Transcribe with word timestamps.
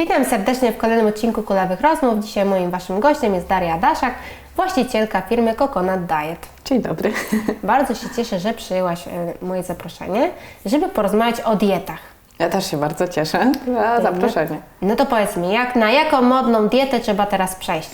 Witam 0.00 0.24
serdecznie 0.24 0.72
w 0.72 0.76
kolejnym 0.76 1.06
odcinku 1.06 1.42
Kulawych 1.42 1.80
Rozmów. 1.80 2.24
Dzisiaj 2.24 2.44
moim 2.44 2.70
Waszym 2.70 3.00
gościem 3.00 3.34
jest 3.34 3.46
Daria 3.46 3.78
Daszak, 3.78 4.14
właścicielka 4.56 5.20
firmy 5.20 5.54
Coconut 5.54 6.00
Diet. 6.00 6.48
Dzień 6.64 6.82
dobry. 6.82 7.12
Bardzo 7.62 7.94
się 7.94 8.06
cieszę, 8.16 8.38
że 8.38 8.52
przyjęłaś 8.52 9.08
e, 9.08 9.10
moje 9.42 9.62
zaproszenie, 9.62 10.30
żeby 10.66 10.88
porozmawiać 10.88 11.40
o 11.40 11.56
dietach. 11.56 11.98
Ja 12.38 12.48
też 12.48 12.70
się 12.70 12.76
bardzo 12.76 13.08
cieszę 13.08 13.52
za 13.66 14.00
zaproszenie. 14.02 14.60
No 14.82 14.96
to 14.96 15.06
powiedz 15.06 15.36
mi, 15.36 15.52
jak, 15.52 15.76
na 15.76 15.90
jaką 15.90 16.22
modną 16.22 16.68
dietę 16.68 17.00
trzeba 17.00 17.26
teraz 17.26 17.54
przejść? 17.54 17.90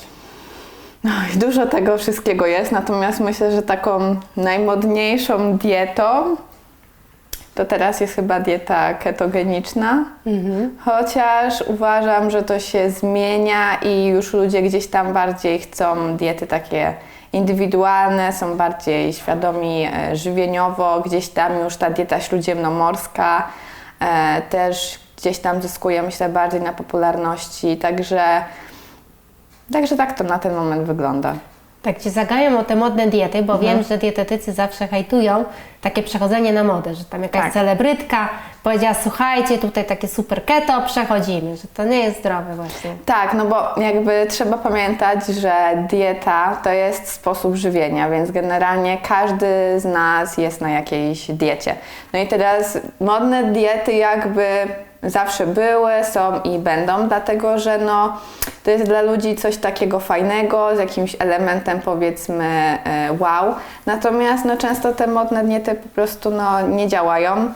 No 1.05 1.11
i 1.35 1.39
dużo 1.39 1.67
tego 1.67 1.99
wszystkiego 1.99 2.47
jest, 2.47 2.73
natomiast 2.73 3.21
myślę, 3.21 3.53
że 3.53 3.63
taką 3.63 4.17
najmodniejszą 4.37 5.59
dietą 5.59 6.37
to 7.57 7.65
teraz 7.65 8.01
jest 8.01 8.15
chyba 8.15 8.41
dieta 8.41 8.95
ketogeniczna. 8.95 10.05
Chociaż 10.85 11.63
uważam, 11.67 12.31
że 12.31 12.43
to 12.43 12.59
się 12.61 12.91
zmienia 12.91 13.75
i 13.83 14.07
już 14.07 14.33
ludzie 14.33 14.63
gdzieś 14.63 14.87
tam 14.87 15.13
bardziej 15.13 15.59
chcą 15.59 16.17
diety 16.17 16.47
takie 16.47 16.95
indywidualne, 17.33 18.33
są 18.33 18.57
bardziej 18.57 19.13
świadomi 19.13 19.89
e, 19.95 20.17
żywieniowo, 20.17 21.01
gdzieś 21.01 21.29
tam 21.29 21.59
już 21.59 21.77
ta 21.77 21.91
dieta 21.91 22.21
śródziemnomorska 22.21 23.49
e, 24.01 24.43
też 24.43 25.01
gdzieś 25.17 25.39
tam 25.39 25.63
zyskuje, 25.63 26.03
myślę, 26.03 26.29
bardziej 26.29 26.61
na 26.61 26.73
popularności, 26.73 27.77
także, 27.77 28.45
także 29.73 29.97
tak 29.97 30.19
to 30.19 30.25
na 30.25 30.39
ten 30.39 30.55
moment 30.55 30.83
wygląda. 30.83 31.35
Tak 31.83 32.03
Ci 32.03 32.11
zagają 32.11 32.59
o 32.59 32.65
te 32.65 32.77
modne 32.77 33.07
diety, 33.07 33.43
bo 33.43 33.59
wiem, 33.59 33.83
że 33.83 33.99
dietetycy 33.99 34.53
zawsze 34.53 34.89
hejtują 34.89 35.45
takie 35.87 36.03
przechodzenie 36.03 36.53
na 36.53 36.65
modę, 36.65 36.95
że 36.95 37.05
tam 37.05 37.23
jakaś 37.23 37.43
Tak. 37.43 37.53
celebrytka 37.53 38.29
powiedziała, 38.63 38.95
słuchajcie, 39.03 39.59
tutaj 39.59 39.85
takie 39.85 40.09
super 40.09 40.45
keto, 40.45 40.83
przechodzimy, 40.87 41.57
że 41.57 41.69
to 41.75 41.85
nie 41.85 41.99
jest 41.99 42.19
zdrowe 42.19 42.55
właśnie. 42.55 42.91
Tak, 43.05 43.35
no 43.35 43.45
bo 43.45 43.81
jakby 43.81 44.27
trzeba 44.31 44.59
pamiętać, 44.59 45.27
że 45.27 45.53
dieta 45.91 46.57
to 46.65 46.71
jest 46.71 47.09
sposób 47.09 47.55
żywienia, 47.55 48.11
więc 48.11 48.31
generalnie 48.31 48.99
każdy 49.09 49.81
z 49.81 49.85
nas 49.85 50.39
jest 50.39 50.61
na 50.61 50.71
jakiejś 50.71 51.31
diecie. 51.31 51.75
No 52.13 52.19
i 52.19 52.27
teraz 52.27 52.79
modne 53.01 53.45
diety 53.45 53.93
jakby 53.93 54.47
zawsze 55.03 55.47
były, 55.47 55.93
są 56.05 56.41
i 56.41 56.59
będą, 56.59 57.09
dlatego 57.09 57.59
że 57.59 57.79
no, 57.79 58.17
to 58.65 58.71
jest 58.71 58.85
dla 58.85 59.03
ludzi 59.03 59.37
coś 59.37 59.57
takiego 59.57 60.01
fajnego, 60.01 60.77
z 60.77 60.79
jakimś 60.79 61.17
elementem 61.19 61.81
powiedzmy 61.81 62.45
e, 62.85 63.09
wow. 63.19 63.55
Natomiast 63.87 64.45
no, 64.45 64.57
często 64.57 64.93
te 64.93 65.07
modne 65.07 65.45
diety 65.45 65.75
po 65.77 65.89
prostu 65.89 66.31
no, 66.31 66.61
nie 66.61 66.89
działają. 66.89 67.53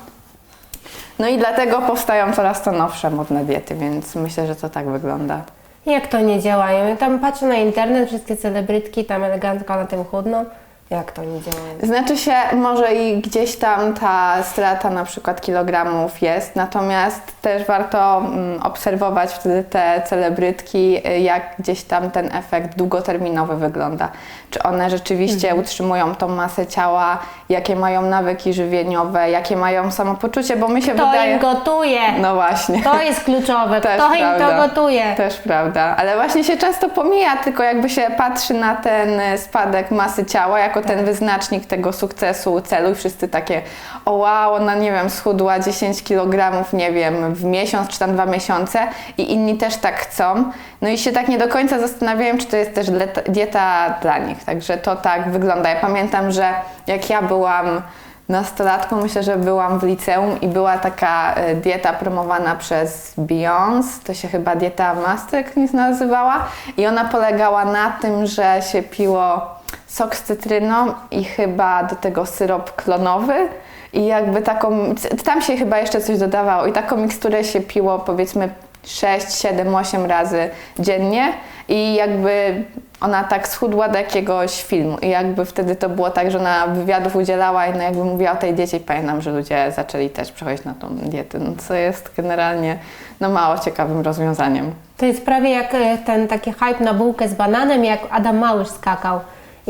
No 1.18 1.28
i 1.28 1.38
dlatego 1.38 1.80
powstają 1.80 2.32
coraz 2.32 2.62
to 2.62 2.72
nowsze 2.72 3.10
modne 3.10 3.44
diety, 3.44 3.74
więc 3.74 4.14
myślę, 4.14 4.46
że 4.46 4.56
to 4.56 4.68
tak 4.68 4.88
wygląda. 4.88 5.42
Jak 5.86 6.06
to 6.06 6.20
nie 6.20 6.40
działają? 6.40 6.88
Ja 6.88 6.96
tam 6.96 7.18
patrzę 7.18 7.46
na 7.46 7.54
internet, 7.54 8.08
wszystkie 8.08 8.36
celebrytki 8.36 9.04
tam 9.04 9.24
elegancko 9.24 9.76
na 9.76 9.86
tym 9.86 10.04
chudną. 10.04 10.44
Jak 10.90 11.12
to 11.12 11.24
nie 11.24 11.40
działają? 11.40 11.78
Znaczy 11.82 12.16
się, 12.16 12.34
może 12.52 12.94
i 12.94 13.20
gdzieś 13.20 13.56
tam 13.56 13.94
ta 13.94 14.42
strata 14.42 14.90
na 14.90 15.04
przykład 15.04 15.40
kilogramów 15.40 16.22
jest, 16.22 16.56
natomiast 16.56 17.40
też 17.42 17.66
warto 17.66 18.18
mm, 18.18 18.62
obserwować 18.62 19.32
wtedy 19.32 19.64
te 19.64 20.02
celebrytki, 20.06 21.08
y, 21.08 21.18
jak 21.18 21.42
gdzieś 21.58 21.82
tam 21.82 22.10
ten 22.10 22.34
efekt 22.34 22.76
długoterminowy 22.76 23.56
wygląda. 23.56 24.08
Czy 24.50 24.62
one 24.62 24.90
rzeczywiście 24.90 25.54
utrzymują 25.54 26.14
tą 26.14 26.28
masę 26.28 26.66
ciała, 26.66 27.18
jakie 27.48 27.76
mają 27.76 28.02
nawyki 28.02 28.52
żywieniowe, 28.52 29.30
jakie 29.30 29.56
mają 29.56 29.90
samopoczucie, 29.90 30.56
bo 30.56 30.68
mi 30.68 30.82
się 30.82 30.92
Kto 30.92 31.06
wydaje... 31.06 31.32
im 31.32 31.38
gotuje? 31.38 32.00
No 32.20 32.34
właśnie. 32.34 32.82
To 32.82 33.02
jest 33.02 33.24
kluczowe. 33.24 33.80
Też 33.80 34.02
Kto 34.02 34.14
im 34.14 34.20
to 34.20 34.36
prawda. 34.36 34.68
gotuje? 34.68 35.14
Też 35.16 35.36
prawda, 35.36 35.96
ale 35.98 36.14
właśnie 36.14 36.44
się 36.44 36.56
często 36.56 36.88
pomija, 36.88 37.36
tylko 37.36 37.62
jakby 37.62 37.88
się 37.88 38.02
patrzy 38.16 38.54
na 38.54 38.76
ten 38.76 39.20
e, 39.20 39.38
spadek 39.38 39.90
masy 39.90 40.26
ciała 40.26 40.58
jako 40.58 40.79
ten 40.82 41.04
wyznacznik 41.04 41.66
tego 41.66 41.92
sukcesu, 41.92 42.60
celu 42.60 42.90
i 42.90 42.94
wszyscy 42.94 43.28
takie 43.28 43.62
o 44.04 44.12
wow, 44.12 44.54
ona 44.54 44.74
nie 44.74 44.92
wiem, 44.92 45.10
schudła 45.10 45.58
10 45.58 46.02
kg, 46.02 46.64
nie 46.72 46.92
wiem, 46.92 47.34
w 47.34 47.44
miesiąc 47.44 47.88
czy 47.88 47.98
tam 47.98 48.12
dwa 48.12 48.26
miesiące 48.26 48.78
i 49.18 49.32
inni 49.32 49.58
też 49.58 49.76
tak 49.76 49.96
chcą. 49.96 50.52
No 50.82 50.88
i 50.88 50.98
się 50.98 51.12
tak 51.12 51.28
nie 51.28 51.38
do 51.38 51.48
końca 51.48 51.78
zastanawiają, 51.78 52.38
czy 52.38 52.46
to 52.46 52.56
jest 52.56 52.74
też 52.74 52.86
dieta- 52.90 53.22
dieta 53.28 53.94
dla 54.02 54.18
nich. 54.18 54.44
Także 54.44 54.76
to 54.76 54.96
tak 54.96 55.30
wygląda. 55.30 55.70
Ja 55.70 55.80
pamiętam, 55.80 56.30
że 56.30 56.54
jak 56.86 57.10
ja 57.10 57.22
byłam 57.22 57.82
nastolatką, 58.28 59.02
myślę, 59.02 59.22
że 59.22 59.36
byłam 59.36 59.78
w 59.78 59.82
liceum 59.82 60.40
i 60.40 60.48
była 60.48 60.78
taka 60.78 61.34
e, 61.34 61.54
dieta 61.54 61.92
promowana 61.92 62.56
przez 62.56 63.14
Beyoncé, 63.18 64.04
to 64.04 64.14
się 64.14 64.28
chyba 64.28 64.56
dieta 64.56 64.94
Master 64.94 65.44
nie 65.56 65.68
nazywała 65.72 66.44
i 66.76 66.86
ona 66.86 67.04
polegała 67.04 67.64
na 67.64 67.90
tym, 67.90 68.26
że 68.26 68.62
się 68.72 68.82
piło 68.82 69.59
sok 69.90 70.16
z 70.16 70.22
cytryną 70.22 70.94
i 71.10 71.24
chyba 71.24 71.84
do 71.84 71.96
tego 71.96 72.26
syrop 72.26 72.74
klonowy. 72.76 73.48
I 73.92 74.06
jakby 74.06 74.42
taką, 74.42 74.94
tam 75.24 75.42
się 75.42 75.56
chyba 75.56 75.78
jeszcze 75.78 76.00
coś 76.00 76.18
dodawało. 76.18 76.66
I 76.66 76.72
taką 76.72 76.96
miksturę 76.96 77.44
się 77.44 77.60
piło 77.60 77.98
powiedzmy 77.98 78.48
6, 78.84 79.32
7, 79.32 79.74
8 79.74 80.06
razy 80.06 80.50
dziennie. 80.78 81.32
I 81.68 81.94
jakby 81.94 82.64
ona 83.00 83.24
tak 83.24 83.48
schudła 83.48 83.88
do 83.88 83.98
jakiegoś 83.98 84.62
filmu. 84.62 84.98
I 84.98 85.08
jakby 85.08 85.44
wtedy 85.44 85.76
to 85.76 85.88
było 85.88 86.10
tak, 86.10 86.30
że 86.30 86.38
ona 86.38 86.66
wywiadów 86.66 87.16
udzielała 87.16 87.66
i 87.66 87.72
no 87.72 87.82
jakby 87.82 88.04
mówiła 88.04 88.32
o 88.32 88.36
tej 88.36 88.54
diecie. 88.54 88.76
I 88.76 88.80
pamiętam, 88.80 89.22
że 89.22 89.30
ludzie 89.30 89.72
zaczęli 89.76 90.10
też 90.10 90.32
przechodzić 90.32 90.64
na 90.64 90.74
tą 90.74 90.88
dietę, 90.88 91.38
no 91.38 91.52
co 91.58 91.74
jest 91.74 92.10
generalnie 92.16 92.78
no 93.20 93.28
mało 93.28 93.58
ciekawym 93.58 94.00
rozwiązaniem. 94.00 94.72
To 94.96 95.06
jest 95.06 95.24
prawie 95.24 95.50
jak 95.50 95.74
e, 95.74 95.98
ten 95.98 96.28
taki 96.28 96.52
hype 96.52 96.84
na 96.84 96.94
bułkę 96.94 97.28
z 97.28 97.34
bananem, 97.34 97.84
jak 97.84 98.00
Adam 98.10 98.38
Małysz 98.38 98.68
skakał. 98.68 99.20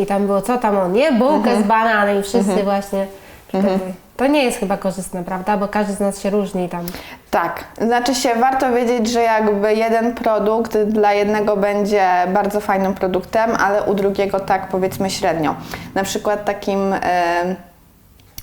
I 0.01 0.07
tam 0.07 0.27
było, 0.27 0.43
co 0.43 0.59
tam 0.59 0.79
on 0.79 0.97
je? 0.97 1.13
Bułkę 1.13 1.63
z 1.63 1.67
bananem 1.67 2.21
i 2.21 2.23
wszyscy 2.23 2.63
właśnie 2.65 3.07
wtedy. 3.49 3.69
To 4.17 4.27
nie 4.27 4.45
jest 4.45 4.59
chyba 4.59 4.77
korzystne, 4.77 5.25
prawda? 5.25 5.57
Bo 5.57 5.69
każdy 5.69 5.93
z 5.93 6.01
nas 6.01 6.21
się 6.21 6.31
różni 6.31 6.69
tam. 6.69 6.87
Tak, 7.31 7.65
znaczy 7.81 8.15
się 8.15 8.35
warto 8.35 8.73
wiedzieć, 8.73 9.11
że 9.11 9.23
jakby 9.23 9.75
jeden 9.75 10.15
produkt 10.15 10.79
dla 10.79 11.13
jednego 11.13 11.57
będzie 11.57 12.09
bardzo 12.35 12.61
fajnym 12.61 12.95
produktem, 12.95 13.51
ale 13.61 13.83
u 13.83 13.95
drugiego 13.95 14.41
tak 14.41 14.69
powiedzmy 14.69 15.11
średnio. 15.11 15.55
Na 15.95 16.03
przykład 16.03 16.45
takim 16.45 16.93
e, 16.93 17.57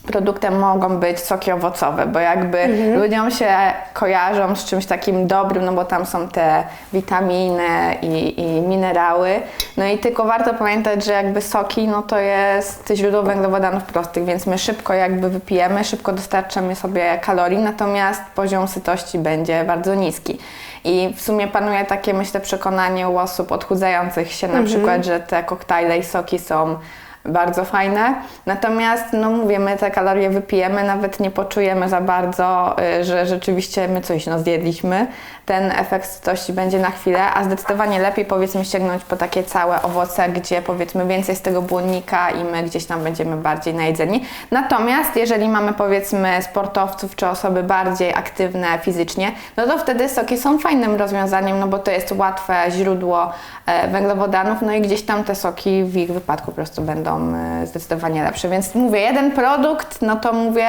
produktem 0.08 0.60
mogą 0.60 0.98
być 0.98 1.20
soki 1.20 1.52
owocowe, 1.52 2.06
bo 2.06 2.20
jakby 2.20 2.68
ludziom 2.98 3.32
się 3.32 3.50
kojarzą 3.94 4.56
z 4.56 4.66
czymś 4.66 4.86
takim 4.86 5.28
dobrym, 5.28 5.66
no 5.66 5.74
bo 5.74 5.86
tam 5.86 6.06
są 6.06 6.28
te 6.28 6.64
witaminy 6.94 7.98
i, 8.02 8.42
i 8.42 8.62
minerały. 8.62 9.30
No 9.78 9.86
i 9.86 9.98
tylko 9.98 10.24
warto 10.24 10.54
pamiętać, 10.54 11.06
że 11.06 11.14
jakby 11.14 11.42
soki, 11.42 11.88
no 11.88 12.02
to 12.02 12.20
jest 12.20 12.92
źródło 12.96 13.24
węglowodanów 13.24 13.84
prostych, 13.84 14.26
więc 14.26 14.48
my 14.48 14.58
szybko 14.58 14.94
jakby 14.94 15.30
wypijemy, 15.30 15.84
szybko 15.84 16.14
dostarczamy 16.14 16.76
sobie 16.76 17.20
kalorii, 17.22 17.60
natomiast 17.60 18.22
poziom 18.36 18.68
sytości 18.68 19.20
będzie 19.20 19.64
bardzo 19.64 19.96
niski. 19.96 20.38
I 20.84 21.14
w 21.16 21.22
sumie 21.22 21.48
panuje 21.48 21.86
takie, 21.86 22.14
myślę, 22.14 22.40
przekonanie 22.40 23.10
u 23.10 23.18
osób 23.18 23.52
odchudzających 23.52 24.32
się 24.32 24.48
na 24.48 24.64
przykład, 24.64 25.06
że 25.06 25.20
te 25.20 25.44
koktajle 25.44 25.98
i 25.98 26.04
soki 26.04 26.40
są 26.40 26.78
bardzo 27.28 27.66
fajne. 27.66 28.16
Natomiast, 28.46 29.06
no 29.14 29.30
mówię, 29.30 29.60
my 29.60 29.78
te 29.78 29.92
kalorie 29.92 30.30
wypijemy, 30.30 30.84
nawet 30.84 31.20
nie 31.20 31.32
poczujemy 31.32 31.90
za 31.90 32.02
bardzo, 32.02 32.76
y, 33.00 33.04
że 33.04 33.26
rzeczywiście 33.26 33.88
my 33.88 34.02
coś 34.02 34.26
no, 34.26 34.40
zjedliśmy. 34.40 35.08
Ten 35.46 35.72
efekt 35.72 36.10
sytości 36.10 36.54
będzie 36.54 36.80
na 36.80 36.92
chwilę, 36.92 37.34
a 37.34 37.44
zdecydowanie 37.44 38.00
lepiej 38.00 38.26
powiedzmy 38.26 38.66
sięgnąć 38.66 39.04
po 39.04 39.16
takie 39.16 39.44
całe 39.44 39.82
owoce, 39.82 40.30
gdzie 40.30 40.62
powiedzmy 40.62 41.06
więcej 41.06 41.36
z 41.36 41.42
tego 41.42 41.62
błonnika 41.62 42.30
i 42.30 42.44
my 42.44 42.64
gdzieś 42.64 42.86
tam 42.86 43.04
będziemy 43.04 43.38
bardziej 43.38 43.74
najedzeni. 43.74 44.26
Natomiast 44.52 45.16
jeżeli 45.16 45.50
mamy 45.50 45.74
powiedzmy 45.74 46.42
sportowców 46.42 47.16
czy 47.16 47.28
osoby 47.28 47.64
bardziej 47.64 48.14
aktywne 48.14 48.80
fizycznie, 48.82 49.32
no 49.58 49.68
to 49.68 49.78
wtedy 49.78 50.10
soki 50.10 50.38
są 50.38 50.60
fajnym 50.60 50.96
rozwiązaniem, 50.96 51.60
no 51.60 51.68
bo 51.68 51.80
to 51.80 51.92
jest 51.92 52.12
łatwe 52.12 52.66
źródło 52.72 53.32
e, 53.66 53.88
węglowodanów, 53.88 54.62
no 54.62 54.74
i 54.74 54.82
gdzieś 54.82 55.02
tam 55.02 55.24
te 55.24 55.36
soki 55.36 55.84
w 55.84 55.98
ich 55.98 56.12
wypadku 56.12 56.46
po 56.46 56.52
prostu 56.52 56.82
będą 56.82 57.17
e, 57.36 57.68
zdecydowanie 57.68 58.24
lepsze. 58.24 58.50
Więc 58.50 58.76
mówię, 58.76 59.00
jeden 59.00 59.32
produkt, 59.32 60.02
no 60.02 60.16
to 60.16 60.34
mówię, 60.34 60.68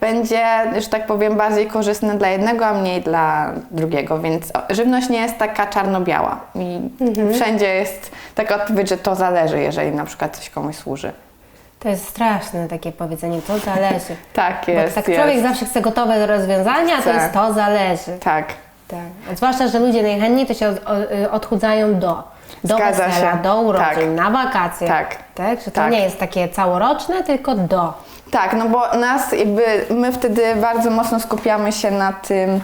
będzie, 0.00 0.44
że 0.78 0.88
tak 0.88 1.06
powiem, 1.06 1.36
bardziej 1.36 1.66
korzystny 1.66 2.18
dla 2.18 2.28
jednego, 2.28 2.66
a 2.66 2.74
mniej 2.74 3.02
dla 3.02 3.52
drugiego, 3.70 4.18
więc 4.20 4.52
żywność 4.70 5.08
nie 5.08 5.20
jest 5.20 5.38
taka 5.38 5.66
czarno-biała 5.66 6.40
i 6.54 6.80
wszędzie 7.34 7.74
jest 7.74 8.10
taka 8.34 8.54
odpowiedź, 8.56 8.88
że 8.88 8.96
to 8.96 9.14
zależy, 9.14 9.60
jeżeli 9.60 9.90
na 9.96 10.04
przykład 10.04 10.36
coś 10.36 10.50
komuś 10.50 10.76
służy. 10.76 11.12
To 11.80 11.88
jest 11.88 12.08
straszne 12.08 12.68
takie 12.68 12.92
powiedzenie, 12.92 13.42
to 13.42 13.58
zależy. 13.58 14.16
Tak 14.32 14.62
Bo 14.66 14.72
jest, 14.72 14.94
tak 14.94 15.08
jest. 15.08 15.20
człowiek 15.20 15.42
zawsze 15.42 15.66
chce 15.66 15.80
gotowe 15.80 16.26
rozwiązania, 16.26 16.96
to 16.96 17.02
Chce. 17.02 17.14
jest 17.14 17.32
to 17.32 17.52
zależy. 17.52 18.18
Tak. 18.20 18.46
Tak. 18.88 19.36
Zwłaszcza, 19.36 19.68
że 19.68 19.78
ludzie 19.78 20.02
najchętniej 20.02 20.46
to 20.46 20.54
się 20.54 20.74
y, 21.24 21.30
odchudzają 21.30 21.98
do. 21.98 22.22
Do 22.64 22.74
Zgadza 22.76 23.04
wesela, 23.06 23.32
się. 23.32 23.38
do 23.42 23.60
urodzin, 23.60 24.16
Tak. 24.16 24.24
na 24.24 24.30
wakacje. 24.30 24.88
Tak. 24.88 25.16
tak? 25.34 25.58
Że 25.58 25.64
to 25.64 25.70
Tak. 25.70 25.92
nie 25.92 26.00
jest 26.00 26.18
takie 26.18 26.48
całoroczne, 26.48 27.22
tylko 27.22 27.54
do. 27.54 27.92
Tak, 28.30 28.52
no 28.52 28.68
bo 28.68 28.96
nas 28.98 29.32
jakby, 29.32 29.62
my 29.90 30.12
wtedy 30.12 30.42
bardzo 30.56 30.90
mocno 30.90 31.20
skupiamy 31.20 31.72
się 31.72 31.90
na 31.90 32.12
tym 32.12 32.60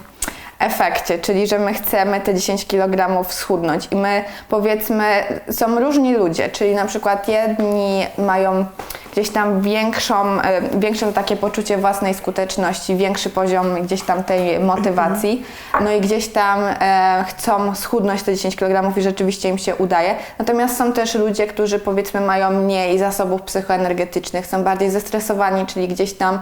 efekcie, 0.65 1.19
czyli 1.19 1.47
że 1.47 1.59
my 1.59 1.75
chcemy 1.75 2.21
te 2.21 2.35
10 2.35 2.67
kg 2.67 3.25
schudnąć 3.29 3.89
i 3.91 3.97
my 3.97 4.25
powiedzmy, 4.49 5.05
są 5.51 5.81
różni 5.81 6.15
ludzie, 6.15 6.49
czyli 6.49 6.75
na 6.75 6.85
przykład 6.85 7.29
jedni 7.29 8.07
mają 8.19 8.67
gdzieś 9.15 9.31
tam 9.31 9.61
większą, 9.61 10.41
e, 10.41 10.79
większe 10.79 11.13
takie 11.13 11.37
poczucie 11.37 11.79
własnej 11.79 12.15
skuteczności, 12.15 12.97
większy 12.97 13.31
poziom 13.31 13.83
gdzieś 13.83 14.03
tam 14.03 14.25
tej 14.25 14.61
motywacji, 14.61 15.47
no 15.81 15.93
i 15.93 16.01
gdzieś 16.01 16.29
tam 16.29 16.61
e, 16.81 17.25
chcą 17.29 17.75
schudnąć 17.75 18.23
te 18.23 18.35
10 18.35 18.57
kg 18.57 18.97
i 18.97 19.03
rzeczywiście 19.03 19.49
im 19.49 19.59
się 19.59 19.77
udaje. 19.77 20.15
Natomiast 20.39 20.77
są 20.77 20.93
też 20.93 21.15
ludzie, 21.15 21.47
którzy 21.47 21.79
powiedzmy 21.79 22.21
mają 22.21 22.51
mniej 22.51 22.99
zasobów 22.99 23.43
psychoenergetycznych, 23.43 24.47
są 24.47 24.65
bardziej 24.65 24.91
zestresowani, 24.91 25.67
czyli 25.67 25.89
gdzieś 25.89 26.13
tam 26.13 26.39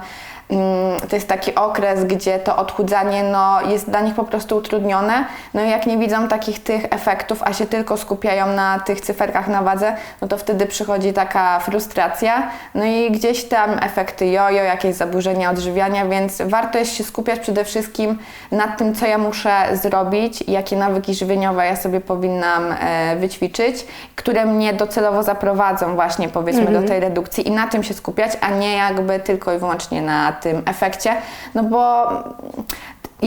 to 1.09 1.15
jest 1.15 1.27
taki 1.27 1.55
okres, 1.55 2.05
gdzie 2.05 2.39
to 2.39 2.57
odchudzanie 2.57 3.23
no, 3.23 3.61
jest 3.61 3.89
dla 3.89 4.01
nich 4.01 4.15
po 4.15 4.23
prostu 4.23 4.57
utrudnione. 4.57 5.25
No 5.53 5.63
i 5.63 5.69
jak 5.69 5.85
nie 5.85 5.97
widzą 5.97 6.27
takich 6.27 6.63
tych 6.63 6.85
efektów, 6.89 7.43
a 7.43 7.53
się 7.53 7.65
tylko 7.65 7.97
skupiają 7.97 8.47
na 8.47 8.79
tych 8.79 9.01
cyferkach 9.01 9.47
na 9.47 9.61
wadze, 9.61 9.95
no 10.21 10.27
to 10.27 10.37
wtedy 10.37 10.65
przychodzi 10.65 11.13
taka 11.13 11.59
frustracja. 11.59 12.47
No 12.75 12.85
i 12.85 13.11
gdzieś 13.11 13.43
tam 13.43 13.69
efekty 13.81 14.25
jojo, 14.25 14.63
jakieś 14.63 14.95
zaburzenia 14.95 15.51
odżywiania, 15.51 16.05
więc 16.05 16.41
warto 16.45 16.79
jest 16.79 16.95
się 16.95 17.03
skupiać 17.03 17.39
przede 17.39 17.65
wszystkim 17.65 18.19
nad 18.51 18.77
tym, 18.77 18.95
co 18.95 19.05
ja 19.05 19.17
muszę 19.17 19.51
zrobić, 19.73 20.43
jakie 20.47 20.75
nawyki 20.75 21.13
żywieniowe 21.13 21.65
ja 21.65 21.75
sobie 21.75 22.01
powinnam 22.01 22.75
e, 22.79 23.15
wyćwiczyć, 23.15 23.85
które 24.15 24.45
mnie 24.45 24.73
docelowo 24.73 25.23
zaprowadzą 25.23 25.95
właśnie 25.95 26.29
powiedzmy 26.29 26.71
do 26.71 26.83
tej 26.87 26.99
redukcji 26.99 27.47
i 27.47 27.51
na 27.51 27.67
tym 27.67 27.83
się 27.83 27.93
skupiać, 27.93 28.31
a 28.41 28.49
nie 28.49 28.75
jakby 28.75 29.19
tylko 29.19 29.53
i 29.53 29.57
wyłącznie 29.57 30.01
na 30.01 30.31
tym 30.43 30.61
efekcie, 30.65 31.15
no 31.55 31.63
bo 31.63 32.09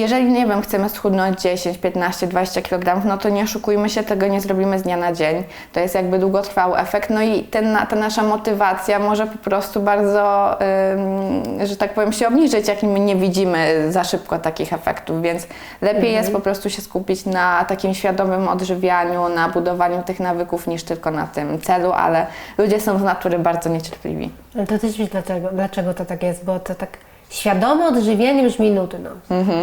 jeżeli, 0.01 0.33
nie 0.33 0.47
wiem, 0.47 0.63
chcemy 0.63 0.89
schudnąć 0.89 1.41
10, 1.41 1.79
15, 1.79 2.27
20 2.27 2.63
kg, 2.63 3.05
no 3.05 3.19
to 3.19 3.29
nie 3.29 3.43
oszukujmy 3.43 3.91
się, 3.91 4.03
tego 4.03 4.27
nie 4.27 4.41
zrobimy 4.41 4.79
z 4.79 4.83
dnia 4.83 4.97
na 4.97 5.13
dzień. 5.13 5.45
To 5.73 5.81
jest 5.81 5.95
jakby 5.95 6.19
długotrwały 6.19 6.79
efekt, 6.79 7.11
no 7.11 7.23
i 7.23 7.43
ten, 7.43 7.79
ta 7.89 7.97
nasza 7.97 8.23
motywacja 8.23 8.99
może 8.99 9.27
po 9.27 9.39
prostu 9.39 9.81
bardzo, 9.81 10.57
ym, 10.93 11.67
że 11.67 11.77
tak 11.77 11.95
powiem, 11.95 12.13
się 12.13 12.29
obniżyć, 12.29 12.69
jak 12.69 12.83
my 12.83 13.01
nie 13.01 13.17
widzimy 13.17 13.93
za 13.93 14.05
szybko 14.05 14.39
takich 14.39 14.73
efektów, 14.73 15.23
więc 15.23 15.47
lepiej 15.83 16.13
jest 16.13 16.33
po 16.33 16.41
prostu 16.41 16.71
się 16.71 16.83
skupić 16.83 17.27
na 17.27 17.65
takim 17.65 17.95
świadomym 17.95 18.49
odżywianiu, 18.49 19.29
na 19.29 19.49
budowaniu 19.49 20.03
tych 20.03 20.21
nawyków, 20.21 20.67
niż 20.67 20.83
tylko 20.83 21.11
na 21.11 21.27
tym 21.27 21.61
celu, 21.61 21.93
ale 21.93 22.27
ludzie 22.59 22.81
są 22.81 22.99
z 22.99 23.03
natury 23.03 23.39
bardzo 23.39 23.71
niecierpliwi. 23.71 24.31
Ale 24.55 24.67
to 24.67 24.79
też 24.79 24.99
wiesz 24.99 25.09
dlaczego, 25.09 25.49
dlaczego 25.53 25.95
to 25.95 26.05
tak 26.05 26.23
jest, 26.23 26.45
bo 26.45 26.61
to 26.61 26.75
tak 26.75 26.99
świadome 27.31 27.87
odżywienie 27.87 28.43
brzmi 28.43 28.71
nudno. 28.71 29.11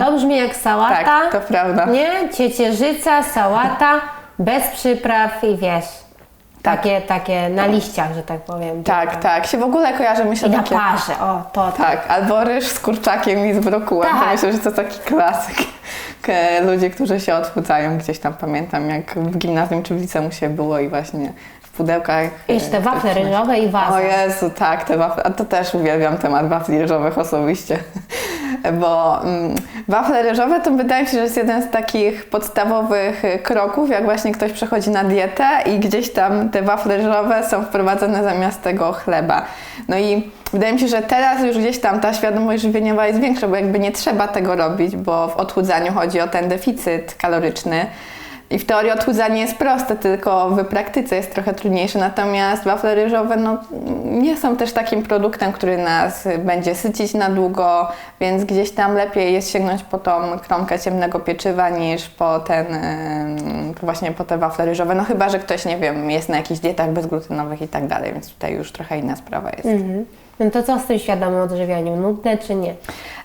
To 0.06 0.12
brzmi 0.12 0.38
jak 0.38 0.56
sałata. 0.56 1.00
Mhm. 1.00 1.31
Tak, 1.31 1.42
to 1.42 1.48
prawda. 1.48 1.86
Nie? 1.86 2.10
Ciecierzyca, 2.38 3.24
sałata, 3.24 4.01
bez 4.39 4.68
przypraw 4.68 5.44
i 5.44 5.57
wiesz, 5.57 5.86
takie, 6.62 7.01
takie 7.01 7.50
na 7.50 7.65
liściach, 7.68 8.13
że 8.15 8.21
tak 8.24 8.42
powiem. 8.42 8.83
Tak, 8.83 9.15
tak, 9.15 9.45
się 9.48 9.57
w 9.57 9.63
ogóle 9.63 9.94
kojarzy, 9.94 10.25
myślę, 10.25 10.48
I 10.48 10.51
na 10.51 10.57
takie... 10.63 10.75
parze, 10.75 11.13
o, 11.21 11.42
to 11.54 11.71
tak. 11.71 11.77
Tak, 11.77 12.12
albo 12.12 12.44
ryż 12.44 12.65
z 12.68 12.80
kurczakiem 12.80 13.45
i 13.45 13.54
z 13.54 13.60
brokułem. 13.60 14.10
To 14.10 14.19
Tak. 14.19 14.31
myślę, 14.33 14.51
że 14.54 14.60
to 14.60 14.71
taki 14.71 15.00
klasyk. 15.00 15.56
K- 16.21 16.31
Ludzie, 16.71 16.89
którzy 16.89 17.19
się 17.19 17.36
odchudzają 17.36 17.98
gdzieś 17.98 18.19
tam, 18.19 18.33
pamiętam 18.33 18.89
jak 18.89 19.15
w 19.15 19.38
gimnazjum 19.38 19.83
czy 19.83 19.95
w 19.95 20.01
liceum 20.01 20.31
się 20.31 20.50
było 20.50 20.80
i 20.80 20.89
właśnie 20.89 21.33
pudełkach. 21.77 22.29
I 22.47 22.53
Jeszcze 22.53 22.69
te 22.69 22.77
e, 22.77 22.81
wafle 22.81 23.13
ryżowe 23.13 23.59
i 23.59 23.69
waza. 23.69 23.95
O 23.95 23.99
Jezu, 23.99 24.49
tak, 24.49 24.83
te 24.83 24.97
wafle, 24.97 25.23
a 25.23 25.29
to 25.29 25.45
też 25.45 25.75
uwielbiam 25.75 26.17
temat 26.17 26.49
wafli 26.49 26.79
ryżowych 26.79 27.17
osobiście, 27.17 27.79
bo 28.81 29.23
mm, 29.23 29.55
wafle 29.87 30.23
ryżowe 30.23 30.61
to 30.61 30.71
wydaje 30.71 31.03
mi 31.03 31.09
się, 31.09 31.17
że 31.17 31.23
jest 31.23 31.37
jeden 31.37 31.63
z 31.63 31.71
takich 31.71 32.25
podstawowych 32.25 33.25
e, 33.25 33.39
kroków, 33.39 33.89
jak 33.89 34.03
właśnie 34.03 34.31
ktoś 34.31 34.51
przechodzi 34.51 34.89
na 34.89 35.03
dietę 35.03 35.47
i 35.65 35.79
gdzieś 35.79 36.13
tam 36.13 36.49
te 36.49 36.61
wafle 36.61 36.97
ryżowe 36.97 37.43
są 37.49 37.63
wprowadzane 37.63 38.23
zamiast 38.23 38.61
tego 38.61 38.91
chleba. 38.91 39.45
No 39.87 39.97
i 39.97 40.31
wydaje 40.53 40.73
mi 40.73 40.79
się, 40.79 40.87
że 40.87 41.01
teraz 41.01 41.43
już 41.43 41.57
gdzieś 41.57 41.79
tam 41.79 41.99
ta 41.99 42.13
świadomość 42.13 42.61
żywieniowa 42.61 43.07
jest 43.07 43.19
większa, 43.19 43.47
bo 43.47 43.55
jakby 43.55 43.79
nie 43.79 43.91
trzeba 43.91 44.27
tego 44.27 44.55
robić, 44.55 44.95
bo 44.95 45.27
w 45.27 45.37
odchudzaniu 45.37 45.93
chodzi 45.93 46.21
o 46.21 46.27
ten 46.27 46.49
deficyt 46.49 47.15
kaloryczny. 47.15 47.85
I 48.53 48.59
w 48.59 48.65
teorii 48.65 48.91
odchudzanie 48.91 49.41
jest 49.41 49.55
proste, 49.55 49.95
tylko 49.95 50.50
w 50.50 50.65
praktyce 50.65 51.15
jest 51.15 51.33
trochę 51.33 51.53
trudniejsze. 51.53 52.00
Natomiast 52.00 52.63
wafle 52.63 52.95
ryżowe 52.95 53.38
no, 53.38 53.57
nie 54.05 54.38
są 54.38 54.55
też 54.55 54.73
takim 54.73 55.03
produktem, 55.03 55.53
który 55.53 55.77
nas 55.77 56.27
będzie 56.39 56.75
sycić 56.75 57.13
na 57.13 57.29
długo, 57.29 57.88
więc 58.19 58.44
gdzieś 58.44 58.71
tam 58.71 58.95
lepiej 58.95 59.33
jest 59.33 59.51
sięgnąć 59.51 59.83
po 59.83 59.97
tą 59.97 60.39
kromkę 60.47 60.79
ciemnego 60.79 61.19
pieczywa 61.19 61.69
niż 61.69 62.09
po 62.09 62.39
ten 62.39 62.65
właśnie 63.83 64.11
po 64.11 64.23
te 64.23 64.38
wafle 64.38 64.65
ryżowe. 64.65 64.95
No 64.95 65.03
chyba, 65.03 65.29
że 65.29 65.39
ktoś, 65.39 65.65
nie 65.65 65.77
wiem, 65.77 66.11
jest 66.11 66.29
na 66.29 66.38
jakichś 66.38 66.59
dietach 66.59 66.89
bezglutenowych 66.89 67.61
i 67.61 67.67
tak 67.67 67.88
dalej, 67.88 68.13
więc 68.13 68.33
tutaj 68.33 68.53
już 68.53 68.71
trochę 68.71 68.97
inna 68.97 69.15
sprawa 69.15 69.50
jest. 69.50 69.65
Mhm. 69.65 70.05
No 70.39 70.51
to 70.51 70.63
co 70.63 70.80
z 70.80 70.85
tym 70.85 71.00
świadomym 71.00 71.41
odżywianiem? 71.41 72.01
Nudne 72.01 72.38
czy 72.38 72.56
nie? 72.56 72.75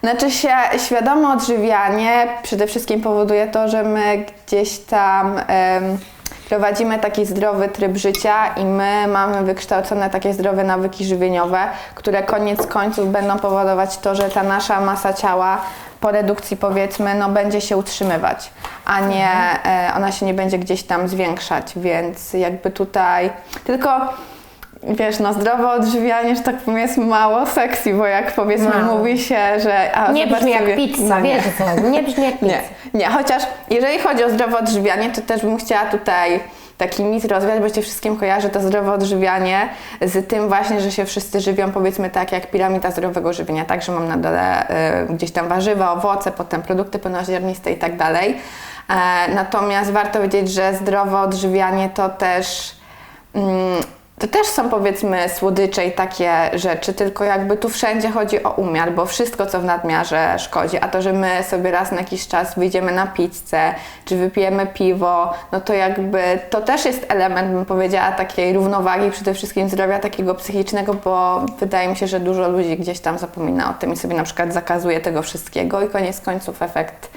Znaczy 0.00 0.30
się 0.30 0.54
świadome 0.78 1.32
odżywianie 1.32 2.28
przede 2.42 2.66
wszystkim 2.66 3.00
powoduje 3.00 3.46
to, 3.46 3.68
że 3.68 3.82
my 3.82 4.24
gdzieś 4.46 4.78
tam 4.78 5.40
em, 5.46 5.98
prowadzimy 6.48 6.98
taki 6.98 7.26
zdrowy 7.26 7.68
tryb 7.68 7.96
życia 7.96 8.54
i 8.54 8.64
my 8.64 9.06
mamy 9.08 9.42
wykształcone 9.42 10.10
takie 10.10 10.34
zdrowe 10.34 10.64
nawyki 10.64 11.04
żywieniowe, 11.04 11.58
które 11.94 12.22
koniec 12.22 12.66
końców 12.66 13.12
będą 13.12 13.38
powodować 13.38 13.98
to, 13.98 14.14
że 14.14 14.28
ta 14.28 14.42
nasza 14.42 14.80
masa 14.80 15.12
ciała 15.12 15.60
po 16.00 16.10
redukcji 16.10 16.56
powiedzmy, 16.56 17.14
no 17.14 17.28
będzie 17.28 17.60
się 17.60 17.76
utrzymywać, 17.76 18.50
a 18.84 19.00
nie 19.00 19.30
e, 19.64 19.92
ona 19.96 20.12
się 20.12 20.26
nie 20.26 20.34
będzie 20.34 20.58
gdzieś 20.58 20.82
tam 20.82 21.08
zwiększać, 21.08 21.72
więc 21.76 22.32
jakby 22.32 22.70
tutaj 22.70 23.30
tylko 23.64 23.90
Wiesz, 24.82 25.18
no 25.18 25.32
zdrowe 25.32 25.70
odżywianie, 25.70 26.36
że 26.36 26.42
tak 26.42 26.56
powiem, 26.56 26.78
jest 26.80 26.96
mało 26.96 27.46
sexy, 27.46 27.94
bo 27.94 28.06
jak 28.06 28.32
powiedzmy 28.32 28.68
Mało. 28.68 28.98
mówi 28.98 29.18
się, 29.18 29.60
że... 29.60 29.92
A, 29.92 30.12
Nie 30.12 30.26
brzmi 30.26 30.50
jak 30.50 30.60
sobie- 30.60 30.76
pizza, 30.76 31.02
no 31.08 31.20
nie. 31.20 31.34
wiesz 31.34 31.44
co 31.58 31.64
chodzi. 31.64 31.82
Nie 31.82 32.02
brzmi 32.02 32.24
jak 32.24 32.38
pizza. 32.40 32.46
Nie, 32.46 32.60
nie, 32.94 33.06
chociaż 33.06 33.42
jeżeli 33.70 33.98
chodzi 33.98 34.24
o 34.24 34.30
zdrowe 34.30 34.58
odżywianie, 34.58 35.10
to 35.10 35.20
też 35.22 35.42
bym 35.42 35.56
chciała 35.56 35.84
tutaj 35.86 36.40
taki 36.78 37.04
mit 37.04 37.24
rozwiać, 37.24 37.60
bo 37.60 37.68
się 37.68 37.82
wszystkim 37.82 38.16
kojarzy 38.16 38.48
to 38.48 38.60
zdrowe 38.60 38.92
odżywianie 38.92 39.68
z 40.00 40.28
tym 40.28 40.48
właśnie, 40.48 40.80
że 40.80 40.92
się 40.92 41.04
wszyscy 41.04 41.40
żywią 41.40 41.72
powiedzmy 41.72 42.10
tak 42.10 42.32
jak 42.32 42.50
piramida 42.50 42.90
zdrowego 42.90 43.32
żywienia, 43.32 43.64
tak, 43.64 43.82
że 43.82 43.92
mam 43.92 44.08
na 44.08 44.16
dole 44.16 44.70
y, 45.02 45.14
gdzieś 45.14 45.30
tam 45.30 45.48
warzywa, 45.48 45.92
owoce, 45.92 46.32
potem 46.32 46.62
produkty 46.62 46.98
pełnoziarniste 46.98 47.72
i 47.72 47.76
tak 47.76 47.96
dalej. 47.96 48.36
E, 49.28 49.34
natomiast 49.34 49.90
warto 49.90 50.20
wiedzieć, 50.22 50.50
że 50.50 50.74
zdrowe 50.74 51.18
odżywianie 51.20 51.90
to 51.94 52.08
też 52.08 52.76
mm, 53.34 53.48
to 54.18 54.28
też 54.28 54.46
są 54.46 54.70
powiedzmy 54.70 55.28
słodycze 55.28 55.86
i 55.86 55.92
takie 55.92 56.50
rzeczy, 56.54 56.94
tylko 56.94 57.24
jakby 57.24 57.56
tu 57.56 57.68
wszędzie 57.68 58.10
chodzi 58.10 58.42
o 58.42 58.50
umiar, 58.50 58.92
bo 58.92 59.06
wszystko 59.06 59.46
co 59.46 59.60
w 59.60 59.64
nadmiarze 59.64 60.38
szkodzi, 60.38 60.78
a 60.80 60.88
to, 60.88 61.02
że 61.02 61.12
my 61.12 61.42
sobie 61.42 61.70
raz 61.70 61.90
na 61.92 61.98
jakiś 61.98 62.28
czas 62.28 62.54
wyjdziemy 62.54 62.92
na 62.92 63.06
pizzę, 63.06 63.74
czy 64.04 64.16
wypijemy 64.16 64.66
piwo, 64.66 65.34
no 65.52 65.60
to 65.60 65.72
jakby 65.72 66.22
to 66.50 66.60
też 66.60 66.84
jest 66.84 67.06
element, 67.08 67.52
bym 67.52 67.64
powiedziała, 67.64 68.12
takiej 68.12 68.52
równowagi, 68.52 69.10
przede 69.10 69.34
wszystkim 69.34 69.68
zdrowia 69.68 69.98
takiego 69.98 70.34
psychicznego, 70.34 70.94
bo 70.94 71.46
wydaje 71.60 71.88
mi 71.88 71.96
się, 71.96 72.06
że 72.06 72.20
dużo 72.20 72.48
ludzi 72.48 72.76
gdzieś 72.76 73.00
tam 73.00 73.18
zapomina 73.18 73.70
o 73.70 73.74
tym 73.74 73.92
i 73.92 73.96
sobie 73.96 74.14
na 74.14 74.24
przykład 74.24 74.52
zakazuje 74.52 75.00
tego 75.00 75.22
wszystkiego 75.22 75.82
i 75.82 75.88
koniec 75.88 76.20
końców 76.20 76.62
efekt 76.62 77.10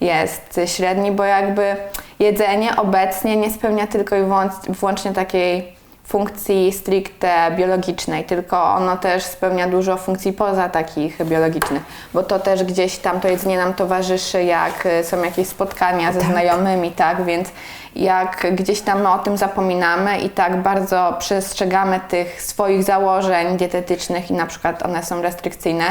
jest 0.00 0.60
średni, 0.66 1.12
bo 1.12 1.24
jakby 1.24 1.76
jedzenie 2.18 2.76
obecnie 2.76 3.36
nie 3.36 3.50
spełnia 3.50 3.86
tylko 3.86 4.16
i 4.16 4.20
wyłąc- 4.20 4.70
wyłącznie 4.70 5.12
takiej 5.12 5.75
funkcji 6.06 6.72
stricte 6.72 7.50
biologicznej, 7.56 8.24
tylko 8.24 8.64
ono 8.64 8.96
też 8.96 9.22
spełnia 9.24 9.68
dużo 9.68 9.96
funkcji 9.96 10.32
poza 10.32 10.68
takich 10.68 11.24
biologicznych, 11.24 11.82
bo 12.14 12.22
to 12.22 12.38
też 12.38 12.64
gdzieś 12.64 12.98
tam 12.98 13.20
to 13.20 13.28
jedzenie 13.28 13.56
nam 13.56 13.74
towarzyszy, 13.74 14.42
jak 14.42 14.86
y, 14.86 15.04
są 15.04 15.22
jakieś 15.22 15.48
spotkania 15.48 16.12
ze 16.12 16.20
znajomymi, 16.20 16.90
tak, 16.90 17.24
więc 17.24 17.48
jak 17.96 18.54
gdzieś 18.54 18.80
tam 18.80 19.02
my 19.02 19.08
o 19.08 19.18
tym 19.18 19.36
zapominamy 19.36 20.18
i 20.18 20.30
tak 20.30 20.62
bardzo 20.62 21.16
przestrzegamy 21.18 22.00
tych 22.08 22.42
swoich 22.42 22.84
założeń 22.84 23.56
dietetycznych 23.56 24.30
i 24.30 24.34
na 24.34 24.46
przykład 24.46 24.82
one 24.82 25.02
są 25.02 25.22
restrykcyjne, 25.22 25.84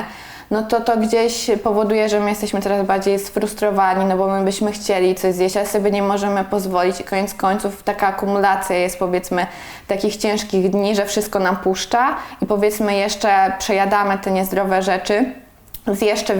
no 0.52 0.64
to 0.64 0.82
to 0.82 0.98
gdzieś 0.98 1.52
powoduje, 1.64 2.10
że 2.10 2.20
my 2.20 2.30
jesteśmy 2.30 2.62
coraz 2.62 2.86
bardziej 2.86 3.20
sfrustrowani, 3.20 4.06
no 4.06 4.18
bo 4.18 4.28
my 4.28 4.46
byśmy 4.46 4.72
chcieli 4.72 5.16
coś 5.16 5.34
zjeść, 5.34 5.58
ale 5.58 5.68
sobie 5.68 5.92
nie 5.92 6.02
możemy 6.02 6.44
pozwolić 6.44 7.00
i 7.00 7.04
koniec 7.04 7.34
końców 7.34 7.84
taka 7.84 8.08
akumulacja 8.08 8.76
jest 8.76 9.00
powiedzmy 9.00 9.48
takich 9.88 10.18
ciężkich 10.18 10.70
dni, 10.70 10.96
że 10.96 11.06
wszystko 11.06 11.40
nam 11.40 11.58
puszcza 11.58 12.16
i 12.42 12.46
powiedzmy 12.46 12.96
jeszcze 12.96 13.54
przejadamy 13.60 14.18
te 14.18 14.32
niezdrowe 14.32 14.82
rzeczy 14.82 15.45
z 15.88 16.02
jeszcze 16.02 16.34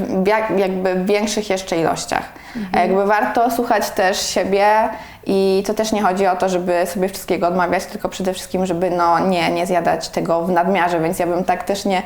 jakby 0.58 0.96
w 0.96 1.06
większych 1.06 1.50
jeszcze 1.50 1.78
ilościach. 1.78 2.24
A 2.74 2.80
Jakby 2.80 3.06
warto 3.06 3.52
słuchać 3.52 3.90
też 3.90 4.30
siebie 4.30 4.90
i 5.26 5.64
to 5.68 5.74
też 5.74 5.92
nie 5.92 6.02
chodzi 6.02 6.28
o 6.28 6.36
to, 6.36 6.50
żeby 6.50 6.86
sobie 6.86 7.10
wszystkiego 7.10 7.48
odmawiać, 7.48 7.86
tylko 7.86 8.10
przede 8.10 8.34
wszystkim, 8.34 8.66
żeby 8.66 8.90
no 8.90 9.20
nie, 9.20 9.52
nie 9.52 9.66
zjadać 9.66 10.10
tego 10.10 10.42
w 10.42 10.52
nadmiarze, 10.52 11.00
więc 11.00 11.20
ja 11.20 11.28
bym 11.28 11.44
tak 11.44 11.64
też 11.64 11.86
nie 11.86 12.04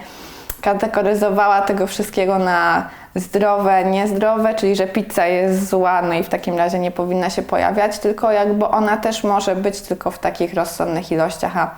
kategoryzowała 0.61 1.61
tego 1.61 1.87
wszystkiego 1.87 2.39
na 2.39 2.89
zdrowe, 3.15 3.85
niezdrowe, 3.85 4.55
czyli 4.55 4.75
że 4.75 4.87
pizza 4.87 5.25
jest 5.25 5.69
zła, 5.69 6.01
no 6.01 6.13
i 6.13 6.23
w 6.23 6.29
takim 6.29 6.57
razie 6.57 6.79
nie 6.79 6.91
powinna 6.91 7.29
się 7.29 7.41
pojawiać, 7.41 7.99
tylko 7.99 8.31
jakby 8.31 8.67
ona 8.67 8.97
też 8.97 9.23
może 9.23 9.55
być 9.55 9.81
tylko 9.81 10.11
w 10.11 10.19
takich 10.19 10.53
rozsądnych 10.53 11.11
ilościach, 11.11 11.57
a 11.57 11.71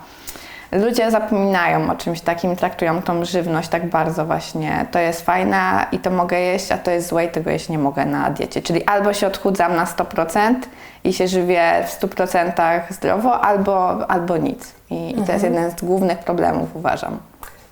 ludzie 0.72 1.10
zapominają 1.10 1.90
o 1.90 1.94
czymś 1.94 2.20
takim, 2.20 2.56
traktują 2.56 3.02
tą 3.02 3.24
żywność 3.24 3.68
tak 3.68 3.90
bardzo 3.90 4.24
właśnie, 4.24 4.86
to 4.90 4.98
jest 4.98 5.20
fajne 5.20 5.86
i 5.92 5.98
to 5.98 6.10
mogę 6.10 6.40
jeść, 6.40 6.72
a 6.72 6.78
to 6.78 6.90
jest 6.90 7.08
złe 7.08 7.24
i 7.24 7.28
tego 7.28 7.50
jeść 7.50 7.68
nie 7.68 7.78
mogę 7.78 8.06
na 8.06 8.30
diecie. 8.30 8.62
Czyli 8.62 8.84
albo 8.84 9.12
się 9.12 9.26
odchudzam 9.26 9.76
na 9.76 9.84
100% 9.84 10.54
i 11.04 11.12
się 11.12 11.28
żywię 11.28 11.84
w 11.86 12.00
100% 12.00 12.80
zdrowo, 12.90 13.40
albo, 13.40 14.10
albo 14.10 14.36
nic. 14.36 14.74
I, 14.90 15.18
I 15.18 15.22
to 15.22 15.32
jest 15.32 15.44
jeden 15.44 15.70
z 15.70 15.74
głównych 15.74 16.18
problemów, 16.18 16.76
uważam. 16.76 17.18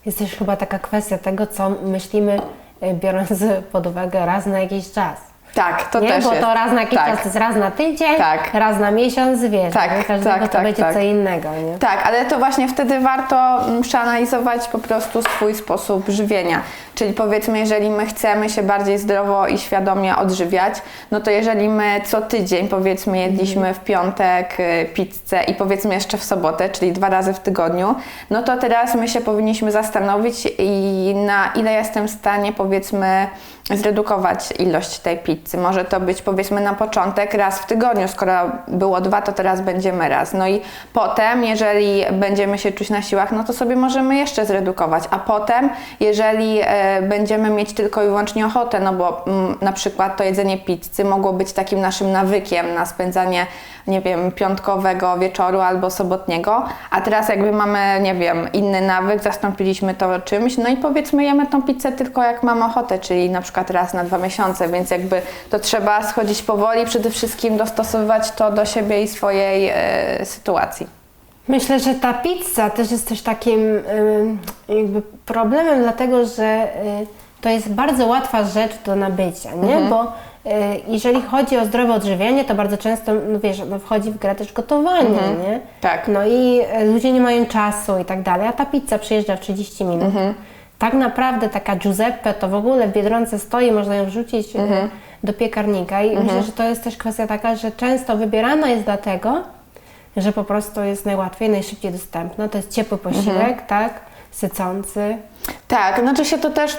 Jest 0.06 0.18
też 0.18 0.34
chyba 0.34 0.56
taka 0.56 0.78
kwestia 0.78 1.18
tego, 1.18 1.46
co 1.46 1.70
myślimy, 1.70 2.40
y, 2.82 2.94
biorąc 2.94 3.28
pod 3.72 3.86
uwagę 3.86 4.26
raz 4.26 4.46
na 4.46 4.60
jakiś 4.60 4.92
czas. 4.92 5.29
Tak, 5.54 5.90
to 5.90 6.00
nie, 6.00 6.08
też 6.08 6.24
bo 6.24 6.30
jest. 6.30 6.46
to 6.46 6.54
raz 6.54 6.72
na 6.72 6.80
jakiś 6.80 6.98
tak. 6.98 7.16
czas 7.16 7.24
jest 7.24 7.36
raz 7.36 7.56
na 7.56 7.70
tydzień, 7.70 8.16
Tak. 8.16 8.54
raz 8.54 8.78
na 8.78 8.90
miesiąc, 8.90 9.44
wiesz, 9.44 9.74
Tak, 9.74 10.06
każdego 10.06 10.30
tak, 10.30 10.42
to 10.42 10.48
tak, 10.48 10.62
będzie 10.62 10.82
tak. 10.82 10.94
co 10.94 11.00
innego, 11.00 11.48
nie? 11.54 11.78
Tak, 11.78 12.06
ale 12.06 12.24
to 12.24 12.38
właśnie 12.38 12.68
wtedy 12.68 13.00
warto 13.00 13.64
mm, 13.64 13.82
przeanalizować 13.82 14.68
po 14.68 14.78
prostu 14.78 15.22
swój 15.22 15.54
sposób 15.54 16.08
żywienia. 16.08 16.60
Czyli 16.94 17.12
powiedzmy, 17.12 17.58
jeżeli 17.58 17.90
my 17.90 18.06
chcemy 18.06 18.50
się 18.50 18.62
bardziej 18.62 18.98
zdrowo 18.98 19.46
i 19.46 19.58
świadomie 19.58 20.16
odżywiać, 20.16 20.74
no 21.10 21.20
to 21.20 21.30
jeżeli 21.30 21.68
my 21.68 22.00
co 22.04 22.20
tydzień 22.20 22.68
powiedzmy 22.68 23.18
jedliśmy 23.18 23.74
w 23.74 23.80
piątek 23.80 24.60
y, 24.60 24.86
pizzę 24.94 25.42
i 25.42 25.54
powiedzmy 25.54 25.94
jeszcze 25.94 26.18
w 26.18 26.24
sobotę, 26.24 26.68
czyli 26.68 26.92
dwa 26.92 27.08
razy 27.08 27.32
w 27.32 27.38
tygodniu, 27.38 27.94
no 28.30 28.42
to 28.42 28.56
teraz 28.56 28.94
my 28.94 29.08
się 29.08 29.20
powinniśmy 29.20 29.72
zastanowić 29.72 30.48
i 30.58 31.14
na 31.14 31.52
ile 31.54 31.72
jestem 31.72 32.08
w 32.08 32.10
stanie 32.10 32.52
powiedzmy 32.52 33.26
zredukować 33.70 34.52
ilość 34.58 34.98
tej 34.98 35.18
pizzy. 35.18 35.58
Może 35.58 35.84
to 35.84 36.00
być 36.00 36.22
powiedzmy 36.22 36.60
na 36.60 36.74
początek 36.74 37.34
raz 37.34 37.58
w 37.58 37.66
tygodniu, 37.66 38.08
skoro 38.08 38.32
było 38.68 39.00
dwa, 39.00 39.22
to 39.22 39.32
teraz 39.32 39.60
będziemy 39.60 40.08
raz. 40.08 40.34
No 40.34 40.48
i 40.48 40.60
potem, 40.92 41.44
jeżeli 41.44 42.04
będziemy 42.12 42.58
się 42.58 42.72
czuć 42.72 42.90
na 42.90 43.02
siłach, 43.02 43.32
no 43.32 43.44
to 43.44 43.52
sobie 43.52 43.76
możemy 43.76 44.16
jeszcze 44.16 44.46
zredukować. 44.46 45.04
A 45.10 45.18
potem, 45.18 45.70
jeżeli 46.00 46.60
e, 46.62 47.02
będziemy 47.02 47.50
mieć 47.50 47.72
tylko 47.72 48.02
i 48.02 48.06
wyłącznie 48.06 48.46
ochotę, 48.46 48.80
no 48.80 48.92
bo 48.92 49.26
mm, 49.26 49.58
na 49.60 49.72
przykład 49.72 50.16
to 50.16 50.24
jedzenie 50.24 50.58
pizzy 50.58 51.04
mogło 51.04 51.32
być 51.32 51.52
takim 51.52 51.80
naszym 51.80 52.12
nawykiem 52.12 52.74
na 52.74 52.86
spędzanie, 52.86 53.46
nie 53.86 54.00
wiem, 54.00 54.32
piątkowego 54.32 55.18
wieczoru 55.18 55.60
albo 55.60 55.90
sobotniego, 55.90 56.64
a 56.90 57.00
teraz 57.00 57.28
jakby 57.28 57.52
mamy, 57.52 58.00
nie 58.02 58.14
wiem, 58.14 58.48
inny 58.52 58.80
nawyk, 58.80 59.22
zastąpiliśmy 59.22 59.94
to 59.94 60.20
czymś, 60.20 60.58
no 60.58 60.68
i 60.68 60.76
powiedzmy 60.76 61.24
jemy 61.24 61.46
tą 61.46 61.62
pizzę 61.62 61.92
tylko 61.92 62.22
jak 62.22 62.42
mamy 62.42 62.64
ochotę, 62.64 62.98
czyli 62.98 63.30
na 63.30 63.40
przykład 63.42 63.49
raz 63.70 63.94
na 63.94 64.04
dwa 64.04 64.18
miesiące, 64.18 64.68
więc 64.68 64.90
jakby 64.90 65.22
to 65.50 65.58
trzeba 65.58 66.02
schodzić 66.02 66.42
powoli, 66.42 66.86
przede 66.86 67.10
wszystkim 67.10 67.56
dostosowywać 67.56 68.30
to 68.30 68.52
do 68.52 68.64
siebie 68.64 69.02
i 69.02 69.08
swojej 69.08 69.70
e, 69.74 70.26
sytuacji. 70.26 71.00
Myślę, 71.48 71.80
że 71.80 71.94
ta 71.94 72.14
pizza 72.14 72.70
też 72.70 72.90
jest 72.90 73.08
też 73.08 73.22
takim 73.22 73.60
jakby 74.68 75.02
problemem, 75.26 75.82
dlatego 75.82 76.26
że 76.26 76.68
y, 77.02 77.06
to 77.40 77.48
jest 77.48 77.72
bardzo 77.72 78.06
łatwa 78.06 78.44
rzecz 78.44 78.72
do 78.84 78.96
nabycia, 78.96 79.54
nie? 79.54 79.76
Mhm. 79.76 79.88
Bo 79.88 80.02
y, 80.04 80.10
jeżeli 80.88 81.22
chodzi 81.22 81.56
o 81.56 81.64
zdrowe 81.64 81.94
odżywianie, 81.94 82.44
to 82.44 82.54
bardzo 82.54 82.76
często, 82.76 83.12
no 83.28 83.40
wiesz, 83.40 83.62
no 83.70 83.78
wchodzi 83.78 84.10
w 84.10 84.18
grę 84.18 84.34
też 84.34 84.52
gotowanie, 84.52 85.08
nie? 85.48 85.60
Tak. 85.80 86.08
No 86.08 86.26
i 86.26 86.60
y, 86.82 86.84
ludzie 86.84 87.12
nie 87.12 87.20
mają 87.20 87.46
czasu 87.46 87.98
i 87.98 88.04
tak 88.04 88.22
dalej, 88.22 88.48
a 88.48 88.52
ta 88.52 88.66
pizza 88.66 88.98
przyjeżdża 88.98 89.36
w 89.36 89.40
30 89.40 89.84
minut. 89.84 90.04
Mhm. 90.04 90.34
Tak 90.80 90.94
naprawdę 90.94 91.48
taka 91.48 91.76
Giuseppe 91.76 92.34
to 92.34 92.48
w 92.48 92.54
ogóle 92.54 92.88
w 92.88 92.92
Biedronce 92.92 93.38
stoi, 93.38 93.72
można 93.72 93.94
ją 93.94 94.04
wrzucić 94.04 94.56
y, 94.56 94.58
Mhm. 94.58 94.90
do 95.24 95.32
piekarnika 95.32 96.02
i 96.02 96.16
myślę, 96.18 96.42
że 96.42 96.52
to 96.52 96.62
jest 96.62 96.84
też 96.84 96.96
kwestia 96.96 97.26
taka, 97.26 97.56
że 97.56 97.72
często 97.72 98.16
wybierana 98.16 98.68
jest 98.68 98.84
dlatego, 98.84 99.42
że 100.16 100.32
po 100.32 100.44
prostu 100.44 100.82
jest 100.84 101.06
najłatwiej, 101.06 101.48
najszybciej 101.50 101.92
dostępna. 101.92 102.48
To 102.48 102.58
jest 102.58 102.70
ciepły 102.72 102.98
posiłek, 102.98 103.66
tak? 103.66 104.00
Sycący. 104.30 105.16
Tak, 105.68 106.00
znaczy 106.00 106.24
się 106.24 106.38
to 106.38 106.50
też 106.50 106.76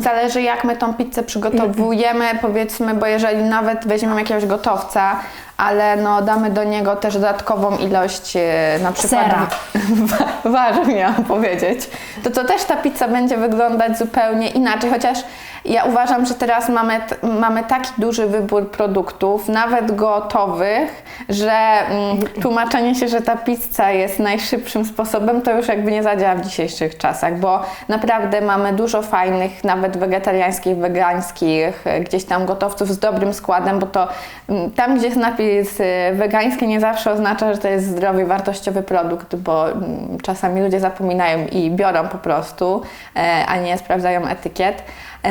zależy 0.00 0.42
jak 0.42 0.64
my 0.64 0.76
tą 0.76 0.94
pizzę 0.94 1.22
przygotowujemy, 1.22 2.24
powiedzmy, 2.40 2.94
bo 2.94 3.06
jeżeli 3.06 3.42
nawet 3.42 3.86
weźmiemy 3.86 4.20
jakiegoś 4.20 4.46
gotowca, 4.46 5.16
ale 5.62 5.96
no 5.96 6.22
damy 6.22 6.50
do 6.50 6.64
niego 6.64 6.96
też 6.96 7.14
dodatkową 7.14 7.76
ilość 7.76 8.36
e, 8.36 8.78
na 8.82 8.92
przykład 8.92 9.22
Sera. 9.22 9.46
wa- 10.44 10.50
warzyw 10.50 10.88
miałam 10.88 11.24
powiedzieć, 11.24 11.90
to 12.24 12.30
to 12.30 12.44
też 12.44 12.64
ta 12.64 12.76
pizza 12.76 13.08
będzie 13.08 13.36
wyglądać 13.36 13.98
zupełnie 13.98 14.48
inaczej, 14.48 14.90
chociaż 14.90 15.18
ja 15.64 15.84
uważam, 15.84 16.26
że 16.26 16.34
teraz 16.34 16.68
mamy, 16.68 17.00
mamy 17.22 17.64
taki 17.64 17.90
duży 17.98 18.26
wybór 18.26 18.70
produktów, 18.70 19.48
nawet 19.48 19.96
gotowych, 19.96 21.02
że 21.28 21.52
mm, 21.52 22.18
tłumaczenie 22.42 22.94
się, 22.94 23.08
że 23.08 23.20
ta 23.20 23.36
pizza 23.36 23.90
jest 23.90 24.18
najszybszym 24.18 24.84
sposobem, 24.84 25.42
to 25.42 25.56
już 25.56 25.68
jakby 25.68 25.90
nie 25.90 26.02
zadziała 26.02 26.34
w 26.34 26.40
dzisiejszych 26.40 26.98
czasach, 26.98 27.38
bo 27.38 27.62
naprawdę 27.88 28.40
mamy 28.40 28.72
dużo 28.72 29.02
fajnych, 29.02 29.64
nawet 29.64 29.96
wegetariańskich, 29.96 30.76
wegańskich, 30.76 31.86
e, 31.86 32.00
gdzieś 32.00 32.24
tam 32.24 32.46
gotowców 32.46 32.88
z 32.88 32.98
dobrym 32.98 33.34
składem, 33.34 33.78
bo 33.78 33.86
to 33.86 34.08
mm, 34.48 34.70
tam, 34.70 34.96
gdzie 34.98 35.06
jest 35.06 35.18
napis 35.18 35.80
e, 35.80 36.12
wegański, 36.12 36.68
nie 36.68 36.80
zawsze 36.80 37.12
oznacza, 37.12 37.54
że 37.54 37.60
to 37.60 37.68
jest 37.68 37.86
zdrowy, 37.86 38.26
wartościowy 38.26 38.82
produkt, 38.82 39.36
bo 39.36 39.70
mm, 39.70 40.18
czasami 40.22 40.60
ludzie 40.60 40.80
zapominają 40.80 41.46
i 41.46 41.70
biorą 41.70 42.08
po 42.08 42.18
prostu, 42.18 42.82
e, 43.16 43.46
a 43.46 43.56
nie 43.56 43.78
sprawdzają 43.78 44.26
etykiet. 44.26 44.82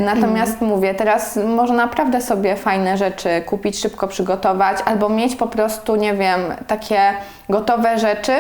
Natomiast 0.02 0.62
mówię, 0.62 0.94
teraz 0.94 1.36
można 1.38 1.76
naprawdę 1.76 2.22
sobie 2.22 2.56
fajne 2.56 2.98
rzeczy 2.98 3.42
kupić, 3.46 3.80
szybko 3.80 4.08
przygotować, 4.08 4.78
albo 4.86 5.10
mieć 5.10 5.36
po 5.36 5.48
prostu, 5.48 5.96
nie 5.96 6.14
wiem, 6.14 6.40
takie 6.68 7.14
gotowe 7.50 8.00
rzeczy, 8.00 8.34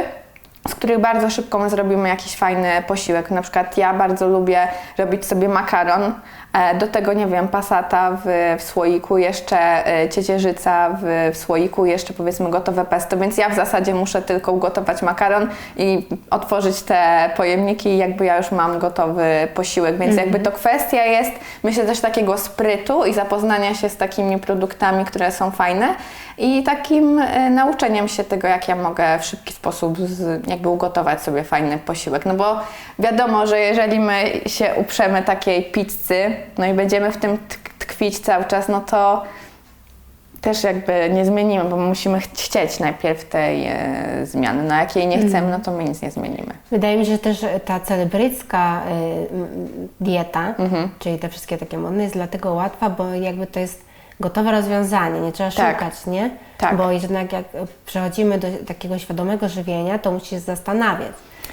z 0.68 0.76
których 0.76 1.00
bardzo 1.00 1.30
szybko 1.30 1.60
my 1.60 1.70
zrobimy 1.70 2.10
jakiś 2.10 2.36
fajny 2.36 2.84
posiłek. 2.88 3.32
Na 3.32 3.42
przykład 3.42 3.78
ja 3.78 3.94
bardzo 3.94 4.28
lubię 4.28 4.68
robić 4.98 5.26
sobie 5.26 5.50
makaron, 5.50 6.14
e, 6.54 6.76
do 6.76 6.88
tego, 6.88 7.14
nie 7.14 7.28
wiem, 7.28 7.48
pasata 7.48 8.18
w, 8.26 8.56
w 8.60 8.64
słoiku, 8.64 9.18
jeszcze 9.18 9.88
e, 9.88 10.10
ciecierzyca 10.10 10.90
w, 11.02 11.32
w 11.34 11.38
słoiku, 11.38 11.86
jeszcze 11.86 12.14
powiedzmy 12.14 12.50
gotowe 12.50 12.86
pesto, 12.86 13.18
więc 13.18 13.38
ja 13.38 13.50
w 13.50 13.56
zasadzie 13.56 13.94
muszę 13.94 14.22
tylko 14.22 14.52
ugotować 14.52 15.02
makaron 15.02 15.50
i 15.78 16.08
otworzyć 16.30 16.82
te 16.82 17.30
pojemniki 17.38 17.90
i 17.90 17.98
jakby 17.98 18.26
ja 18.26 18.38
już 18.38 18.52
mam 18.52 18.80
gotowy 18.80 19.48
posiłek, 19.54 19.98
więc 19.98 20.16
jakby 20.16 20.40
to 20.40 20.52
kwestia 20.52 21.06
jest, 21.06 21.32
myślę 21.64 21.86
też 21.86 22.00
takiego 22.00 22.38
sprytu 22.38 23.06
i 23.06 23.14
zapoznania 23.14 23.76
się 23.76 23.90
z 23.90 23.98
takimi 23.98 24.38
produktami, 24.38 25.06
które 25.06 25.32
są 25.32 25.52
fajne 25.52 25.96
i 26.42 26.64
takim 26.64 27.20
e, 27.20 27.50
nauczeniem 27.50 28.08
się 28.08 28.24
tego, 28.24 28.48
jak 28.48 28.68
ja 28.68 28.76
mogę 28.76 29.20
w 29.20 29.26
szybki 29.26 29.54
sposób 29.54 29.98
z, 30.00 30.48
jakby 30.48 30.70
ugotować 30.70 31.22
sobie 31.22 31.44
fajny 31.44 31.78
posiłek. 31.78 32.26
No 32.26 32.34
bo 32.34 32.60
wiadomo, 33.00 33.48
że 33.48 33.60
jeżeli 33.60 34.00
my 34.00 34.24
się 34.48 34.74
uprzemy 34.78 35.22
takiej 35.24 35.64
pizzy, 35.64 36.32
no 36.58 36.66
i 36.66 36.74
będziemy 36.74 37.12
w 37.12 37.18
tym 37.18 37.32
tk- 37.38 37.70
tkwić 37.80 38.20
cały 38.20 38.46
czas, 38.46 38.68
no 38.70 38.82
to 38.82 39.24
też 40.42 40.64
jakby 40.64 41.10
nie 41.14 41.26
zmienimy, 41.26 41.64
bo 41.64 41.78
musimy 41.78 42.20
ch- 42.22 42.24
chcieć 42.38 42.80
najpierw 42.80 43.26
tej 43.26 43.68
e, 43.68 43.76
zmiany. 44.24 44.64
No 44.64 44.76
jak 44.76 44.96
jej 44.96 45.08
nie 45.08 45.18
chcemy, 45.28 45.52
no 45.52 45.60
to 45.60 45.72
my 45.72 45.84
nic 45.84 46.02
nie 46.02 46.12
zmienimy. 46.12 46.54
Wydaje 46.72 46.98
mi 46.98 47.06
się, 47.06 47.12
że 47.12 47.18
też 47.20 47.46
ta 47.66 47.80
celebrycka 47.80 48.82
y, 48.82 49.28
dieta, 50.04 50.54
Mhm. 50.60 50.90
czyli 51.00 51.20
te 51.20 51.30
wszystkie 51.30 51.58
takie 51.58 51.78
modne, 51.78 52.04
jest 52.04 52.16
dlatego 52.16 52.54
łatwa, 52.54 52.90
bo 52.90 53.14
jakby 53.14 53.48
to 53.48 53.60
jest 53.60 53.91
gotowe 54.22 54.52
rozwiązanie, 54.52 55.20
nie 55.22 55.32
trzeba 55.32 55.52
Tak. 55.52 55.74
szukać, 55.76 56.06
nie? 56.08 56.30
Tak. 56.58 56.78
Bo 56.78 56.92
jednak 56.92 57.34
jak 57.34 57.46
przechodzimy 57.86 58.38
do 58.38 58.48
takiego 58.68 59.00
świadomego 59.00 59.50
żywienia, 59.50 60.00
to 60.00 60.12
musisz 60.12 60.40
zastanawiać, 60.40 61.12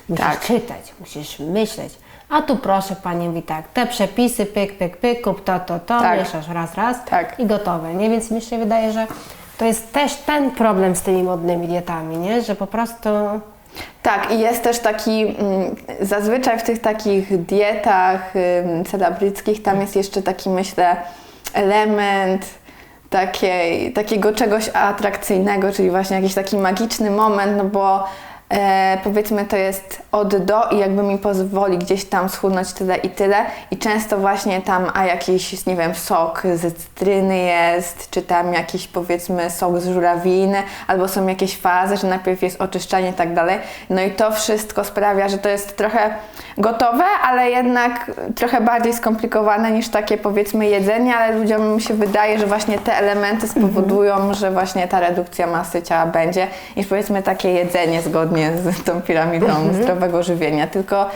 musisz 0.08 0.24
Tak. 0.26 0.40
czytać, 0.40 0.94
musisz 1.00 1.38
myśleć. 1.38 1.94
A 2.30 2.42
tu 2.42 2.56
proszę 2.56 2.96
Pani 3.02 3.28
mówi 3.28 3.42
tak, 3.42 3.68
te 3.68 3.86
przepisy, 3.86 4.46
pyk, 4.46 4.78
pyk, 4.78 4.96
pyk, 4.96 5.22
kup 5.24 5.44
to, 5.44 5.60
to, 5.60 5.78
to, 5.78 6.00
Tak. 6.00 6.18
mieszasz 6.18 6.48
raz, 6.48 6.74
raz 6.74 6.96
Tak. 7.04 7.40
i 7.40 7.46
gotowe, 7.46 7.94
nie? 7.94 8.10
Więc 8.10 8.30
mi 8.30 8.40
się 8.40 8.58
wydaje, 8.58 8.92
że 8.92 9.06
to 9.58 9.64
jest 9.64 9.92
też 9.92 10.14
ten 10.16 10.50
problem 10.50 10.96
z 10.96 11.02
tymi 11.02 11.22
modnymi 11.22 11.68
dietami, 11.68 12.16
nie? 12.18 12.42
Że 12.42 12.54
po 12.54 12.66
prostu... 12.66 13.08
Tak, 14.02 14.30
i 14.32 14.38
jest 14.38 14.62
też 14.62 14.78
taki, 14.78 15.20
mm, 15.26 15.76
zazwyczaj 16.00 16.58
w 16.58 16.62
tych 16.62 16.80
takich 16.80 17.44
dietach 17.44 18.32
celebryckich, 18.90 19.62
tam 19.62 19.80
jest 19.80 19.96
jeszcze 19.96 20.22
taki, 20.22 20.50
myślę, 20.50 20.96
element 21.54 22.46
takiej, 23.10 23.92
takiego 23.92 24.32
czegoś 24.32 24.70
atrakcyjnego, 24.74 25.72
czyli 25.72 25.90
właśnie 25.90 26.16
jakiś 26.16 26.34
taki 26.34 26.56
magiczny 26.56 27.10
moment, 27.10 27.56
no 27.56 27.64
bo 27.64 28.04
e, 28.50 28.98
powiedzmy 29.04 29.44
to 29.44 29.56
jest 29.56 30.02
od 30.12 30.36
do 30.36 30.62
i 30.70 30.78
jakby 30.78 31.02
mi 31.02 31.18
pozwoli 31.18 31.78
gdzieś 31.78 32.04
tam 32.04 32.28
schudnąć 32.28 32.72
tyle 32.72 32.96
i 32.96 33.10
tyle 33.10 33.36
i 33.70 33.78
często 33.78 34.18
właśnie 34.18 34.62
tam, 34.62 34.90
a 34.94 35.04
jakiś, 35.06 35.66
nie 35.66 35.76
wiem, 35.76 35.94
sok 35.94 36.42
z 36.54 36.76
cytryny 36.76 37.38
jest, 37.38 38.10
czy 38.10 38.22
tam 38.22 38.54
jakiś 38.54 38.88
powiedzmy 38.88 39.50
sok 39.50 39.80
z 39.80 39.88
żurawiny, 39.88 40.62
albo 40.86 41.08
są 41.08 41.26
jakieś 41.26 41.56
fazy, 41.56 41.96
że 41.96 42.06
najpierw 42.06 42.42
jest 42.42 42.60
oczyszczanie 42.60 43.08
i 43.08 43.12
tak 43.12 43.34
dalej. 43.34 43.58
No 43.90 44.02
i 44.02 44.10
to 44.10 44.32
wszystko 44.32 44.84
sprawia, 44.84 45.28
że 45.28 45.38
to 45.38 45.48
jest 45.48 45.76
trochę 45.76 46.14
gotowe, 46.58 47.04
ale 47.22 47.50
jednak 47.50 48.10
trochę 48.34 48.60
bardziej 48.60 48.92
skomplikowane 48.92 49.70
niż 49.70 49.88
takie 49.88 50.18
powiedzmy 50.18 50.66
jedzenie, 50.66 51.16
ale 51.16 51.38
ludziom 51.38 51.80
się 51.80 51.94
wydaje, 51.94 52.38
że 52.38 52.46
właśnie 52.46 52.78
te 52.78 52.96
elementy 52.96 53.48
spowodują, 53.48 54.34
że 54.34 54.50
właśnie 54.50 54.88
ta 54.88 55.00
redukcja 55.00 55.46
masy 55.46 55.82
ciała 55.82 56.06
będzie, 56.06 56.46
niż 56.76 56.86
powiedzmy 56.86 57.22
takie 57.22 57.50
jedzenie 57.50 58.02
zgodnie 58.02 58.37
z 58.74 58.84
tą 58.84 59.02
piramidą 59.02 59.46
zdrowego 59.72 60.22
żywienia. 60.22 60.66
Tylko 60.66 61.06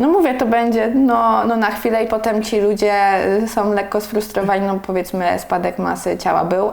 no 0.00 0.08
mówię, 0.08 0.34
to 0.34 0.46
będzie 0.46 0.90
no, 0.94 1.44
no 1.44 1.56
na 1.56 1.70
chwilę 1.70 2.04
i 2.04 2.06
potem 2.06 2.42
ci 2.42 2.60
ludzie 2.60 2.94
są 3.46 3.72
lekko 3.72 4.00
sfrustrowani, 4.00 4.66
no 4.66 4.78
powiedzmy 4.86 5.38
spadek 5.38 5.78
masy 5.78 6.18
ciała 6.18 6.44
był, 6.44 6.72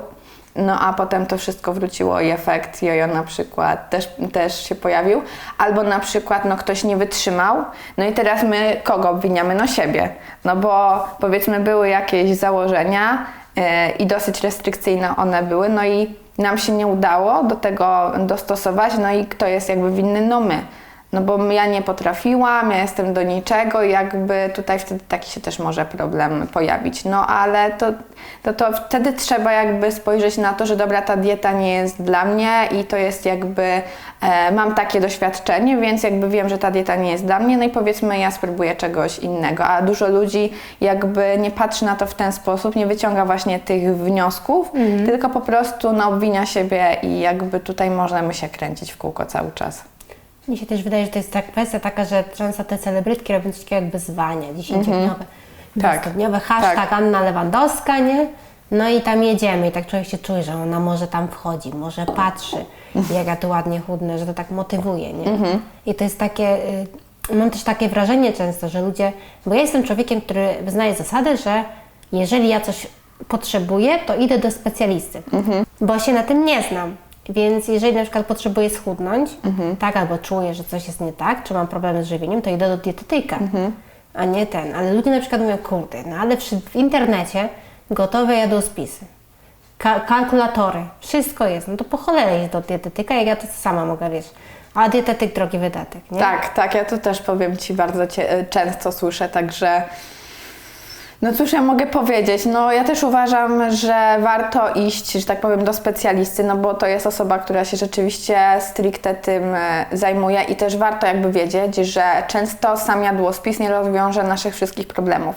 no 0.56 0.80
a 0.80 0.94
potem 0.94 1.26
to 1.26 1.38
wszystko 1.38 1.74
wróciło 1.74 2.22
i 2.22 2.30
efekt 2.30 2.84
jojo 2.84 3.08
na 3.08 3.24
przykład 3.24 3.90
też, 3.90 4.10
też 4.34 4.64
się 4.64 4.76
pojawił. 4.76 5.22
Albo 5.58 5.84
na 5.84 6.00
przykład 6.00 6.46
no 6.46 6.58
ktoś 6.58 6.84
nie 6.84 6.98
wytrzymał, 6.98 7.66
no 7.98 8.06
i 8.06 8.14
teraz 8.14 8.44
my 8.44 8.82
kogo 8.84 9.10
obwiniamy? 9.10 9.56
No 9.56 9.68
siebie. 9.68 10.10
No 10.46 10.56
bo 10.56 11.06
powiedzmy 11.20 11.60
były 11.60 11.90
jakieś 11.90 12.36
założenia 12.36 13.26
yy, 13.56 13.64
i 14.00 14.06
dosyć 14.06 14.44
restrykcyjne 14.44 15.16
one 15.16 15.44
były, 15.44 15.70
no 15.70 15.86
i 15.86 16.16
nam 16.38 16.58
się 16.58 16.74
nie 16.74 16.88
udało 16.88 17.44
do 17.44 17.56
tego 17.56 18.12
dostosować, 18.20 18.94
no 19.00 19.12
i 19.12 19.26
kto 19.26 19.48
jest 19.48 19.70
jakby 19.70 19.92
winny? 19.92 20.22
No 20.22 20.42
my. 20.42 20.62
No 21.18 21.24
bo 21.24 21.52
ja 21.52 21.66
nie 21.66 21.82
potrafiłam, 21.82 22.72
ja 22.72 22.82
jestem 22.82 23.14
do 23.14 23.24
niczego 23.24 23.84
i 23.84 23.92
jakby 23.92 24.50
tutaj 24.56 24.80
wtedy 24.80 25.04
taki 25.08 25.32
się 25.32 25.42
też 25.42 25.60
może 25.60 25.86
problem 25.86 26.48
pojawić. 26.48 27.06
No 27.06 27.28
ale 27.28 27.72
to, 27.72 27.86
to, 28.44 28.54
to 28.54 28.72
wtedy 28.74 29.14
trzeba 29.14 29.52
jakby 29.52 29.92
spojrzeć 29.92 30.38
na 30.38 30.54
to, 30.54 30.66
że 30.66 30.76
dobra, 30.76 31.02
ta 31.02 31.18
dieta 31.18 31.52
nie 31.52 31.74
jest 31.74 32.02
dla 32.02 32.26
mnie 32.26 32.68
i 32.80 32.84
to 32.84 32.98
jest 32.98 33.26
jakby, 33.26 33.64
e, 34.22 34.52
mam 34.52 34.76
takie 34.76 35.02
doświadczenie, 35.02 35.78
więc 35.78 36.04
jakby 36.04 36.30
wiem, 36.30 36.50
że 36.50 36.58
ta 36.58 36.72
dieta 36.72 36.96
nie 36.96 37.12
jest 37.12 37.26
dla 37.26 37.40
mnie, 37.40 37.58
no 37.58 37.64
i 37.64 37.70
powiedzmy 37.70 38.20
ja 38.20 38.32
spróbuję 38.32 38.76
czegoś 38.76 39.20
innego. 39.20 39.64
A 39.64 39.82
dużo 39.82 40.08
ludzi 40.08 40.54
jakby 40.82 41.38
nie 41.40 41.52
patrzy 41.52 41.86
na 41.86 41.96
to 41.96 42.06
w 42.06 42.14
ten 42.14 42.32
sposób, 42.32 42.76
nie 42.76 42.88
wyciąga 42.88 43.26
właśnie 43.26 43.60
tych 43.60 43.96
wniosków, 43.96 44.72
tylko 45.06 45.30
po 45.30 45.42
prostu 45.42 45.94
no, 45.94 46.08
obwinia 46.08 46.46
siebie 46.46 46.98
i 47.04 47.20
jakby 47.20 47.60
tutaj 47.60 47.90
możemy 47.90 48.34
się 48.34 48.50
kręcić 48.50 48.92
w 48.92 48.98
kółko 48.98 49.26
cały 49.26 49.52
czas. 49.52 49.97
Mi 50.48 50.58
się 50.58 50.66
też 50.66 50.84
wydaje, 50.84 51.06
że 51.06 51.12
to 51.12 51.20
jest 51.20 51.32
ta 51.32 51.42
kwestia 51.42 51.80
taka, 51.80 52.06
że 52.06 52.24
często 52.36 52.64
te 52.64 52.78
celebrytki 52.78 53.34
robią 53.34 53.52
coś 53.52 53.64
takiego 53.64 53.82
jak 53.82 53.92
wyzwania, 53.92 54.54
dziesięciodniowe, 54.54 55.16
Tak. 55.82 55.92
dwustygodniowe, 55.92 56.40
hashtag 56.40 56.76
Tak. 56.76 56.94
Anna 56.94 57.22
Lewandowska, 57.22 58.00
nie? 58.00 58.28
No 58.72 58.90
i 58.90 59.02
tam 59.02 59.24
jedziemy 59.24 59.68
i 59.68 59.72
tak 59.72 59.88
człowiek 59.88 60.08
się 60.08 60.18
czuje, 60.18 60.44
że 60.44 60.56
ona 60.56 60.80
może 60.80 61.08
tam 61.08 61.28
wchodzi, 61.28 61.70
może 61.76 62.06
patrzy, 62.06 62.66
jak 63.14 63.28
ja 63.28 63.36
tu 63.36 63.50
ładnie 63.50 63.80
chudnę, 63.80 64.20
że 64.20 64.26
to 64.26 64.34
tak 64.34 64.52
motywuje, 64.52 65.14
nie? 65.14 65.26
I 65.86 65.96
to 65.96 66.04
jest 66.04 66.20
takie, 66.20 66.58
y, 67.32 67.36
mam 67.36 67.50
też 67.52 67.64
takie 67.64 67.90
wrażenie 67.90 68.34
często, 68.34 68.70
że 68.70 68.82
ludzie, 68.82 69.12
bo 69.46 69.56
ja 69.56 69.62
jestem 69.62 69.84
człowiekiem, 69.84 70.22
który 70.22 70.48
wyznaje 70.62 70.96
zasadę, 70.96 71.38
że 71.38 71.64
jeżeli 72.12 72.48
ja 72.48 72.62
coś 72.62 72.88
potrzebuję, 73.28 74.00
to 74.00 74.16
idę 74.16 74.38
do 74.38 74.52
specjalisty, 74.52 75.22
bo 75.82 76.00
się 76.00 76.14
na 76.14 76.24
tym 76.24 76.46
nie 76.46 76.64
znam. 76.64 76.96
Więc 77.30 77.68
jeżeli 77.68 77.96
na 77.96 78.02
przykład 78.04 78.26
potrzebuję 78.26 78.70
schudnąć, 78.70 79.30
tak, 79.80 79.98
albo 79.98 80.18
czuję, 80.18 80.54
że 80.54 80.64
coś 80.64 80.88
jest 80.88 81.02
nie 81.02 81.14
tak, 81.14 81.44
czy 81.44 81.54
mam 81.54 81.68
problemy 81.68 82.04
z 82.04 82.08
żywieniem, 82.08 82.42
to 82.42 82.50
idę 82.50 82.68
do 82.70 82.78
dietetyka, 82.78 83.40
a 84.14 84.26
nie 84.26 84.46
ten. 84.46 84.76
Ale 84.76 84.94
ludzie 84.94 85.12
na 85.12 85.20
przykład 85.20 85.42
mówią, 85.42 85.58
kurde, 85.58 86.04
no 86.06 86.16
ale 86.16 86.38
przy, 86.38 86.60
w 86.62 86.76
internecie 86.76 87.50
gotowe 87.92 88.36
jadłospisy, 88.36 89.06
ka- 89.78 90.00
kalkulatory, 90.00 90.80
wszystko 91.00 91.48
jest, 91.48 91.68
no 91.68 91.78
to 91.78 91.84
po 91.84 91.98
cholerę 91.98 92.40
iść 92.44 92.52
do 92.52 92.62
dietetyka, 92.62 93.16
jak 93.16 93.28
ja 93.28 93.36
to 93.36 93.48
sama 93.60 93.86
mogę, 93.86 94.10
wiesz. 94.10 94.26
A 94.74 94.90
dietetyk 94.90 95.34
drogi 95.36 95.58
wydatek, 95.58 96.12
nie? 96.12 96.20
Tak, 96.20 96.54
tak, 96.54 96.76
ja 96.76 96.86
to 96.86 96.98
też 96.98 97.22
powiem 97.22 97.58
Ci 97.58 97.74
bardzo 97.74 98.08
cie, 98.08 98.46
często 98.50 98.92
słyszę, 98.92 99.30
także 99.30 99.84
no 101.28 101.34
cóż 101.34 101.54
ja 101.54 101.62
mogę 101.62 101.88
powiedzieć, 101.88 102.46
no 102.46 102.72
ja 102.72 102.84
też 102.84 103.04
uważam, 103.04 103.72
że 103.72 104.18
warto 104.20 104.70
iść, 104.74 105.12
że 105.12 105.26
tak 105.26 105.40
powiem, 105.40 105.64
do 105.64 105.74
specjalisty, 105.74 106.44
no 106.44 106.56
bo 106.56 106.74
to 106.74 106.88
jest 106.88 107.08
osoba, 107.08 107.40
która 107.40 107.66
się 107.66 107.78
rzeczywiście 107.78 108.38
stricte 108.60 109.16
tym 109.16 109.56
e, 109.56 109.86
zajmuje 109.92 110.42
i 110.44 110.56
też 110.56 110.78
warto 110.78 111.08
jakby 111.08 111.32
wiedzieć, 111.32 111.76
że 111.76 112.04
często 112.28 112.78
sam 112.78 113.04
jadłospis 113.04 113.60
nie 113.60 113.70
rozwiąże 113.70 114.24
naszych 114.24 114.56
wszystkich 114.56 114.88
problemów, 114.88 115.36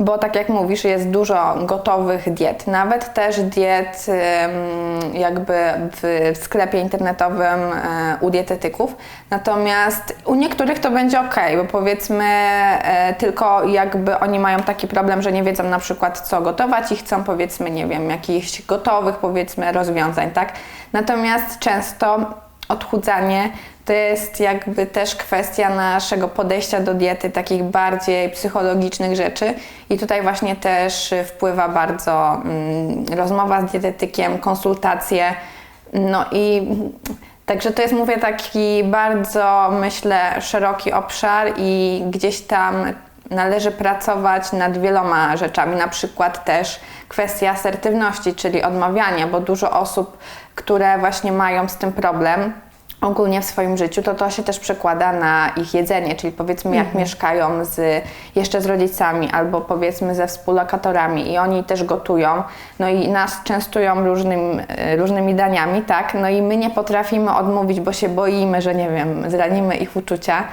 bo 0.00 0.18
tak 0.18 0.36
jak 0.36 0.48
mówisz, 0.48 0.84
jest 0.84 1.08
dużo 1.08 1.54
gotowych 1.60 2.34
diet, 2.34 2.66
nawet 2.66 3.14
też 3.14 3.40
diet 3.40 4.06
jakby 5.12 5.52
w 6.02 6.16
w 6.34 6.38
sklepie 6.44 6.80
internetowym 6.80 7.72
e, 7.72 8.18
u 8.20 8.30
dietetyków, 8.30 8.96
natomiast 9.30 10.16
u 10.24 10.34
niektórych 10.34 10.78
to 10.78 10.90
będzie 10.90 11.20
ok, 11.20 11.36
bo 11.56 11.64
powiedzmy 11.64 12.24
e, 12.24 13.14
tylko 13.18 13.64
jakby 13.64 14.18
oni 14.18 14.38
mają 14.38 14.58
taki 14.58 14.88
problem, 14.88 15.22
że 15.26 15.32
nie 15.32 15.42
wiedzą 15.42 15.64
na 15.64 15.78
przykład 15.78 16.20
co 16.20 16.40
gotować 16.40 16.92
i 16.92 16.96
chcą 16.96 17.24
powiedzmy, 17.24 17.70
nie 17.70 17.86
wiem, 17.86 18.10
jakichś 18.10 18.62
gotowych 18.62 19.16
powiedzmy 19.16 19.72
rozwiązań, 19.72 20.30
tak? 20.30 20.52
Natomiast 20.92 21.58
często 21.58 22.34
odchudzanie 22.68 23.50
to 23.84 23.92
jest 23.92 24.40
jakby 24.40 24.86
też 24.86 25.16
kwestia 25.16 25.70
naszego 25.70 26.28
podejścia 26.28 26.80
do 26.80 26.94
diety, 26.94 27.30
takich 27.30 27.62
bardziej 27.62 28.30
psychologicznych 28.30 29.16
rzeczy 29.16 29.54
i 29.90 29.98
tutaj 29.98 30.22
właśnie 30.22 30.56
też 30.56 31.14
wpływa 31.26 31.68
bardzo 31.68 32.42
mm, 32.44 33.04
rozmowa 33.16 33.66
z 33.66 33.72
dietetykiem, 33.72 34.38
konsultacje, 34.38 35.34
no 35.92 36.24
i 36.32 36.66
Także 37.46 37.70
to 37.72 37.82
jest, 37.82 37.94
mówię, 37.94 38.18
taki 38.18 38.84
bardzo, 38.84 39.70
myślę, 39.80 40.40
szeroki 40.40 40.92
obszar 40.92 41.52
i 41.56 42.02
gdzieś 42.10 42.40
tam 42.40 42.74
należy 43.30 43.70
pracować 43.70 44.52
nad 44.52 44.78
wieloma 44.78 45.36
rzeczami, 45.36 45.76
na 45.76 45.88
przykład 45.88 46.44
też 46.44 46.80
kwestia 47.08 47.50
asertywności, 47.50 48.34
czyli 48.34 48.62
odmawiania, 48.62 49.26
bo 49.26 49.40
dużo 49.40 49.70
osób, 49.80 50.18
które 50.54 50.98
właśnie 50.98 51.32
mają 51.32 51.68
z 51.68 51.76
tym 51.76 51.92
problem, 51.92 52.52
ogólnie 53.00 53.40
w 53.40 53.44
swoim 53.44 53.76
życiu, 53.76 54.02
to 54.02 54.14
to 54.14 54.30
się 54.30 54.42
też 54.42 54.58
przekłada 54.58 55.12
na 55.12 55.48
ich 55.56 55.74
jedzenie, 55.74 56.14
czyli 56.14 56.32
powiedzmy 56.32 56.76
jak 56.76 56.94
mieszkają 56.94 57.64
z, 57.64 58.04
jeszcze 58.36 58.60
z 58.60 58.66
rodzicami 58.66 59.30
albo 59.30 59.60
powiedzmy 59.60 60.14
ze 60.14 60.26
współlokatorami 60.26 61.32
i 61.32 61.38
oni 61.38 61.64
też 61.64 61.84
gotują, 61.84 62.42
no 62.78 62.88
i 62.88 63.08
nas 63.08 63.42
częstują 63.44 64.06
różnym, 64.06 64.62
e, 64.68 64.96
różnymi 64.96 65.34
daniami, 65.34 65.82
tak, 65.82 66.14
no 66.14 66.28
i 66.28 66.42
my 66.42 66.56
nie 66.56 66.70
potrafimy 66.70 67.34
odmówić, 67.34 67.80
bo 67.80 67.92
się 67.92 68.08
boimy, 68.08 68.62
że 68.62 68.74
nie 68.74 68.90
wiem, 68.90 69.30
zranimy 69.30 69.76
ich 69.76 69.96
uczucia, 69.96 70.44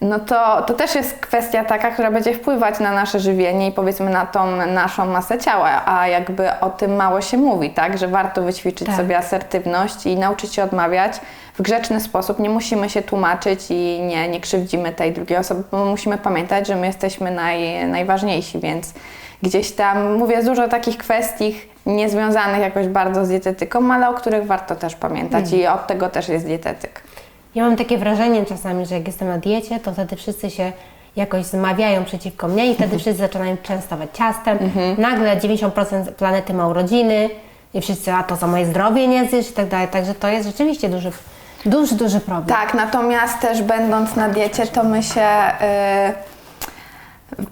no 0.00 0.18
to, 0.18 0.62
to 0.62 0.74
też 0.74 0.94
jest 0.94 1.18
kwestia 1.18 1.64
taka, 1.64 1.90
która 1.90 2.10
będzie 2.10 2.34
wpływać 2.34 2.80
na 2.80 2.92
nasze 2.92 3.20
żywienie 3.20 3.68
i 3.68 3.72
powiedzmy 3.72 4.10
na 4.10 4.26
tą 4.26 4.56
naszą 4.66 5.06
masę 5.06 5.38
ciała, 5.38 5.82
a 5.86 6.08
jakby 6.08 6.60
o 6.60 6.70
tym 6.70 6.96
mało 6.96 7.20
się 7.20 7.36
mówi, 7.36 7.70
tak? 7.70 7.98
Że 7.98 8.08
warto 8.08 8.42
wyćwiczyć 8.42 8.86
Tak. 8.86 8.96
sobie 8.96 9.18
asertywność 9.18 10.06
i 10.06 10.16
nauczyć 10.16 10.54
się 10.54 10.64
odmawiać 10.64 11.20
w 11.54 11.62
grzeczny 11.62 12.00
sposób. 12.00 12.38
Nie 12.38 12.50
musimy 12.50 12.90
się 12.90 13.02
tłumaczyć 13.02 13.66
i 13.70 14.00
nie, 14.02 14.28
nie 14.28 14.40
krzywdzimy 14.40 14.92
tej 14.92 15.12
drugiej 15.12 15.38
osoby, 15.38 15.62
bo 15.70 15.84
musimy 15.84 16.18
pamiętać, 16.18 16.66
że 16.66 16.76
my 16.76 16.86
jesteśmy 16.86 17.30
naj, 17.30 17.86
najważniejsi, 17.88 18.58
więc 18.58 18.94
gdzieś 19.42 19.72
tam 19.72 20.14
mówię 20.16 20.42
dużo 20.44 20.68
takich 20.68 20.98
kwestii 20.98 21.60
niezwiązanych 21.86 22.60
jakoś 22.60 22.86
bardzo 22.88 23.24
z 23.24 23.28
dietetyką, 23.28 23.92
ale 23.92 24.08
o 24.08 24.14
których 24.14 24.46
warto 24.46 24.76
też 24.76 24.94
pamiętać 24.94 25.52
i 25.52 25.66
od 25.66 25.86
tego 25.86 26.08
też 26.08 26.28
jest 26.28 26.46
dietetyk. 26.46 27.02
Ja 27.54 27.64
mam 27.64 27.76
takie 27.76 27.98
wrażenie 27.98 28.46
czasami, 28.46 28.86
że 28.86 28.94
jak 28.94 29.06
jestem 29.06 29.28
na 29.28 29.38
diecie, 29.38 29.80
to 29.80 29.92
wtedy 29.92 30.16
wszyscy 30.16 30.50
się 30.50 30.72
jakoś 31.16 31.44
zmawiają 31.44 32.04
przeciwko 32.04 32.48
mnie 32.48 32.70
i 32.70 32.74
wtedy 32.74 32.98
wszyscy 32.98 33.20
zaczynają 33.20 33.56
częstować 33.62 34.10
ciastem. 34.12 34.58
Nagle 34.98 35.36
90% 35.36 36.04
planety 36.12 36.54
ma 36.54 36.68
urodziny 36.68 37.30
i 37.74 37.80
wszyscy, 37.80 38.12
a 38.12 38.22
to 38.22 38.36
za 38.36 38.46
moje 38.46 38.66
zdrowie 38.66 39.08
nie 39.08 39.28
zjesz 39.28 39.50
i 39.50 39.52
tak 39.52 39.68
dalej. 39.68 39.88
Także 39.88 40.14
to 40.14 40.28
jest 40.28 40.46
rzeczywiście 40.48 40.88
duży, 40.88 41.10
duży, 41.64 41.94
duży 41.94 42.20
problem. 42.20 42.58
Tak, 42.58 42.74
natomiast 42.74 43.40
też 43.40 43.62
będąc 43.62 44.16
na 44.16 44.28
diecie, 44.28 44.66
to 44.66 44.84
my 44.84 45.02
się. 45.02 45.28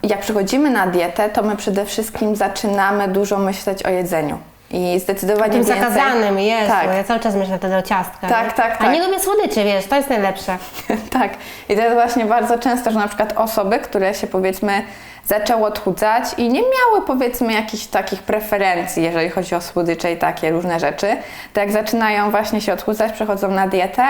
y, 0.02 0.08
jak 0.08 0.20
przychodzimy 0.20 0.70
na 0.70 0.86
dietę, 0.86 1.28
to 1.28 1.42
my 1.42 1.56
przede 1.56 1.84
wszystkim 1.84 2.36
zaczynamy 2.36 3.08
dużo 3.08 3.38
myśleć 3.38 3.82
o 3.82 3.90
jedzeniu. 3.90 4.38
I 4.70 5.00
zdecydowanie 5.00 5.52
Tym 5.52 5.64
więcej. 5.64 5.80
zakazanym 5.80 6.38
jest, 6.38 6.68
Tak. 6.68 6.86
bo 6.86 6.92
ja 6.92 7.04
cały 7.04 7.20
czas 7.20 7.34
myślę 7.34 7.58
wtedy 7.58 7.76
o 7.76 7.82
ciastkach. 7.82 8.30
Tak, 8.30 8.46
nie? 8.46 8.52
tak, 8.52 8.74
A 8.74 8.84
tak. 8.84 8.92
nie 8.92 9.02
lubię 9.06 9.20
słodyczy, 9.20 9.64
wiesz, 9.64 9.86
to 9.86 9.96
jest 9.96 10.08
najlepsze. 10.10 10.58
tak. 11.10 11.30
I 11.68 11.76
to 11.76 11.82
jest 11.82 11.94
właśnie 11.94 12.24
bardzo 12.24 12.58
często, 12.58 12.90
że 12.90 12.98
na 12.98 13.08
przykład 13.08 13.32
osoby, 13.36 13.78
które 13.78 14.14
się 14.14 14.26
powiedzmy 14.26 14.82
zaczęły 15.26 15.66
odchudzać 15.66 16.24
i 16.36 16.48
nie 16.48 16.60
miały 16.60 17.06
powiedzmy 17.06 17.52
jakichś 17.52 17.86
takich 17.86 18.22
preferencji, 18.22 19.02
jeżeli 19.02 19.30
chodzi 19.30 19.54
o 19.54 19.60
słodycze 19.60 20.12
i 20.12 20.16
takie 20.16 20.50
różne 20.50 20.80
rzeczy, 20.80 21.16
to 21.52 21.60
jak 21.60 21.72
zaczynają 21.72 22.30
właśnie 22.30 22.60
się 22.60 22.72
odchudzać, 22.72 23.12
przechodzą 23.12 23.48
na 23.50 23.66
dietę, 23.68 24.02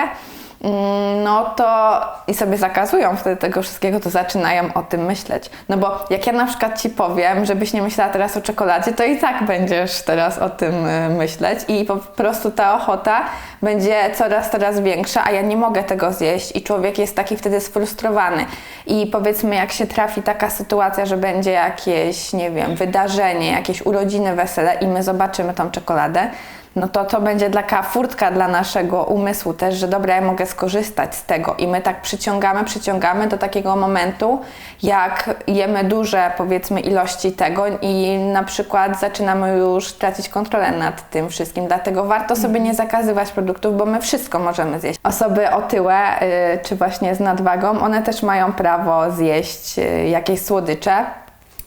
no 1.23 1.45
to 1.45 1.99
i 2.27 2.33
sobie 2.33 2.57
zakazują 2.57 3.15
wtedy 3.15 3.37
tego 3.37 3.61
wszystkiego, 3.61 3.99
to 3.99 4.09
zaczynają 4.09 4.73
o 4.73 4.83
tym 4.83 5.05
myśleć. 5.05 5.49
No 5.69 5.77
bo 5.77 6.05
jak 6.09 6.27
ja 6.27 6.33
na 6.33 6.45
przykład 6.45 6.81
Ci 6.81 6.89
powiem, 6.89 7.45
żebyś 7.45 7.73
nie 7.73 7.81
myślała 7.81 8.11
teraz 8.11 8.37
o 8.37 8.41
czekoladzie, 8.41 8.93
to 8.93 9.03
i 9.03 9.17
tak 9.17 9.43
będziesz 9.43 10.01
teraz 10.01 10.37
o 10.37 10.49
tym 10.49 10.85
y, 10.85 11.09
myśleć 11.09 11.59
i 11.67 11.85
po 11.85 11.95
prostu 11.95 12.51
ta 12.51 12.75
ochota 12.75 13.21
będzie 13.61 13.95
coraz, 14.15 14.51
coraz 14.51 14.79
większa, 14.79 15.23
a 15.25 15.31
ja 15.31 15.41
nie 15.41 15.57
mogę 15.57 15.83
tego 15.83 16.13
zjeść 16.13 16.55
i 16.55 16.61
człowiek 16.61 16.97
jest 16.97 17.15
taki 17.15 17.37
wtedy 17.37 17.61
sfrustrowany. 17.61 18.45
I 18.87 19.07
powiedzmy, 19.07 19.55
jak 19.55 19.71
się 19.71 19.87
trafi 19.87 20.23
taka 20.23 20.49
sytuacja, 20.49 21.05
że 21.05 21.17
będzie 21.17 21.51
jakieś, 21.51 22.33
nie 22.33 22.51
wiem, 22.51 22.75
wydarzenie, 22.75 23.51
jakieś 23.51 23.85
urodziny, 23.85 24.35
wesele 24.35 24.73
i 24.73 24.87
my 24.87 25.03
zobaczymy 25.03 25.53
tą 25.53 25.71
czekoladę, 25.71 26.29
no 26.75 26.87
to 26.87 27.05
to 27.05 27.21
będzie 27.21 27.49
taka 27.49 27.83
furtka 27.83 28.31
dla 28.31 28.47
naszego 28.47 29.03
umysłu 29.03 29.53
też, 29.53 29.75
że 29.75 29.87
dobra, 29.87 30.15
ja 30.15 30.21
mogę 30.21 30.45
skorzystać 30.45 31.15
z 31.15 31.23
tego. 31.23 31.55
I 31.55 31.67
my 31.67 31.81
tak 31.81 32.01
przyciągamy, 32.01 32.63
przyciągamy 32.65 33.27
do 33.27 33.37
takiego 33.37 33.75
momentu, 33.75 34.39
jak 34.83 35.29
jemy 35.47 35.83
duże 35.83 36.31
powiedzmy 36.37 36.79
ilości 36.79 37.31
tego 37.31 37.63
i 37.81 38.17
na 38.17 38.43
przykład 38.43 38.99
zaczynamy 38.99 39.57
już 39.57 39.93
tracić 39.93 40.29
kontrolę 40.29 40.71
nad 40.71 41.09
tym 41.09 41.29
wszystkim, 41.29 41.67
dlatego 41.67 42.03
warto 42.03 42.35
sobie 42.35 42.59
nie 42.59 42.73
zakazywać 42.73 43.31
produktów, 43.31 43.77
bo 43.77 43.85
my 43.85 44.01
wszystko 44.01 44.39
możemy 44.39 44.79
zjeść. 44.79 44.99
Osoby 45.03 45.51
otyłe 45.51 46.21
y, 46.21 46.59
czy 46.63 46.75
właśnie 46.75 47.15
z 47.15 47.19
nadwagą, 47.19 47.79
one 47.79 48.03
też 48.03 48.23
mają 48.23 48.53
prawo 48.53 49.11
zjeść 49.11 49.79
y, 49.79 50.07
jakieś 50.09 50.41
słodycze, 50.41 51.05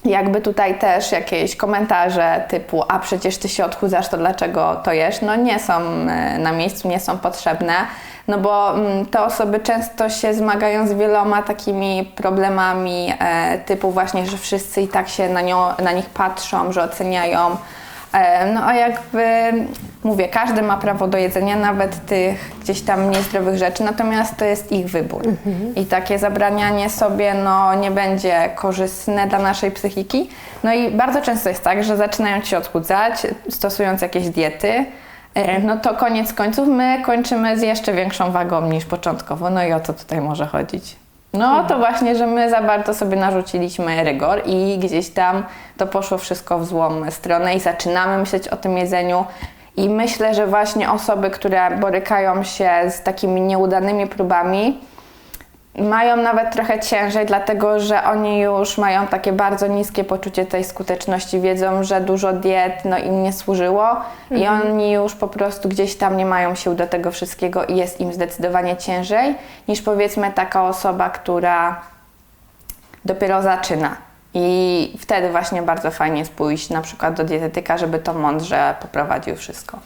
jakby 0.05 0.41
tutaj 0.41 0.79
też 0.79 1.13
jakieś 1.13 1.57
komentarze 1.57 2.45
typu, 2.49 2.85
a 2.89 2.99
przecież 2.99 3.39
ty 3.39 3.49
się 3.49 3.65
odchudzasz, 3.65 4.09
to 4.09 4.17
dlaczego 4.17 4.81
to 4.85 4.93
jesz? 4.93 5.21
No 5.21 5.37
nie 5.37 5.59
są 5.59 5.73
e, 5.73 6.39
na 6.39 6.53
miejscu, 6.53 6.89
nie 6.89 7.01
są 7.01 7.19
potrzebne, 7.19 7.75
no 8.29 8.39
bo 8.39 8.75
mm, 8.75 9.07
te 9.07 9.23
osoby 9.23 9.61
często 9.61 10.11
się 10.11 10.35
zmagają 10.35 10.89
z 10.89 10.93
wieloma 10.93 11.43
takimi 11.43 12.13
problemami 12.17 13.13
e, 13.19 13.59
typu 13.59 13.91
właśnie, 13.91 14.27
że 14.27 14.39
wszyscy 14.39 14.81
i 14.83 14.89
tak 14.89 15.09
się 15.09 15.29
na, 15.29 15.41
nią, 15.41 15.69
na 15.83 15.93
nich 15.93 16.07
patrzą, 16.07 16.73
że 16.73 16.83
oceniają. 16.83 17.57
E, 18.13 18.53
No 18.53 18.67
a 18.67 18.75
jakby 18.75 19.53
mówię, 20.05 20.29
każdy 20.29 20.63
ma 20.63 20.77
prawo 20.77 21.09
do 21.09 21.19
jedzenia, 21.19 21.57
nawet 21.57 22.07
tych 22.07 22.51
gdzieś 22.63 22.83
tam 22.83 23.11
niezdrowych 23.11 23.57
rzeczy, 23.59 23.85
natomiast 23.85 24.37
to 24.37 24.45
jest 24.45 24.73
ich 24.73 24.87
wybór. 24.87 25.23
I 25.77 25.87
takie 25.87 26.19
zabranianie 26.19 26.91
sobie 26.91 27.35
no, 27.35 27.75
nie 27.75 27.91
będzie 27.91 28.51
korzystne 28.55 29.27
dla 29.27 29.39
naszej 29.39 29.71
psychiki. 29.71 30.31
No 30.65 30.73
i 30.73 30.91
bardzo 30.91 31.23
często 31.23 31.49
jest 31.49 31.65
tak, 31.65 31.85
że 31.85 31.97
zaczynają 31.97 32.43
się 32.43 32.59
odchudzać, 32.59 33.15
stosując 33.51 34.03
jakieś 34.03 34.29
diety. 34.29 34.85
E, 35.35 35.59
No 35.61 35.77
to 35.77 35.95
koniec 35.95 36.33
końców 36.33 36.69
my 36.69 37.03
kończymy 37.05 37.59
z 37.59 37.63
jeszcze 37.63 37.93
większą 37.93 38.33
wagą 38.33 38.61
niż 38.61 38.85
początkowo. 38.85 39.51
No 39.51 39.65
i 39.65 39.73
o 39.73 39.81
co 39.81 39.93
tutaj 39.93 40.21
może 40.21 40.47
chodzić? 40.47 40.97
No 41.33 41.65
to 41.65 41.79
właśnie, 41.79 42.17
że 42.17 42.27
my 42.27 42.51
za 42.51 42.61
bardzo 42.63 42.95
sobie 42.95 43.17
narzuciliśmy 43.17 44.05
rygor 44.05 44.43
i 44.47 44.79
gdzieś 44.79 45.11
tam 45.11 45.45
to 45.77 45.87
poszło 45.87 46.19
wszystko 46.19 46.59
w 46.59 46.67
złą 46.67 47.11
stronę 47.11 47.55
i 47.55 47.61
zaczynamy 47.61 48.19
myśleć 48.19 48.49
o 48.49 48.57
tym 48.57 48.79
jedzeniu. 48.79 49.25
I 49.77 49.89
myślę, 49.89 50.35
że 50.35 50.47
właśnie 50.47 50.91
osoby, 50.91 51.31
które 51.31 51.71
borykają 51.71 52.45
się 52.45 52.71
z 52.91 53.03
takimi 53.03 53.41
nieudanymi 53.41 54.07
próbami, 54.07 54.81
mają 55.79 56.17
nawet 56.17 56.53
trochę 56.53 56.81
ciężej, 56.81 57.27
dlatego 57.27 57.81
że 57.81 58.05
oni 58.05 58.41
już 58.41 58.79
mają 58.79 59.07
takie 59.07 59.33
bardzo 59.33 59.67
niskie 59.67 60.05
poczucie 60.05 60.47
tej 60.47 60.65
skuteczności, 60.65 61.41
wiedzą, 61.41 61.85
że 61.85 62.01
dużo 62.01 62.33
diet 62.33 62.85
no, 62.85 62.99
im 62.99 63.23
nie 63.23 63.33
służyło 63.33 63.87
i 64.31 64.47
oni 64.47 64.93
już 64.93 65.15
po 65.15 65.29
prostu 65.29 65.69
gdzieś 65.69 65.97
tam 65.97 66.17
nie 66.17 66.27
mają 66.27 66.55
sił 66.55 66.75
do 66.75 66.87
tego 66.87 67.11
wszystkiego 67.11 67.65
i 67.65 67.77
jest 67.77 68.01
im 68.01 68.13
zdecydowanie 68.13 68.77
ciężej 68.77 69.35
niż 69.69 69.83
powiedzmy 69.83 70.33
taka 70.33 70.65
osoba, 70.65 71.11
która 71.11 71.81
dopiero 73.05 73.43
zaczyna. 73.43 74.12
I 74.35 74.97
wtedy 74.99 75.31
właśnie 75.31 75.63
bardzo 75.63 75.91
fajnie 75.91 76.19
jest 76.19 76.33
pójść 76.33 76.71
na 76.71 76.81
przykład 76.81 77.15
do 77.15 77.25
dietetyka, 77.25 77.79
żeby 77.79 77.99
to 77.99 78.15
mądrze 78.15 78.75
poprowadził 78.81 79.37
wszystko. 79.37 79.79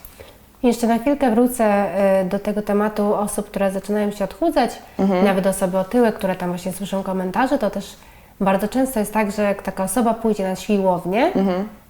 Jeszcze 0.63 0.87
na 0.87 0.97
chwilkę 0.99 1.31
wrócę 1.31 1.85
y, 2.21 2.25
do 2.25 2.39
tego 2.39 2.61
tematu 2.61 3.13
osób, 3.15 3.47
które 3.47 3.71
zaczynają 3.71 4.11
się 4.11 4.23
odchudzać, 4.23 4.71
nawet 5.23 5.47
osoby 5.47 5.77
otyłe, 5.77 6.11
które 6.13 6.35
tam 6.35 6.49
właśnie 6.49 6.73
słyszą 6.73 7.03
komentarze, 7.03 7.57
to 7.59 7.69
też 7.69 7.95
bardzo 8.41 8.67
często 8.67 8.99
jest 8.99 9.13
tak, 9.13 9.31
że 9.31 9.43
jak 9.43 9.61
taka 9.61 9.83
osoba 9.83 10.13
pójdzie 10.13 10.43
na 10.49 10.55
siłownię, 10.55 11.31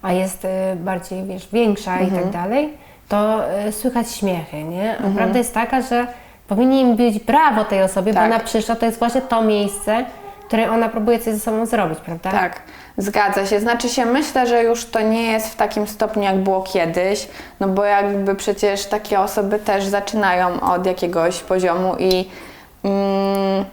a 0.02 0.12
jest 0.12 0.44
y, 0.44 0.48
bardziej, 0.76 1.24
wiesz, 1.24 1.48
większa 1.52 2.00
i 2.00 2.10
tak 2.10 2.30
dalej, 2.30 2.68
to 3.08 3.40
y, 3.68 3.72
słychać 3.72 4.10
śmiechy, 4.12 4.64
nie? 4.64 4.98
A 4.98 5.16
prawda 5.16 5.38
jest 5.38 5.54
taka, 5.54 5.82
że 5.82 6.06
powinni 6.48 6.80
im 6.80 6.96
być 6.96 7.18
brawo 7.18 7.64
tej 7.64 7.82
osobie, 7.82 8.14
Tak. 8.14 8.22
bo 8.30 8.34
ona 8.34 8.44
przyszła, 8.44 8.76
to 8.76 8.86
jest 8.86 8.98
właśnie 8.98 9.20
to 9.20 9.42
miejsce, 9.42 10.04
w 10.48 10.50
którym 10.50 10.70
ona 10.70 10.88
próbuje 10.88 11.18
coś 11.18 11.34
ze 11.34 11.40
sobą 11.40 11.66
zrobić, 11.66 11.98
prawda? 11.98 12.30
Tak, 12.30 12.62
zgadza 12.98 13.46
się. 13.46 13.60
Znaczy 13.60 13.88
się, 13.88 14.04
myślę, 14.06 14.46
że 14.46 14.62
już 14.62 14.84
to 14.84 15.00
nie 15.00 15.32
jest 15.32 15.48
w 15.48 15.56
takim 15.56 15.86
stopniu, 15.86 16.22
jak 16.22 16.36
było 16.36 16.62
kiedyś, 16.62 17.28
no 17.60 17.68
bo 17.68 17.84
jakby 17.84 18.34
przecież 18.34 18.86
takie 18.86 19.20
osoby 19.20 19.58
też 19.58 19.84
zaczynają 19.84 20.60
od 20.60 20.86
jakiegoś 20.86 21.40
poziomu 21.40 21.94
i 21.98 22.28
mm, 22.84 23.64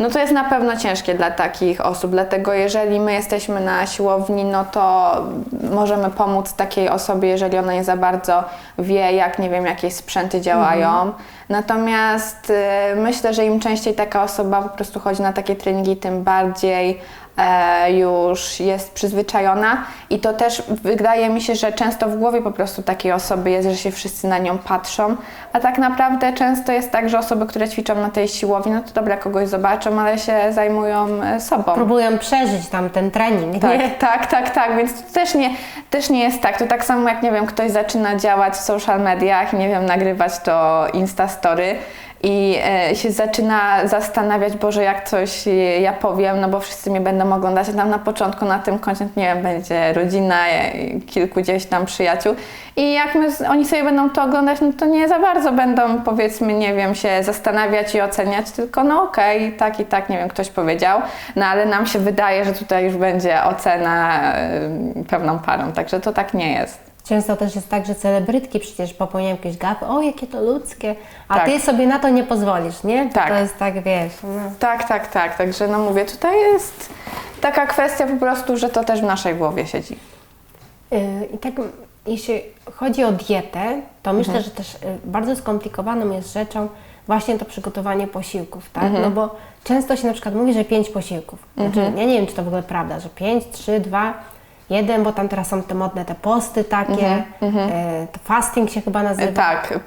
no 0.00 0.10
to 0.10 0.18
jest 0.18 0.32
na 0.32 0.44
pewno 0.44 0.76
ciężkie 0.76 1.14
dla 1.14 1.30
takich 1.30 1.86
osób, 1.86 2.10
dlatego 2.10 2.52
jeżeli 2.52 3.00
my 3.00 3.12
jesteśmy 3.12 3.60
na 3.60 3.86
siłowni, 3.86 4.44
no 4.44 4.64
to 4.64 5.14
możemy 5.70 6.10
pomóc 6.10 6.52
takiej 6.52 6.88
osobie, 6.88 7.28
jeżeli 7.28 7.58
ona 7.58 7.72
nie 7.72 7.84
za 7.84 7.96
bardzo 7.96 8.44
wie, 8.78 9.12
jak, 9.12 9.38
nie 9.38 9.50
wiem, 9.50 9.66
jakieś 9.66 9.94
sprzęty 9.94 10.40
działają. 10.40 11.12
Natomiast 11.48 12.50
y, 12.50 12.96
myślę, 12.96 13.34
że 13.34 13.44
im 13.44 13.60
częściej 13.60 13.94
taka 13.94 14.22
osoba 14.22 14.62
po 14.62 14.68
prostu 14.68 15.00
chodzi 15.00 15.22
na 15.22 15.32
takie 15.32 15.56
treningi, 15.56 15.96
tym 15.96 16.22
bardziej 16.22 17.00
już 17.88 18.60
jest 18.60 18.92
przyzwyczajona 18.92 19.84
i 20.10 20.18
to 20.18 20.32
też 20.32 20.62
wydaje 20.68 21.28
mi 21.28 21.40
się, 21.40 21.54
że 21.54 21.72
często 21.72 22.08
w 22.08 22.16
głowie 22.16 22.42
po 22.42 22.50
prostu 22.50 22.82
takiej 22.82 23.12
osoby 23.12 23.50
jest, 23.50 23.68
że 23.68 23.76
się 23.76 23.90
wszyscy 23.90 24.28
na 24.28 24.38
nią 24.38 24.58
patrzą, 24.58 25.16
a 25.52 25.60
tak 25.60 25.78
naprawdę 25.78 26.32
często 26.32 26.72
jest 26.72 26.90
tak, 26.90 27.08
że 27.08 27.18
osoby, 27.18 27.46
które 27.46 27.68
ćwiczą 27.68 27.94
na 27.94 28.10
tej 28.10 28.28
siłowni, 28.28 28.72
no 28.72 28.80
to 28.80 28.92
dobra, 28.92 29.16
kogoś 29.16 29.48
zobaczą, 29.48 30.00
ale 30.00 30.18
się 30.18 30.38
zajmują 30.50 31.22
e, 31.22 31.40
sobą. 31.40 31.72
Próbują 31.72 32.18
przeżyć 32.18 32.68
tam 32.68 32.90
ten 32.90 33.10
trening, 33.10 33.52
nie? 33.54 33.60
Tak, 33.60 33.98
tak, 33.98 34.26
tak, 34.26 34.50
tak, 34.50 34.76
więc 34.76 35.02
to 35.02 35.14
też 35.14 35.34
nie, 35.34 35.50
też 35.90 36.10
nie 36.10 36.20
jest 36.20 36.42
tak. 36.42 36.58
To 36.58 36.66
tak 36.66 36.84
samo 36.84 37.08
jak, 37.08 37.22
nie 37.22 37.32
wiem, 37.32 37.46
ktoś 37.46 37.70
zaczyna 37.70 38.16
działać 38.16 38.54
w 38.54 38.60
social 38.60 39.00
mediach, 39.00 39.52
nie 39.52 39.68
wiem, 39.68 39.86
nagrywać 39.86 40.38
to 40.38 40.86
Instastory 40.92 41.76
i 42.22 42.58
e, 42.64 42.96
się 42.96 43.10
zaczyna 43.10 43.86
zastanawiać, 43.86 44.56
Boże, 44.56 44.82
jak 44.82 45.08
coś 45.08 45.44
ja 45.80 45.92
powiem, 45.92 46.40
no 46.40 46.48
bo 46.48 46.60
wszyscy 46.60 46.90
mnie 46.90 47.00
będą 47.00 47.32
oglądać, 47.32 47.68
a 47.68 47.72
tam 47.72 47.90
na 47.90 47.98
początku 47.98 48.44
na 48.44 48.58
tym 48.58 48.78
content, 48.78 49.16
nie 49.16 49.24
wiem, 49.24 49.42
będzie 49.42 49.92
rodzina, 49.92 50.48
e, 50.48 51.00
kilku 51.00 51.40
gdzieś 51.40 51.66
tam 51.66 51.86
przyjaciół 51.86 52.34
i 52.76 52.92
jak 52.92 53.14
my, 53.14 53.48
oni 53.48 53.64
sobie 53.64 53.84
będą 53.84 54.10
to 54.10 54.22
oglądać, 54.22 54.60
no 54.60 54.72
to 54.78 54.86
nie 54.86 55.08
za 55.08 55.18
bardzo 55.18 55.52
będą, 55.52 56.02
powiedzmy, 56.02 56.54
nie 56.54 56.74
wiem, 56.74 56.94
się 56.94 57.22
zastanawiać 57.22 57.94
i 57.94 58.00
oceniać, 58.00 58.50
tylko 58.50 58.84
no 58.84 59.02
okej, 59.02 59.52
tak 59.52 59.80
i 59.80 59.84
tak, 59.84 60.08
nie 60.08 60.18
wiem, 60.18 60.28
ktoś 60.28 60.50
powiedział, 60.50 61.00
no 61.36 61.46
ale 61.46 61.66
nam 61.66 61.86
się 61.86 61.98
wydaje, 61.98 62.44
że 62.44 62.52
tutaj 62.52 62.84
już 62.84 62.96
będzie 62.96 63.44
ocena 63.44 64.22
e, 64.34 64.70
pewną 65.08 65.38
parą, 65.38 65.72
także 65.72 66.00
to 66.00 66.12
tak 66.12 66.34
nie 66.34 66.52
jest. 66.52 66.89
Często 67.10 67.36
też 67.36 67.54
jest 67.54 67.68
tak, 67.68 67.86
że 67.86 67.94
celebrytki 67.94 68.60
przecież 68.60 68.94
popełniają 68.94 69.36
jakieś 69.36 69.56
gapy, 69.56 69.86
o 69.86 70.02
jakie 70.02 70.26
to 70.26 70.40
ludzkie, 70.40 70.94
a 71.28 71.34
Tak. 71.34 71.46
ty 71.46 71.60
sobie 71.60 71.86
na 71.86 71.98
to 71.98 72.08
nie 72.08 72.24
pozwolisz, 72.24 72.84
nie? 72.84 73.08
Tak. 73.08 73.28
To 73.28 73.34
jest 73.34 73.58
tak, 73.58 73.82
wiesz, 73.82 74.12
no. 74.22 74.50
Tak, 74.58 74.88
tak, 74.88 75.12
tak, 75.12 75.36
także 75.38 75.68
no 75.68 75.78
mówię, 75.78 76.04
tutaj 76.04 76.40
jest 76.40 76.90
taka 77.40 77.66
kwestia 77.66 78.06
po 78.06 78.16
prostu, 78.16 78.56
że 78.56 78.68
to 78.68 78.84
też 78.84 79.00
w 79.00 79.04
naszej 79.04 79.34
głowie 79.34 79.66
siedzi. 79.66 79.98
Yy, 80.90 80.98
I 81.34 81.38
tak, 81.38 81.52
jeśli 82.06 82.40
chodzi 82.74 83.04
o 83.04 83.12
dietę, 83.12 83.80
to 84.02 84.12
myślę, 84.12 84.42
że 84.42 84.50
też 84.50 84.74
y, 84.74 84.78
bardzo 85.04 85.36
skomplikowaną 85.36 86.10
jest 86.10 86.32
rzeczą 86.32 86.68
właśnie 87.06 87.38
to 87.38 87.44
przygotowanie 87.44 88.06
posiłków, 88.06 88.70
tak? 88.70 88.92
No 89.02 89.10
bo 89.10 89.36
często 89.64 89.96
się 89.96 90.06
na 90.06 90.12
przykład 90.12 90.34
mówi, 90.34 90.54
że 90.54 90.64
pięć 90.64 90.88
posiłków. 90.88 91.38
Znaczy, 91.56 91.80
ja 91.96 92.04
nie 92.06 92.16
wiem, 92.18 92.26
czy 92.26 92.34
to 92.34 92.42
w 92.44 92.46
ogóle 92.46 92.62
prawda, 92.62 93.00
że 93.00 93.08
pięć, 93.08 93.44
trzy, 93.52 93.80
dwa, 93.80 94.14
jeden, 94.70 95.02
bo 95.02 95.12
tam 95.12 95.28
teraz 95.28 95.48
są 95.48 95.62
te 95.62 95.74
modne 95.74 96.04
te 96.04 96.14
posty 96.14 96.64
takie, 96.64 97.22
y, 97.42 98.06
to 98.12 98.18
fasting 98.24 98.70
się 98.70 98.80
chyba 98.80 99.02
nazywa. 99.02 99.32
Tak, 99.32 99.78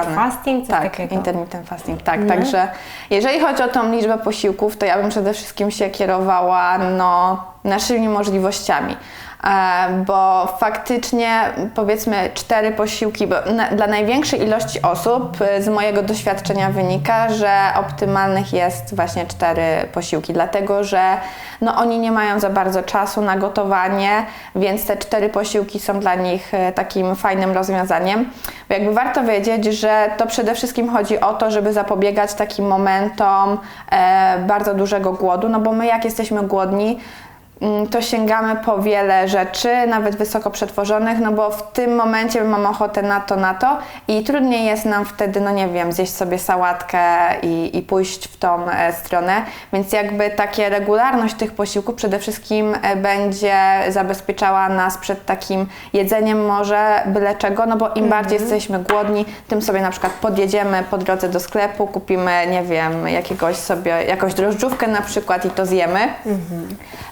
Intermittent 0.00 0.16
fasting, 0.16 0.66
coś 0.66 0.70
tak, 0.70 0.82
takiego. 0.82 1.14
intermittent 1.14 1.68
fasting, 1.68 2.02
tak. 2.02 2.26
Także 2.26 2.68
jeżeli 3.10 3.40
chodzi 3.40 3.62
o 3.62 3.68
tą 3.68 3.92
liczbę 3.92 4.18
posiłków, 4.18 4.76
to 4.76 4.86
ja 4.86 4.98
bym 4.98 5.10
przede 5.10 5.32
wszystkim 5.32 5.70
się 5.70 5.90
kierowała 5.90 6.78
no, 6.78 7.44
naszymi 7.64 8.08
możliwościami. 8.08 8.96
E, 9.44 10.04
bo 10.06 10.46
faktycznie 10.60 11.42
powiedzmy 11.74 12.30
cztery 12.34 12.72
posiłki, 12.72 13.26
bo 13.26 13.36
na, 13.54 13.70
dla 13.70 13.86
największej 13.86 14.42
ilości 14.42 14.82
osób 14.82 15.40
e, 15.40 15.62
z 15.62 15.68
mojego 15.68 16.02
doświadczenia 16.02 16.70
wynika, 16.70 17.28
że 17.28 17.58
optymalnych 17.76 18.52
jest 18.52 18.96
właśnie 18.96 19.26
cztery 19.26 19.88
posiłki, 19.92 20.32
dlatego 20.32 20.84
że 20.84 21.16
no, 21.60 21.76
oni 21.76 21.98
nie 21.98 22.12
mają 22.12 22.40
za 22.40 22.50
bardzo 22.50 22.82
czasu 22.82 23.22
na 23.22 23.36
gotowanie, 23.36 24.26
więc 24.56 24.86
te 24.86 24.96
cztery 24.96 25.28
posiłki 25.28 25.80
są 25.80 26.00
dla 26.00 26.14
nich 26.14 26.54
e, 26.54 26.72
takim 26.72 27.16
fajnym 27.16 27.52
rozwiązaniem. 27.52 28.30
Bo 28.68 28.74
jakby 28.74 28.94
warto 28.94 29.24
wiedzieć, 29.24 29.64
że 29.64 30.10
to 30.16 30.26
przede 30.26 30.54
wszystkim 30.54 30.90
chodzi 30.90 31.20
o 31.20 31.32
to, 31.34 31.50
żeby 31.50 31.72
zapobiegać 31.72 32.34
takim 32.34 32.66
momentom 32.66 33.58
e, 33.92 34.38
bardzo 34.38 34.74
dużego 34.74 35.12
głodu, 35.12 35.48
no 35.48 35.60
bo 35.60 35.72
my 35.72 35.86
jak 35.86 36.04
jesteśmy 36.04 36.42
głodni, 36.42 37.00
to 37.90 38.02
sięgamy 38.02 38.56
po 38.56 38.78
wiele 38.78 39.28
rzeczy, 39.28 39.86
nawet 39.86 40.16
wysoko 40.16 40.50
przetworzonych, 40.50 41.18
no 41.18 41.32
bo 41.32 41.50
w 41.50 41.72
tym 41.72 41.94
momencie 41.94 42.44
mam 42.44 42.66
ochotę 42.66 43.02
na 43.02 43.20
to, 43.20 43.36
na 43.36 43.54
to 43.54 43.78
i 44.08 44.24
trudniej 44.24 44.64
jest 44.64 44.84
nam 44.84 45.04
wtedy, 45.04 45.40
no 45.40 45.50
nie 45.50 45.68
wiem, 45.68 45.92
zjeść 45.92 46.14
sobie 46.14 46.38
sałatkę 46.38 47.00
i, 47.42 47.78
i 47.78 47.82
pójść 47.82 48.28
w 48.28 48.36
tą 48.36 48.70
e, 48.70 48.92
stronę, 48.92 49.42
więc 49.72 49.92
jakby 49.92 50.30
takie 50.30 50.68
regularność 50.68 51.34
tych 51.34 51.52
posiłków 51.52 51.94
przede 51.94 52.18
wszystkim 52.18 52.74
e, 52.82 52.96
będzie 52.96 53.56
zabezpieczała 53.88 54.68
nas 54.68 54.98
przed 54.98 55.26
takim 55.26 55.66
jedzeniem 55.92 56.46
może 56.46 57.02
byle 57.06 57.34
czego, 57.34 57.66
no 57.66 57.76
bo 57.76 57.88
im 57.94 58.08
bardziej 58.08 58.40
jesteśmy 58.40 58.78
głodni, 58.78 59.24
tym 59.48 59.62
sobie 59.62 59.80
na 59.80 59.90
przykład 59.90 60.12
podjedziemy 60.12 60.84
po 60.90 60.98
drodze 60.98 61.28
do 61.28 61.40
sklepu, 61.40 61.86
kupimy, 61.86 62.46
nie 62.50 62.62
wiem, 62.62 63.08
jakiegoś 63.08 63.56
sobie, 63.56 64.04
jakąś 64.04 64.34
drożdżówkę 64.34 64.86
na 64.86 65.02
przykład 65.02 65.44
i 65.44 65.50
to 65.50 65.66
zjemy. 65.66 66.00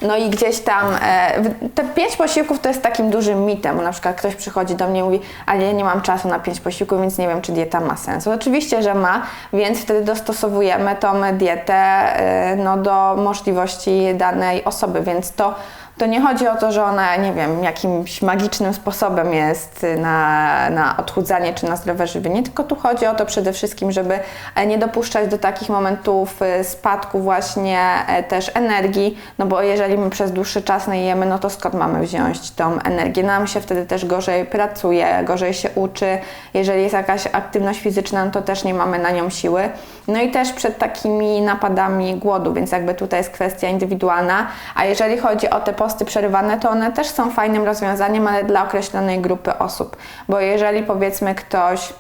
No 0.03 0.17
i 0.17 0.31
gdzieś 0.41 0.61
tam 0.61 0.87
e, 1.03 1.33
te 1.75 1.85
pięć 1.85 2.17
posiłków 2.17 2.61
to 2.61 2.69
jest 2.69 2.83
takim 2.83 3.11
dużym 3.11 3.47
mitem, 3.47 3.77
bo 3.77 3.83
na 3.83 3.93
przykład 3.93 4.17
ktoś 4.17 4.35
przychodzi 4.35 4.75
do 4.75 4.89
mnie 4.89 5.01
i 5.01 5.03
mówi, 5.03 5.21
ale 5.47 5.65
ja 5.65 5.73
nie 5.73 5.85
mam 5.85 6.03
czasu 6.03 6.29
na 6.29 6.39
pięć 6.39 6.61
posiłków, 6.61 7.01
więc 7.01 7.19
nie 7.19 7.29
wiem, 7.29 7.43
czy 7.43 7.53
dieta 7.53 7.81
ma 7.81 7.97
sens. 7.97 8.27
Oczywiście, 8.27 8.83
że 8.83 8.95
ma, 8.95 9.23
więc 9.53 9.79
wtedy 9.79 10.05
dostosowujemy 10.05 10.97
tą 10.97 11.33
dietę 11.33 11.75
e, 11.75 12.57
no, 12.57 12.77
do 12.77 13.17
możliwości 13.17 14.15
danej 14.15 14.65
osoby, 14.65 15.01
więc 15.01 15.33
to 15.33 15.55
to 16.01 16.07
nie 16.07 16.21
chodzi 16.21 16.49
o 16.49 16.57
to, 16.57 16.73
że 16.73 16.85
ona, 16.85 17.17
nie 17.17 17.33
wiem, 17.33 17.65
jakimś 17.65 18.23
magicznym 18.23 18.75
sposobem 18.75 19.33
jest 19.33 19.87
na, 19.99 20.71
na 20.71 20.97
odchudzanie 20.97 21.55
czy 21.55 21.67
na 21.67 21.77
zdrowe 21.77 22.07
żywienie, 22.07 22.43
tylko 22.43 22.65
tu 22.65 22.77
chodzi 22.77 23.07
o 23.07 23.15
to 23.15 23.27
przede 23.27 23.53
wszystkim, 23.53 23.93
żeby 23.93 24.19
e, 24.55 24.67
nie 24.67 24.79
dopuszczać 24.79 25.31
do 25.31 25.39
takich 25.39 25.69
momentów 25.69 26.43
e, 26.43 26.65
spadku 26.65 27.21
właśnie 27.21 27.81
e, 28.09 28.23
też 28.23 28.51
energii, 28.55 29.19
no 29.39 29.47
bo 29.47 29.63
jeżeli 29.63 29.99
my 29.99 30.11
przez 30.11 30.33
dłuższy 30.33 30.63
czas 30.63 30.89
nie 30.89 31.05
jemy, 31.05 31.27
no 31.27 31.39
to 31.39 31.51
skąd 31.51 31.75
mamy 31.75 32.01
wziąć 32.01 32.51
tą 32.51 32.79
energię? 32.79 33.23
Nam 33.23 33.47
się 33.47 33.61
wtedy 33.61 33.87
też 33.87 34.07
gorzej 34.07 34.45
pracuje, 34.45 35.25
gorzej 35.25 35.55
się 35.55 35.71
uczy. 35.75 36.19
Jeżeli 36.55 36.83
jest 36.83 36.95
jakaś 36.95 37.27
aktywność 37.33 37.81
fizyczna, 37.81 38.25
no 38.25 38.31
to 38.31 38.43
też 38.43 38.65
nie 38.65 38.75
mamy 38.75 38.99
na 38.99 39.11
nią 39.11 39.31
siły. 39.31 39.69
No 40.09 40.21
i 40.21 40.31
też 40.31 40.53
przed 40.53 40.79
takimi 40.79 41.41
napadami 41.41 42.15
głodu, 42.15 42.53
więc 42.53 42.73
jakby 42.73 42.95
tutaj 42.95 43.21
jest 43.21 43.31
kwestia 43.31 43.69
indywidualna. 43.69 44.47
A 44.75 44.85
jeżeli 44.85 45.19
chodzi 45.19 45.51
o 45.51 45.61
te 45.61 45.73
posty 45.91 46.05
przerywane, 46.05 46.59
to 46.59 46.71
one 46.71 46.93
też 46.93 47.07
są 47.07 47.31
fajnym 47.31 47.65
rozwiązaniem, 47.65 48.27
ale 48.27 48.45
dla 48.45 48.65
określonej 48.65 49.21
grupy 49.21 49.59
osób. 49.59 49.97
Bo 50.29 50.41
jeżeli 50.41 50.83
powiedzmy 50.83 51.35
ktoś 51.35 51.93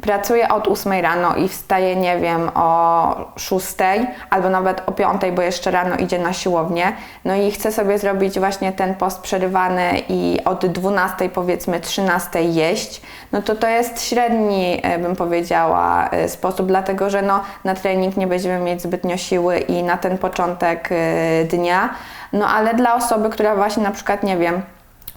pracuje 0.00 0.48
od 0.48 0.68
8 0.68 0.92
rano 0.92 1.36
i 1.36 1.48
wstaje, 1.48 1.96
nie 1.96 2.18
wiem, 2.18 2.50
o 2.54 3.14
6 3.36 3.76
albo 4.30 4.50
nawet 4.50 4.82
o 4.86 4.92
5, 4.92 5.22
bo 5.34 5.42
jeszcze 5.42 5.70
rano 5.70 5.96
idzie 5.96 6.18
na 6.18 6.32
siłownię, 6.32 6.92
no 7.24 7.34
i 7.34 7.50
chce 7.50 7.72
sobie 7.72 7.98
zrobić 7.98 8.38
właśnie 8.38 8.72
ten 8.72 8.94
post 8.94 9.20
przerywany 9.20 9.90
i 10.08 10.38
od 10.44 10.66
12 10.66 11.28
powiedzmy 11.28 11.80
13 11.80 12.42
jeść, 12.42 13.02
no 13.32 13.42
to 13.42 13.54
to 13.54 13.68
jest 13.68 14.02
średni, 14.02 14.80
e, 14.82 14.98
bym 14.98 15.16
powiedziała, 15.16 16.08
e, 16.08 16.28
sposób, 16.28 16.66
dlatego 16.66 17.10
że 17.10 17.22
no, 17.22 17.40
na 17.64 17.74
trening 17.74 18.16
nie 18.16 18.26
będziemy 18.26 18.64
mieć 18.64 18.82
zbytnio 18.82 19.16
siły 19.16 19.58
i 19.58 19.82
na 19.82 19.96
ten 19.96 20.18
początek 20.18 20.88
e, 20.92 21.44
dnia, 21.44 21.88
no 22.32 22.46
ale 22.48 22.74
dla 22.74 22.94
osoby, 22.94 23.30
która 23.30 23.56
właśnie 23.56 23.82
na 23.82 23.90
przykład, 23.90 24.22
nie 24.22 24.36
wiem, 24.36 24.62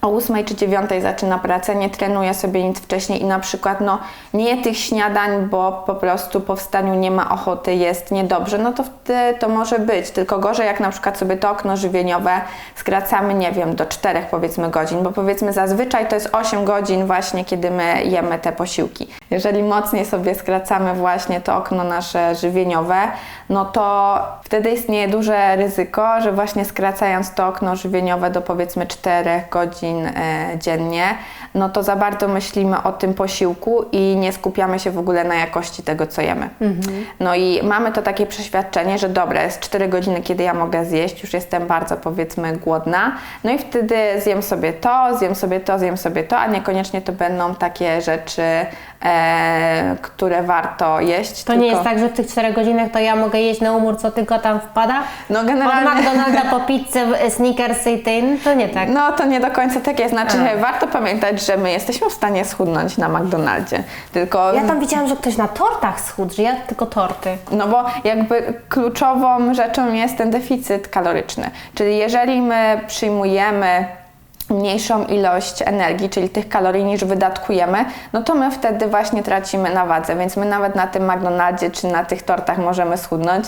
o 0.03 0.15
8 0.15 0.45
czy 0.45 0.55
9 0.55 0.89
zaczyna 1.01 1.37
pracę, 1.39 1.75
nie 1.75 1.89
trenuje 1.89 2.33
sobie 2.33 2.63
nic 2.63 2.79
wcześniej 2.79 3.21
i 3.21 3.25
na 3.25 3.39
przykład 3.39 3.81
no, 3.81 3.99
nie 4.33 4.55
je 4.55 4.63
tych 4.63 4.77
śniadań, 4.77 5.45
bo 5.45 5.83
po 5.85 5.95
prostu 5.95 6.41
po 6.41 6.55
wstaniu 6.55 6.95
nie 6.95 7.11
ma 7.11 7.29
ochoty, 7.29 7.75
jest 7.75 8.11
niedobrze, 8.11 8.57
no 8.57 8.73
to 8.73 8.83
wtedy 8.83 9.39
to 9.39 9.49
może 9.49 9.79
być. 9.79 10.11
Tylko 10.11 10.39
gorzej, 10.39 10.67
jak 10.67 10.79
na 10.79 10.89
przykład 10.89 11.17
sobie 11.17 11.37
to 11.37 11.51
okno 11.51 11.77
żywieniowe 11.77 12.41
skracamy, 12.75 13.33
nie 13.33 13.51
wiem, 13.51 13.75
do 13.75 13.85
4 13.85 14.25
powiedzmy 14.31 14.69
godzin, 14.69 15.03
bo 15.03 15.11
powiedzmy 15.11 15.53
zazwyczaj 15.53 16.07
to 16.07 16.15
jest 16.15 16.29
8 16.31 16.65
godzin 16.65 17.05
właśnie, 17.05 17.45
kiedy 17.45 17.71
my 17.71 18.03
jemy 18.03 18.39
te 18.39 18.51
posiłki. 18.51 19.07
Jeżeli 19.31 19.63
mocniej 19.63 20.05
sobie 20.05 20.35
skracamy 20.35 20.93
właśnie 20.93 21.41
to 21.41 21.57
okno 21.57 21.83
nasze 21.83 22.35
żywieniowe, 22.35 22.95
no 23.49 23.65
to 23.65 24.17
wtedy 24.43 24.71
istnieje 24.71 25.07
duże 25.07 25.55
ryzyko, 25.55 26.21
że 26.21 26.31
właśnie 26.31 26.65
skracając 26.65 27.33
to 27.33 27.47
okno 27.47 27.75
żywieniowe 27.75 28.29
do 28.29 28.41
powiedzmy 28.41 28.87
4 28.87 29.43
godzin 29.51 29.92
e, 29.97 30.57
dziennie, 30.59 31.17
no 31.55 31.69
to 31.69 31.83
za 31.83 31.95
bardzo 31.95 32.27
myślimy 32.27 32.83
o 32.83 32.91
tym 32.91 33.13
posiłku 33.13 33.85
i 33.91 34.15
nie 34.15 34.33
skupiamy 34.33 34.79
się 34.79 34.91
w 34.91 34.97
ogóle 34.97 35.23
na 35.23 35.35
jakości 35.35 35.83
tego, 35.83 36.07
co 36.07 36.21
jemy. 36.21 36.49
No 37.19 37.35
i 37.35 37.63
mamy 37.63 37.91
to 37.91 38.01
takie 38.01 38.25
przeświadczenie, 38.25 38.97
że 38.97 39.09
dobra, 39.09 39.43
jest 39.43 39.59
4 39.59 39.87
godziny, 39.87 40.21
kiedy 40.21 40.43
ja 40.43 40.53
mogę 40.53 40.85
zjeść, 40.85 41.23
już 41.23 41.33
jestem 41.33 41.67
bardzo 41.67 41.97
powiedzmy 41.97 42.57
głodna, 42.57 43.15
no 43.43 43.51
i 43.51 43.57
wtedy 43.57 43.95
zjem 44.21 44.43
sobie 44.43 44.73
to, 44.73 45.17
zjem 45.17 45.35
sobie 45.35 45.59
to, 45.59 45.79
zjem 45.79 45.97
sobie 45.97 46.23
to, 46.23 46.37
a 46.37 46.47
niekoniecznie 46.47 47.01
to 47.01 47.11
będą 47.11 47.55
takie 47.55 48.01
rzeczy, 48.01 48.41
e, 49.03 49.95
które 50.01 50.43
warto 50.43 50.99
jeść. 50.99 51.43
To 51.43 51.53
nie 51.53 51.67
jest 51.67 51.83
tak, 51.83 51.99
że 51.99 52.09
w 52.09 52.13
tych 52.13 52.27
4 52.27 52.53
godzinach 52.53 52.91
to 52.91 52.99
ja 52.99 53.15
mogę 53.15 53.39
jeść 53.39 53.61
na 53.61 53.71
umór, 53.71 53.97
co 53.97 54.11
tylko 54.11 54.39
tam 54.39 54.59
wpada? 54.59 54.99
No 55.29 55.39
Od 55.39 55.45
generalnie... 55.45 55.91
McDonalda 55.91 56.41
po 56.41 56.59
pizzę, 56.67 57.29
Snickersy 57.29 57.91
i 57.91 58.03
ten, 58.03 58.39
to 58.39 58.53
nie 58.53 58.69
tak. 58.69 58.89
No 58.89 59.11
to 59.11 59.25
nie 59.25 59.39
do 59.39 59.51
końca 59.51 59.81
tak 59.81 59.99
jest. 59.99 60.13
Znaczy, 60.13 60.37
warto 60.61 60.87
pamiętać, 60.87 61.45
że 61.45 61.57
my 61.57 61.71
jesteśmy 61.71 62.09
w 62.09 62.13
stanie 62.13 62.45
schudnąć 62.45 62.97
na 62.97 63.09
McDonaldzie. 63.09 63.83
Tylko. 64.11 64.53
Ja 64.53 64.63
tam 64.63 64.79
widziałam, 64.79 65.07
że 65.07 65.15
ktoś 65.15 65.37
na 65.37 65.47
tortach 65.47 66.01
schudł, 66.01 66.33
że 66.33 66.43
ja 66.43 66.55
tylko 66.55 66.85
torty. 66.85 67.37
No 67.51 67.67
bo 67.67 67.85
jakby 68.03 68.53
kluczową 68.69 69.53
rzeczą 69.53 69.93
jest 69.93 70.17
ten 70.17 70.31
deficyt 70.31 70.87
kaloryczny. 70.87 71.51
Czyli 71.75 71.97
jeżeli 71.97 72.41
my 72.41 72.81
przyjmujemy 72.87 73.85
mniejszą 74.49 75.05
ilość 75.05 75.61
energii, 75.61 76.09
czyli 76.09 76.29
tych 76.29 76.49
kalorii 76.49 76.83
niż 76.83 77.05
wydatkujemy, 77.05 77.85
no 78.13 78.23
to 78.23 78.35
my 78.35 78.51
wtedy 78.51 78.87
właśnie 78.87 79.23
tracimy 79.23 79.73
na 79.73 79.85
wadze, 79.85 80.15
więc 80.15 80.37
my 80.37 80.45
nawet 80.45 80.75
na 80.75 80.87
tym 80.87 81.11
McDonaldzie 81.11 81.71
czy 81.71 81.87
na 81.87 82.05
tych 82.05 82.23
tortach 82.23 82.57
możemy 82.57 82.97
schudnąć. 82.97 83.45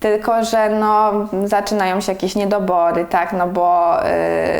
Tylko, 0.00 0.44
że 0.44 0.68
no, 0.68 1.12
zaczynają 1.44 2.00
się 2.00 2.12
jakieś 2.12 2.34
niedobory, 2.34 3.04
tak, 3.04 3.32
no 3.32 3.46
bo 3.46 3.98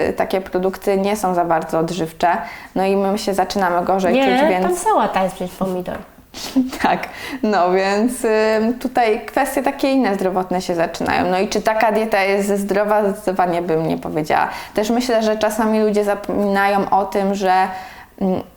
y, 0.08 0.12
takie 0.12 0.40
produkty 0.40 0.98
nie 0.98 1.16
są 1.16 1.35
za 1.35 1.44
bardzo 1.44 1.78
odżywcze, 1.78 2.37
no 2.74 2.85
i 2.85 2.96
my 2.96 3.18
się 3.18 3.35
zaczynamy 3.35 3.87
gorzej 3.87 4.14
Nie, 4.14 4.38
czuć, 4.38 4.48
więc... 4.48 4.66
tam 4.66 4.76
sałata 4.76 5.22
jest 5.22 5.35
przecież 5.35 5.56
pomidor. 5.56 5.98
Tak, 6.83 7.09
no 7.42 7.73
więc 7.73 8.25
ym, 8.25 8.79
tutaj 8.79 9.27
kwestie 9.27 9.62
takie 9.62 9.90
inne 9.90 10.14
zdrowotne 10.14 10.62
się 10.62 10.75
zaczynają. 10.75 11.31
No 11.31 11.38
i 11.38 11.49
czy 11.49 11.62
taka 11.62 11.92
dieta 11.92 12.23
jest 12.23 12.49
zdrowa? 12.49 13.09
Zdecydowanie 13.09 13.62
bym 13.62 13.87
nie 13.87 13.99
powiedziała. 13.99 14.49
Też 14.75 14.90
myślę, 14.90 15.23
że 15.23 15.37
czasami 15.37 15.81
ludzie 15.81 16.05
zapominają 16.05 16.90
o 16.90 17.05
tym, 17.05 17.35
że 17.35 17.68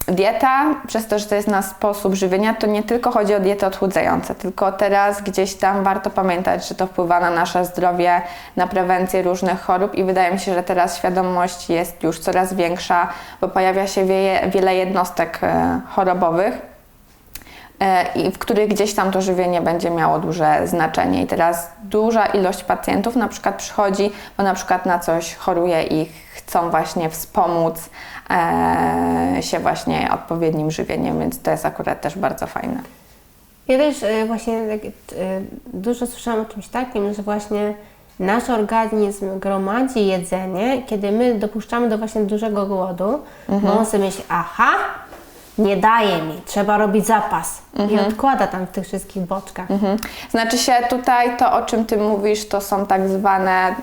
dieta, 0.07 0.75
przez 0.87 1.07
to, 1.07 1.19
że 1.19 1.25
to 1.25 1.35
jest 1.35 1.47
na 1.47 1.61
sposób 1.61 2.13
żywienia, 2.13 2.53
to 2.53 2.67
nie 2.67 2.83
tylko 2.83 3.11
chodzi 3.11 3.35
o 3.35 3.39
dietę 3.39 3.67
odchudzającą, 3.67 4.35
tylko 4.35 4.71
teraz 4.71 5.21
gdzieś 5.21 5.55
tam 5.55 5.83
warto 5.83 6.09
pamiętać, 6.09 6.67
że 6.67 6.75
to 6.75 6.87
wpływa 6.87 7.19
na 7.19 7.29
nasze 7.29 7.65
zdrowie, 7.65 8.21
na 8.55 8.67
prewencję 8.67 9.21
różnych 9.21 9.61
chorób 9.61 9.95
i 9.95 10.03
wydaje 10.03 10.33
mi 10.33 10.39
się, 10.39 10.53
że 10.53 10.63
teraz 10.63 10.97
świadomość 10.97 11.69
jest 11.69 12.03
już 12.03 12.19
coraz 12.19 12.53
większa, 12.53 13.07
bo 13.41 13.47
pojawia 13.47 13.87
się 13.87 14.05
wie, 14.05 14.49
wiele 14.53 14.75
jednostek 14.75 15.39
e, 15.43 15.81
chorobowych 15.89 16.74
i 18.15 18.31
w 18.31 18.37
których 18.37 18.69
gdzieś 18.69 18.93
tam 18.93 19.11
to 19.11 19.21
żywienie 19.21 19.61
będzie 19.61 19.89
miało 19.89 20.19
duże 20.19 20.67
znaczenie. 20.67 21.23
I 21.23 21.27
teraz 21.27 21.71
duża 21.83 22.25
ilość 22.25 22.63
pacjentów 22.63 23.15
na 23.15 23.27
przykład 23.27 23.55
przychodzi, 23.55 24.11
bo 24.37 24.43
na 24.43 24.53
przykład 24.53 24.85
na 24.85 24.99
coś 24.99 25.35
choruje 25.35 25.83
i 25.83 26.09
chcą 26.33 26.69
właśnie 26.69 27.09
wspomóc 27.09 27.89
e, 28.29 29.37
się 29.41 29.59
właśnie 29.59 30.09
odpowiednim 30.13 30.71
żywieniem, 30.71 31.19
więc 31.19 31.41
to 31.41 31.51
jest 31.51 31.65
akurat 31.65 32.01
też 32.01 32.17
bardzo 32.17 32.47
fajne. 32.47 32.79
Ja 33.67 33.77
też 33.77 34.03
e, 34.03 34.25
właśnie 34.25 34.57
e, 34.57 34.77
dużo 35.73 36.07
słyszałam 36.07 36.41
o 36.41 36.45
czymś 36.45 36.67
takim, 36.67 37.13
że 37.13 37.23
właśnie 37.23 37.73
nasz 38.19 38.49
organizm 38.49 39.39
gromadzi 39.39 40.07
jedzenie, 40.07 40.83
kiedy 40.83 41.11
my 41.11 41.35
dopuszczamy 41.35 41.89
do 41.89 41.97
właśnie 41.97 42.21
dużego 42.21 42.65
głodu, 42.65 43.19
bo 43.49 43.79
on 43.79 43.85
sobie 43.85 44.05
myśli, 44.05 44.23
aha, 44.29 44.71
nie 45.57 45.77
daje 45.77 46.21
mi, 46.21 46.41
trzeba 46.45 46.77
robić 46.77 47.05
zapas. 47.05 47.61
I 47.91 47.99
odkłada 47.99 48.47
tam 48.47 48.67
w 48.67 48.69
tych 48.69 48.85
wszystkich 48.85 49.23
boczkach. 49.23 49.71
Mhm. 49.71 49.97
Znaczy 50.31 50.57
się 50.57 50.73
tutaj 50.89 51.37
to, 51.37 51.53
o 51.53 51.61
czym 51.61 51.85
Ty 51.85 51.97
mówisz, 51.97 52.47
to 52.47 52.61
są 52.61 52.85
tak 52.85 53.09
zwane 53.09 53.75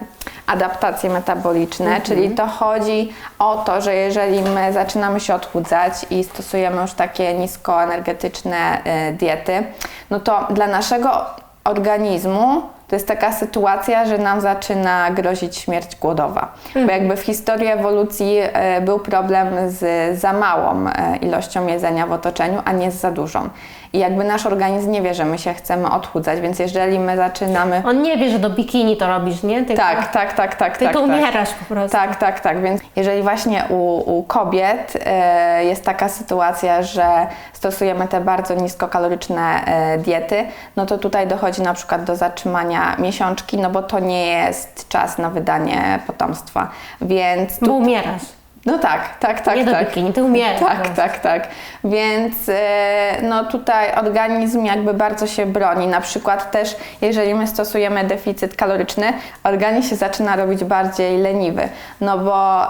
adaptacje 0.47 1.11
metaboliczne, 1.11 2.01
czyli 2.01 2.31
to 2.31 2.47
chodzi 2.47 3.13
o 3.39 3.57
to, 3.67 3.81
że 3.81 3.95
jeżeli 3.95 4.43
my 4.43 4.73
zaczynamy 4.73 5.21
się 5.21 5.35
odchudzać 5.35 5.93
i 6.11 6.25
stosujemy 6.25 6.83
już 6.83 6.93
takie 6.93 7.35
niskoenergetyczne 7.35 8.79
y, 9.11 9.13
diety, 9.13 9.65
no 10.11 10.21
to 10.21 10.47
dla 10.51 10.67
naszego 10.67 11.27
organizmu 11.65 12.63
to 12.93 12.97
jest 12.97 13.09
taka 13.09 13.33
sytuacja, 13.33 14.07
że 14.07 14.19
nam 14.19 14.41
zaczyna 14.41 15.11
grozić 15.11 15.57
śmierć 15.57 15.97
głodowa. 15.97 16.53
Bo 16.75 16.93
jakby 16.93 17.17
w 17.17 17.21
historii 17.21 17.67
ewolucji 17.67 18.37
e, 18.39 18.81
był 18.81 18.99
problem 18.99 19.47
z 19.67 20.19
za 20.21 20.33
małą 20.33 20.87
e, 20.89 21.17
ilością 21.17 21.67
jedzenia 21.67 22.07
w 22.07 22.13
otoczeniu, 22.13 22.63
a 22.65 22.73
nie 22.73 22.91
z 22.91 22.95
za 22.95 23.11
dużą. 23.11 23.49
I 23.93 23.99
jakby 23.99 24.25
nasz 24.25 24.47
organizm 24.47 24.91
nie 24.91 25.03
wie, 25.03 25.15
że 25.15 25.25
my 25.25 25.39
się 25.39 25.55
chcemy 25.55 25.91
odchudzać, 25.91 26.41
więc 26.41 26.59
jeżeli 26.59 26.99
my 26.99 27.17
zaczynamy... 27.17 27.83
On 27.87 28.03
nie 28.03 28.17
wie, 28.17 28.31
że 28.31 28.39
do 28.39 28.51
bikini 28.51 28.97
to 28.97 29.07
robisz, 29.07 29.43
nie? 29.43 29.65
Tylko, 29.65 29.83
Tak, 29.83 30.13
tak, 30.13 30.33
tak, 30.33 30.55
tak. 30.55 30.79
Tylko 30.79 30.95
tak, 31.01 31.09
tak. 31.09 31.17
umierasz 31.17 31.55
po 31.55 31.75
prostu. 31.75 31.97
Tak, 31.99 32.17
tak, 32.17 32.41
tak. 32.41 32.63
Więc 32.63 32.81
jeżeli 32.97 33.23
właśnie 33.23 33.65
u, 33.69 34.19
u 34.19 34.23
kobiet 34.23 34.99
e, 35.07 35.65
jest 35.65 35.85
taka 35.85 36.09
sytuacja, 36.09 36.83
że 36.83 37.27
stosujemy 37.53 38.09
te 38.09 38.21
bardzo 38.21 38.55
niskokaloryczne 38.55 39.65
e, 39.65 39.99
diety, 39.99 40.45
no 40.77 40.87
to 40.87 40.99
tutaj 40.99 41.27
dochodzi 41.27 41.63
na 41.63 41.75
przykład 41.75 42.05
do 42.05 42.17
zatrzymania 42.17 42.97
miesiączki, 42.99 43.59
no 43.59 43.71
bo 43.71 43.83
to 43.83 43.99
nie 43.99 44.27
jest 44.27 44.89
czas 44.89 45.19
na 45.19 45.31
wydanie 45.31 45.99
potomstwa. 46.07 46.71
Więc 47.01 47.59
Bo 47.61 47.67
tu, 47.67 47.77
umierasz. 47.77 48.23
No 48.67 48.79
tak, 48.79 49.19
tak, 49.19 49.41
tak, 49.41 49.57
nie 49.57 49.65
do 49.65 49.73
tak. 49.73 49.89
bikini, 49.89 50.13
ty 50.13 50.23
Tak, 50.61 50.89
tak, 50.89 51.19
tak. 51.19 51.49
Więc 51.85 52.49
e, 52.49 53.23
no 53.23 53.45
tutaj 53.45 53.95
organizm 53.95 54.65
jakby 54.65 54.95
bardzo 54.95 55.27
się 55.27 55.47
broni. 55.47 55.87
Na 55.87 56.01
przykład 56.01 56.51
też, 56.51 56.77
jeżeli 57.01 57.35
my 57.35 57.47
stosujemy 57.47 58.05
deficyt 58.05 58.57
kaloryczny, 58.57 59.13
organizm 59.45 59.89
się 59.89 59.97
zaczyna 59.97 60.37
robić 60.37 60.65
bardziej 60.65 61.19
leniwy, 61.19 61.69
no 62.01 62.19
bo 62.19 62.69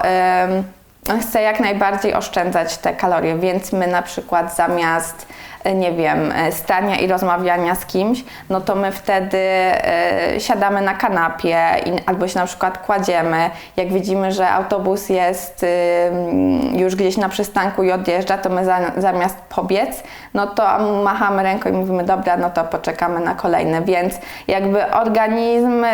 on 1.10 1.20
chce 1.20 1.42
jak 1.42 1.60
najbardziej 1.60 2.14
oszczędzać 2.14 2.78
te 2.78 2.92
kalorie, 2.92 3.36
więc 3.36 3.72
my 3.72 3.86
na 3.86 4.02
przykład 4.02 4.56
zamiast 4.56 5.26
nie 5.74 5.92
wiem, 5.92 6.32
e, 6.32 6.52
stania 6.52 6.96
i 6.96 7.06
rozmawiania 7.06 7.74
z 7.74 7.86
kimś, 7.86 8.24
no 8.50 8.60
to 8.60 8.74
my 8.74 8.92
wtedy 8.92 9.38
e, 9.38 10.34
siadamy 10.38 10.82
na 10.82 10.94
kanapie 10.94 11.58
albo 12.06 12.28
się 12.28 12.38
na 12.38 12.46
przykład 12.46 12.78
kładziemy. 12.78 13.50
Jak 13.76 13.92
widzimy, 13.92 14.32
że 14.32 14.48
autobus 14.48 15.08
jest 15.08 15.66
już 16.72 16.96
gdzieś 16.96 17.16
na 17.16 17.28
przystanku 17.28 17.82
i 17.82 17.92
odjeżdża, 17.92 18.38
to 18.38 18.48
my 18.48 18.64
za, 18.64 18.78
zamiast 18.96 19.36
pobiec, 19.48 20.02
no 20.34 20.46
to 20.46 20.78
machamy 21.04 21.42
ręką 21.42 21.70
i 21.70 21.72
mówimy, 21.72 22.04
dobra, 22.04 22.36
no 22.36 22.50
to 22.50 22.64
poczekamy 22.64 23.20
na 23.20 23.34
kolejne. 23.34 23.82
Więc 23.82 24.14
jakby 24.48 24.90
organizm 24.90 25.84
y, 25.84 25.88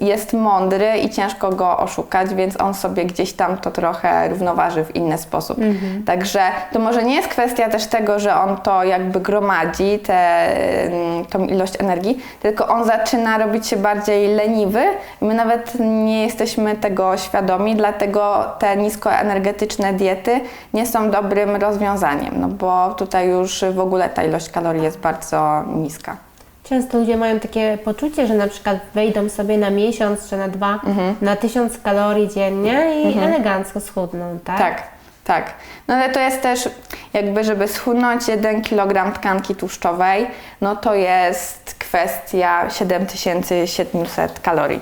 jest 0.00 0.32
mądry 0.32 0.96
i 0.98 1.10
ciężko 1.10 1.50
go 1.50 1.78
oszukać, 1.78 2.34
więc 2.34 2.60
on 2.60 2.74
sobie 2.74 3.04
gdzieś 3.04 3.32
tam 3.32 3.56
to 3.56 3.70
trochę 3.70 4.28
równoważy 4.28 4.84
w 4.84 4.96
inny 4.96 5.18
sposób. 5.18 5.58
Także 6.06 6.40
to 6.72 6.78
może 6.78 7.02
nie 7.02 7.14
jest 7.14 7.28
kwestia 7.28 7.68
też 7.68 7.86
tego, 7.86 8.18
że 8.18 8.36
on 8.36 8.56
to 8.56 8.84
jakby 8.84 9.05
gromadzi, 9.12 9.98
te, 9.98 10.46
ym, 10.86 11.24
tą 11.24 11.46
ilość 11.46 11.80
energii, 11.80 12.18
tylko 12.42 12.68
on 12.68 12.84
zaczyna 12.84 13.38
robić 13.38 13.66
się 13.66 13.76
bardziej 13.76 14.28
leniwy 14.34 14.82
i 15.22 15.24
my 15.24 15.34
nawet 15.34 15.72
nie 15.80 16.22
jesteśmy 16.22 16.76
tego 16.76 17.16
świadomi, 17.16 17.76
dlatego 17.76 18.44
te 18.58 18.76
niskoenergetyczne 18.76 19.92
diety 19.92 20.40
nie 20.74 20.86
są 20.86 21.10
dobrym 21.10 21.56
rozwiązaniem, 21.56 22.34
no 22.40 22.48
bo 22.48 22.94
tutaj 22.94 23.28
już 23.28 23.64
w 23.64 23.80
ogóle 23.80 24.08
ta 24.08 24.24
ilość 24.24 24.50
kalorii 24.50 24.82
jest 24.82 24.98
bardzo 24.98 25.62
niska. 25.76 26.16
Często 26.64 26.98
ludzie 26.98 27.16
mają 27.16 27.40
takie 27.40 27.78
poczucie, 27.84 28.26
że 28.26 28.34
na 28.34 28.46
przykład 28.46 28.76
wejdą 28.94 29.28
sobie 29.28 29.58
na 29.58 29.70
miesiąc 29.70 30.30
czy 30.30 30.36
na 30.36 30.48
dwa 30.48 30.72
Mhm. 30.86 31.14
na 31.22 31.36
tysiąc 31.36 31.78
kalorii 31.78 32.28
dziennie 32.28 33.02
i 33.02 33.18
elegancko 33.18 33.80
schudną, 33.80 34.38
tak? 34.44 34.58
Tak, 34.58 34.82
tak. 35.26 35.52
No 35.88 35.94
ale 35.94 36.08
to 36.08 36.20
jest 36.20 36.42
też 36.42 36.68
jakby, 37.12 37.44
żeby 37.44 37.68
schudnąć 37.68 38.28
1 38.28 38.62
kg 38.62 39.14
tkanki 39.14 39.54
tłuszczowej, 39.54 40.26
no 40.60 40.76
to 40.76 40.94
jest 40.94 41.74
kwestia 41.78 42.70
7700 42.70 44.40
kalorii. 44.40 44.80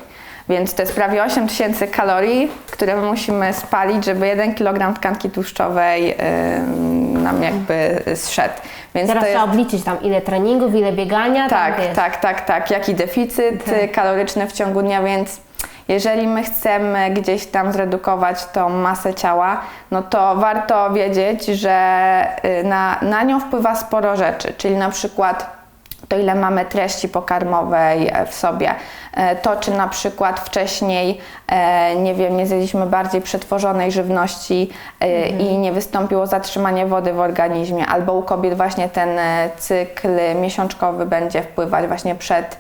Więc 0.49 0.75
to 0.75 0.83
jest 0.83 0.95
prawie 0.95 1.25
8000 1.25 1.87
kalorii, 1.87 2.51
które 2.71 2.97
my 2.97 3.03
musimy 3.03 3.53
spalić, 3.53 4.05
żeby 4.05 4.27
1 4.27 4.55
kg 4.55 4.95
tkanki 4.99 5.31
tłuszczowej 5.31 6.15
ym, 6.59 7.23
nam 7.23 7.43
jakby 7.43 8.03
zszedł. 8.15 8.55
Więc 8.95 9.09
Teraz 9.09 9.25
jest... 9.25 9.35
trzeba 9.37 9.53
obliczyć 9.53 9.85
tam 9.85 10.03
ile 10.03 10.21
treningów, 10.21 10.75
ile 10.75 10.93
biegania, 10.93 11.49
Tak, 11.49 11.77
wiesz. 11.81 11.97
tak, 11.97 12.17
tak, 12.17 12.41
tak. 12.47 12.71
Jaki 12.71 12.95
deficyt 12.95 13.65
Tak. 13.65 13.93
kaloryczny 13.93 14.47
w 14.47 14.53
ciągu 14.53 14.83
dnia, 14.83 15.03
więc 15.03 15.41
jeżeli 15.89 16.27
my 16.27 16.43
chcemy 16.43 17.11
gdzieś 17.11 17.47
tam 17.47 17.73
zredukować 17.73 18.47
tą 18.47 18.69
masę 18.69 19.15
ciała, 19.15 19.61
no 19.91 20.03
to 20.03 20.37
warto 20.37 20.91
wiedzieć, 20.91 21.47
że 21.47 22.27
y, 22.45 22.65
na, 22.65 22.99
na 23.03 23.23
nią 23.23 23.41
wpływa 23.41 23.77
sporo 23.77 24.17
rzeczy, 24.17 24.55
czyli 24.57 24.77
na 24.77 24.91
przykład 24.91 25.65
to 26.09 26.19
ile 26.19 26.35
mamy 26.35 26.65
treści 26.65 27.09
pokarmowej 27.09 28.09
e, 28.09 28.27
w 28.27 28.35
sobie, 28.35 28.75
E, 29.15 29.37
to 29.37 29.57
czy 29.57 29.71
na 29.71 29.89
przykład 29.89 30.41
wcześniej, 30.41 31.19
e, 31.49 31.97
nie 31.97 32.15
wiem, 32.15 32.37
nie 32.37 32.47
zjedliśmy 32.47 32.87
bardziej 32.87 33.21
przetworzonej 33.21 33.93
żywności 33.93 34.71
e, 35.01 35.29
i 35.29 35.59
nie 35.59 35.73
wystąpiło 35.73 36.27
zatrzymanie 36.27 36.87
wody 36.87 37.13
w 37.13 37.21
organizmie, 37.21 37.87
albo 37.87 38.13
u 38.13 38.23
kobiet 38.23 38.57
właśnie 38.57 38.89
ten 38.89 39.09
cykl 39.57 40.09
miesiączkowy 40.41 41.07
będzie 41.07 41.43
wpływać 41.43 41.87
właśnie 41.87 42.15
przed, 42.15 42.59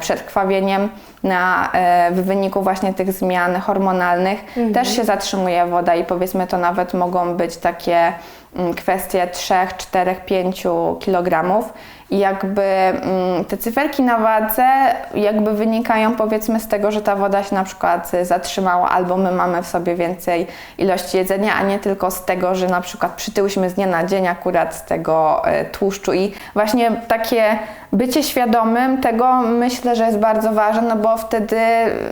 przed 0.00 0.22
krwawieniem 0.22 0.88
na, 1.22 1.72
e, 1.72 2.10
w 2.12 2.24
wyniku 2.24 2.62
właśnie 2.62 2.94
tych 2.94 3.12
zmian 3.12 3.56
hormonalnych. 3.56 4.40
Też 4.74 4.96
się 4.96 5.04
zatrzymuje 5.04 5.66
woda 5.66 5.94
i 5.94 6.04
powiedzmy 6.04 6.46
to 6.46 6.58
nawet 6.58 6.94
mogą 6.94 7.36
być 7.36 7.56
takie 7.56 8.12
mm, 8.56 8.74
kwestie 8.74 9.26
3, 9.26 9.54
4, 9.78 10.16
5 10.26 10.62
kg 11.04 11.64
jakby 12.10 12.62
mm, 12.62 13.44
te 13.44 13.56
cyferki 13.56 14.02
na 14.02 14.18
wadze 14.18 14.66
jakby 15.14 15.52
wynikają 15.52 16.16
powiedzmy 16.16 16.60
z 16.60 16.68
tego, 16.68 16.90
że 16.90 17.02
ta 17.02 17.16
woda 17.16 17.42
się 17.42 17.54
na 17.54 17.64
przykład 17.64 18.12
zatrzymała 18.22 18.90
albo 18.90 19.16
my 19.16 19.32
mamy 19.32 19.62
w 19.62 19.66
sobie 19.66 19.94
więcej 19.94 20.46
ilości 20.78 21.16
jedzenia, 21.16 21.54
a 21.54 21.62
nie 21.62 21.78
tylko 21.78 22.10
z 22.10 22.24
tego, 22.24 22.54
że 22.54 22.66
na 22.66 22.80
przykład 22.80 23.12
przytyłyśmy 23.12 23.70
z 23.70 23.74
dnia 23.74 23.86
na 23.86 24.04
dzień 24.04 24.28
akurat 24.28 24.74
z 24.74 24.84
tego 24.84 25.42
e, 25.44 25.64
tłuszczu. 25.64 26.12
I 26.12 26.32
właśnie 26.54 26.90
takie 27.08 27.58
bycie 27.92 28.22
świadomym 28.22 29.00
tego 29.00 29.34
myślę, 29.42 29.96
że 29.96 30.04
jest 30.04 30.18
bardzo 30.18 30.52
ważne, 30.52 30.82
no 30.82 30.96
bo 30.96 31.16
wtedy 31.16 31.56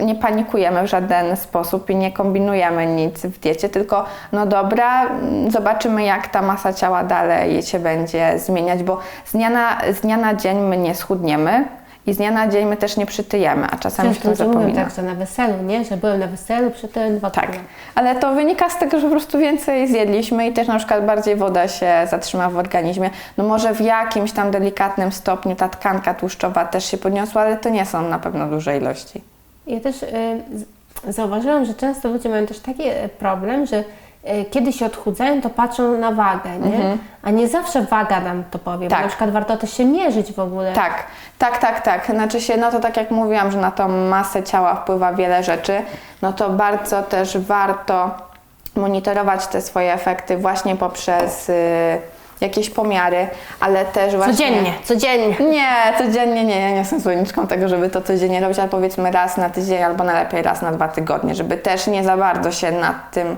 nie 0.00 0.14
panikujemy 0.14 0.82
w 0.82 0.86
żaden 0.86 1.36
sposób 1.36 1.90
i 1.90 1.96
nie 1.96 2.12
kombinujemy 2.12 2.86
nic 2.86 3.20
w 3.20 3.38
diecie, 3.38 3.68
tylko 3.68 4.04
no 4.32 4.46
dobra, 4.46 5.06
zobaczymy 5.48 6.04
jak 6.04 6.28
ta 6.28 6.42
masa 6.42 6.72
ciała 6.72 7.04
dalej 7.04 7.62
się 7.62 7.78
będzie 7.78 8.38
zmieniać, 8.38 8.82
bo 8.82 8.98
z 9.24 9.32
dnia 9.32 9.50
na, 9.50 9.78
z 9.92 10.00
dnia 10.00 10.16
na 10.16 10.34
dzień 10.34 10.58
my 10.58 10.76
nie 10.76 10.94
schudniemy 10.94 11.64
i 12.06 12.14
z 12.14 12.16
dnia 12.16 12.30
na 12.30 12.48
dzień 12.48 12.66
my 12.66 12.76
też 12.76 12.96
nie 12.96 13.06
przytyjemy, 13.06 13.66
a 13.70 13.76
czasami 13.76 14.14
się 14.14 14.20
Często 14.20 14.44
to 14.44 14.48
mówią 14.48 14.60
zapomina. 14.60 14.84
tak, 14.84 14.94
że 14.94 15.02
na 15.02 15.14
weselu, 15.14 15.62
nie? 15.62 15.84
Że 15.84 15.96
byłem 15.96 16.20
na 16.20 16.26
weselu, 16.26 16.70
przytyłem 16.70 17.18
dwa 17.18 17.30
Tak, 17.30 17.50
ale 17.94 18.14
to 18.14 18.34
wynika 18.34 18.70
z 18.70 18.78
tego, 18.78 19.00
że 19.00 19.06
po 19.06 19.10
prostu 19.10 19.38
więcej 19.38 19.88
zjedliśmy 19.88 20.46
i 20.48 20.52
też 20.52 20.68
na 20.68 20.78
przykład 20.78 21.06
bardziej 21.06 21.36
woda 21.36 21.68
się 21.68 21.92
zatrzyma 22.10 22.50
w 22.50 22.56
organizmie. 22.56 23.10
No 23.36 23.44
może 23.44 23.74
w 23.74 23.80
jakimś 23.80 24.32
tam 24.32 24.50
delikatnym 24.50 25.12
stopniu 25.12 25.56
ta 25.56 25.68
tkanka 25.68 26.14
tłuszczowa 26.14 26.64
też 26.64 26.84
się 26.84 26.98
podniosła, 26.98 27.42
ale 27.42 27.56
to 27.56 27.68
nie 27.68 27.86
są 27.86 28.08
na 28.08 28.18
pewno 28.18 28.46
duże 28.46 28.76
ilości. 28.78 29.22
Ja 29.66 29.80
też 29.80 30.02
y, 30.02 30.08
zauważyłam, 31.08 31.64
że 31.64 31.74
często 31.74 32.08
ludzie 32.08 32.28
mają 32.28 32.46
też 32.46 32.58
taki 32.60 32.82
e, 32.88 33.08
problem, 33.08 33.66
że 33.66 33.84
kiedy 34.50 34.72
się 34.72 34.86
odchudzają, 34.86 35.40
to 35.40 35.50
patrzą 35.50 35.98
na 35.98 36.12
wagę, 36.12 36.50
nie? 36.58 36.96
A 37.22 37.30
nie 37.30 37.48
zawsze 37.48 37.82
waga 37.82 38.20
nam 38.20 38.44
to 38.50 38.58
powie, 38.58 38.86
Mhm. 38.86 38.90
Tak. 38.90 38.98
bo 38.98 39.02
na 39.04 39.08
przykład 39.08 39.30
warto 39.30 39.56
też 39.56 39.72
się 39.76 39.84
mierzyć 39.84 40.32
w 40.32 40.38
ogóle. 40.38 40.72
Tak, 40.72 41.04
tak, 41.38 41.58
tak, 41.58 41.80
tak. 41.80 42.06
Znaczy 42.06 42.40
się, 42.40 42.56
no 42.56 42.70
to 42.70 42.80
tak 42.80 42.96
jak 42.96 43.10
mówiłam, 43.10 43.50
że 43.52 43.58
na 43.58 43.70
tą 43.70 43.88
masę 43.88 44.42
ciała 44.42 44.74
wpływa 44.74 45.12
wiele 45.12 45.42
rzeczy, 45.42 45.82
no 46.22 46.32
to 46.32 46.50
bardzo 46.50 47.02
też 47.02 47.38
warto 47.38 48.10
monitorować 48.76 49.46
te 49.46 49.60
swoje 49.62 49.92
efekty 49.92 50.36
właśnie 50.36 50.76
poprzez 50.76 51.48
y, 51.48 51.54
jakieś 52.40 52.70
pomiary, 52.70 53.26
ale 53.60 53.84
też 53.84 54.16
właśnie... 54.16 54.32
Codziennie, 54.34 54.72
codziennie. 54.84 55.36
Nie, 55.50 55.68
codziennie 55.98 56.44
nie, 56.44 56.60
ja 56.60 56.70
nie 56.70 56.76
jestem 56.76 57.00
zwolenniczką 57.00 57.46
tego, 57.46 57.68
żeby 57.68 57.90
to 57.90 58.02
codziennie 58.02 58.40
robić, 58.40 58.58
ale 58.58 58.68
powiedzmy 58.68 59.10
raz 59.10 59.36
na 59.36 59.50
tydzień 59.50 59.82
albo 59.82 60.04
najlepiej 60.04 60.42
raz 60.42 60.62
na 60.62 60.72
dwa 60.72 60.88
tygodnie, 60.88 61.34
żeby 61.34 61.56
też 61.56 61.86
nie 61.86 62.04
za 62.04 62.16
bardzo 62.16 62.52
się 62.52 62.72
nad 62.72 63.10
tym 63.10 63.28
e, 63.28 63.36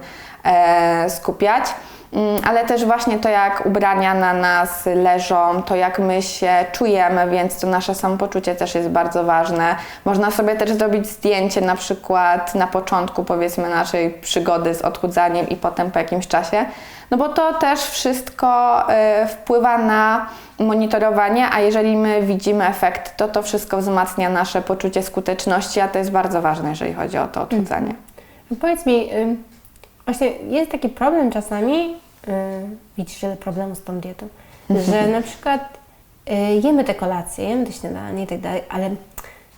skupiać. 1.09 1.65
Mm, 2.13 2.37
Ale 2.45 2.65
też 2.65 2.85
właśnie 2.85 3.19
to, 3.19 3.29
jak 3.29 3.67
ubrania 3.67 4.15
na 4.15 4.33
nas 4.33 4.87
leżą, 4.87 5.63
to 5.63 5.77
jak 5.77 5.99
my 5.99 6.23
się 6.23 6.65
czujemy, 6.73 7.31
więc 7.31 7.61
to 7.61 7.67
nasze 7.67 7.95
samopoczucie 7.95 8.55
też 8.55 8.75
jest 8.75 8.89
bardzo 8.89 9.25
ważne. 9.25 9.77
Można 10.05 10.31
sobie 10.31 10.57
też 10.57 10.73
zrobić 10.73 11.07
zdjęcie 11.09 11.61
na 11.61 11.77
przykład 11.77 12.55
na 12.55 12.67
początku 12.67 13.25
powiedzmy 13.25 13.69
naszej 13.69 14.11
przygody 14.11 14.75
z 14.75 14.83
odchudzaniem 14.83 15.49
i 15.49 15.57
potem 15.57 15.91
po 15.91 15.99
jakimś 15.99 16.29
czasie, 16.29 16.65
no 17.11 17.17
bo 17.17 17.29
to 17.29 17.55
też 17.55 17.81
wszystko 17.81 18.83
y, 19.23 19.27
wpływa 19.29 19.79
na 19.79 20.27
monitorowanie, 20.59 21.49
a 21.53 21.61
jeżeli 21.61 21.97
my 21.97 22.23
widzimy 22.23 22.67
efekt, 22.67 23.17
to 23.17 23.29
to 23.29 23.43
wszystko 23.43 23.77
wzmacnia 23.77 24.31
nasze 24.31 24.63
poczucie 24.63 25.03
skuteczności, 25.03 25.81
a 25.81 25.89
to 25.89 25.99
jest 25.99 26.11
bardzo 26.11 26.43
ważne, 26.43 26.71
jeżeli 26.71 26.95
chodzi 26.95 27.19
o 27.19 27.29
to 27.29 27.43
odchudzanie. 27.43 27.95
No 28.51 28.57
Powiedz 28.61 28.87
mi, 28.87 29.15
ym, 29.15 29.50
właśnie 30.05 30.27
jest 30.29 30.71
taki 30.71 30.89
problem 30.89 31.31
czasami, 31.31 31.95
y, 32.29 32.33
widzisz 32.99 33.23
ile 33.23 33.37
problemu 33.37 33.75
z 33.75 33.83
tą 33.83 34.01
dietą, 34.01 34.29
że 34.71 35.09
na 35.09 35.23
przykład 35.23 35.79
y, 36.31 36.35
jemy 36.65 36.85
te 36.85 36.95
kolacje, 36.95 37.49
jemy 37.49 37.67
te 37.67 37.73
śniadanie 37.73 38.23
i 38.23 38.27
tak 38.27 38.41
dalej, 38.41 38.63
ale 38.69 38.91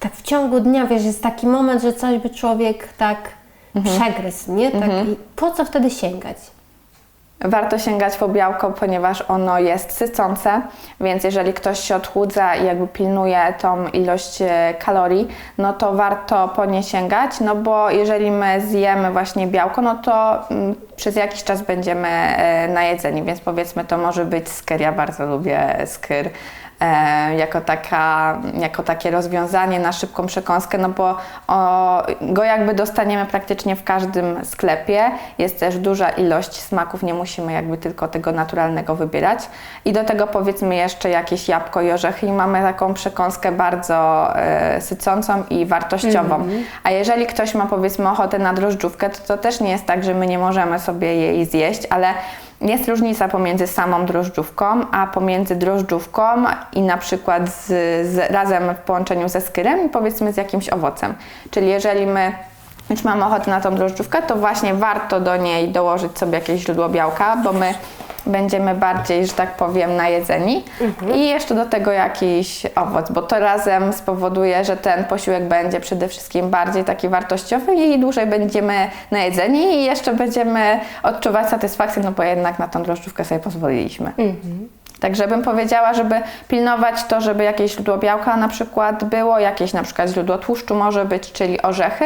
tak 0.01 0.17
w 0.17 0.23
ciągu 0.23 0.61
dnia, 0.61 0.87
wiesz, 0.87 1.05
jest 1.05 1.23
taki 1.23 1.47
moment, 1.47 1.83
że 1.83 1.93
coś 1.93 2.19
by 2.19 2.31
człowiek 2.31 2.89
tak 2.93 3.19
przegryzł, 3.85 4.53
nie? 4.53 4.71
Tak, 4.71 4.91
i 4.91 5.17
po 5.37 5.51
co 5.51 5.65
wtedy 5.65 5.91
sięgać? 5.91 6.37
Warto 7.45 7.79
sięgać 7.79 8.17
po 8.17 8.29
białko, 8.29 8.71
ponieważ 8.71 9.25
ono 9.29 9.59
jest 9.59 9.93
sycące, 9.93 10.63
więc 11.01 11.25
jeżeli 11.25 11.53
ktoś 11.53 11.81
się 11.81 11.97
odchudza 11.97 12.55
i 12.55 12.67
jakby 12.67 12.87
pilnuje 12.87 13.55
tą 13.59 13.89
ilość 13.89 14.43
e, 14.43 14.75
kalorii, 14.79 15.29
no 15.59 15.73
to 15.73 15.93
warto 15.93 16.49
po 16.49 16.65
nie 16.65 16.83
sięgać, 16.83 17.41
no 17.41 17.55
bo 17.55 17.91
jeżeli 17.91 18.31
my 18.31 18.61
zjemy 18.61 19.11
właśnie 19.13 19.47
białko, 19.47 19.83
no 19.83 19.95
to 19.95 20.49
mm, 20.51 20.75
przez 20.97 21.17
jakiś 21.17 21.45
czas 21.45 21.63
będziemy 21.63 22.09
e, 22.09 22.69
najedzeni, 22.69 23.23
więc 23.23 23.41
powiedzmy 23.41 23.85
to 23.85 23.99
może 23.99 24.25
być 24.25 24.49
skyr, 24.49 24.81
ja 24.81 24.93
bardzo 24.93 25.27
lubię 25.27 25.77
skyr. 25.87 26.31
E, 26.83 27.35
Jako, 27.37 27.61
taka, 27.61 28.39
jako 28.61 28.83
takie 28.83 29.11
rozwiązanie 29.11 29.79
na 29.79 29.93
szybką 29.93 30.27
przekąskę, 30.27 30.79
no 30.79 30.89
bo 30.89 31.17
o, 31.49 32.03
go 32.21 32.45
jakby 32.45 32.75
dostaniemy 32.75 33.27
praktycznie 33.27 33.77
w 33.77 33.85
każdym 33.85 34.45
sklepie. 34.45 35.11
Jest 35.39 35.61
też 35.61 35.79
duża 35.79 36.09
ilość 36.09 36.61
smaków, 36.61 37.03
nie 37.03 37.15
musimy 37.15 37.53
jakby 37.53 37.79
tylko 37.79 38.09
tego 38.09 38.33
naturalnego 38.33 38.95
wybierać. 38.97 39.39
I 39.85 39.93
do 39.93 40.05
tego 40.05 40.27
powiedzmy 40.27 40.77
jeszcze 40.77 41.11
jakieś 41.11 41.49
jabłko 41.49 41.83
i 41.83 41.91
orzechy 41.93 42.27
i 42.27 42.33
mamy 42.33 42.63
taką 42.63 42.95
przekąskę 42.95 43.53
bardzo 43.53 44.29
e, 44.37 44.81
sycącą 44.81 45.43
i 45.51 45.67
wartościową. 45.67 46.49
A 46.85 46.91
jeżeli 46.91 47.27
ktoś 47.27 47.55
ma 47.55 47.67
powiedzmy 47.67 48.09
ochotę 48.11 48.39
na 48.39 48.53
drożdżówkę, 48.53 49.11
to 49.11 49.19
to 49.27 49.39
też 49.39 49.61
nie 49.61 49.71
jest 49.71 49.87
tak, 49.87 50.05
że 50.05 50.15
my 50.15 50.27
nie 50.27 50.39
możemy 50.39 50.79
sobie 50.79 51.15
jej 51.17 51.45
zjeść, 51.47 51.87
ale 51.91 52.09
jest 52.71 52.89
różnica 52.89 53.29
pomiędzy 53.29 53.67
samą 53.67 54.07
drożdżówką, 54.07 54.65
a 54.91 55.07
pomiędzy 55.07 55.57
drożdżówką 55.57 56.45
i 56.73 56.83
na 56.83 56.97
przykład 56.97 57.49
z, 57.49 57.67
z, 58.09 58.31
razem 58.31 58.75
w 58.75 58.79
połączeniu 58.79 59.29
ze 59.29 59.41
skyrem 59.41 59.87
i 59.87 59.89
powiedzmy 59.89 60.33
z 60.33 60.37
jakimś 60.37 60.69
owocem. 60.69 61.15
Czyli 61.51 61.69
jeżeli 61.69 62.07
my 62.07 62.33
już 62.91 63.05
mamy 63.05 63.25
ochotę 63.25 63.51
na 63.51 63.61
tą 63.61 63.75
drożdżówkę, 63.75 64.23
to 64.23 64.37
właśnie 64.37 64.75
warto 64.75 65.21
do 65.21 65.37
niej 65.37 65.69
dołożyć 65.69 66.19
sobie 66.19 66.35
jakieś 66.35 66.61
źródło 66.61 66.89
białka, 66.89 67.37
bo 67.37 67.53
my 67.53 67.75
będziemy 68.27 68.75
bardziej, 68.75 69.27
że 69.27 69.33
tak 69.33 69.57
powiem, 69.57 69.97
najedzeni. 69.97 70.65
I 71.15 71.29
jeszcze 71.29 71.55
do 71.55 71.67
tego 71.67 71.93
jakiś 71.93 72.67
owoc, 72.77 73.11
bo 73.11 73.23
to 73.23 73.39
razem 73.39 73.93
spowoduje, 73.93 74.65
że 74.65 74.77
ten 74.77 75.05
posiłek 75.05 75.45
będzie 75.45 75.81
przede 75.81 76.09
wszystkim 76.09 76.51
bardziej 76.51 76.85
taki 76.85 77.09
wartościowy 77.09 77.75
i 77.75 77.99
dłużej 77.99 78.27
będziemy 78.27 78.91
najedzeni 79.11 79.75
i 79.75 79.85
jeszcze 79.85 80.15
będziemy 80.15 80.81
odczuwać 81.03 81.49
satysfakcję, 81.49 82.03
no 82.03 82.13
bo 82.13 82.23
jednak 82.23 82.59
na 82.59 82.69
tą 82.69 82.83
drożdżówkę 82.83 83.25
sobie 83.25 83.41
pozwoliliśmy. 83.41 84.13
Także 85.01 85.29
bym 85.29 85.43
powiedziała, 85.43 85.95
żeby 85.95 86.15
pilnować 86.49 87.05
to, 87.05 87.21
żeby 87.21 87.45
jakieś 87.45 87.73
źródło 87.73 87.99
białka 87.99 88.37
na 88.37 88.49
przykład 88.49 89.05
było, 89.05 89.39
jakieś 89.39 89.73
na 89.73 89.83
przykład 89.83 90.09
źródło 90.09 90.39
tłuszczu 90.39 90.75
może 90.75 91.05
być, 91.05 91.33
czyli 91.33 91.63
orzechy, 91.63 92.05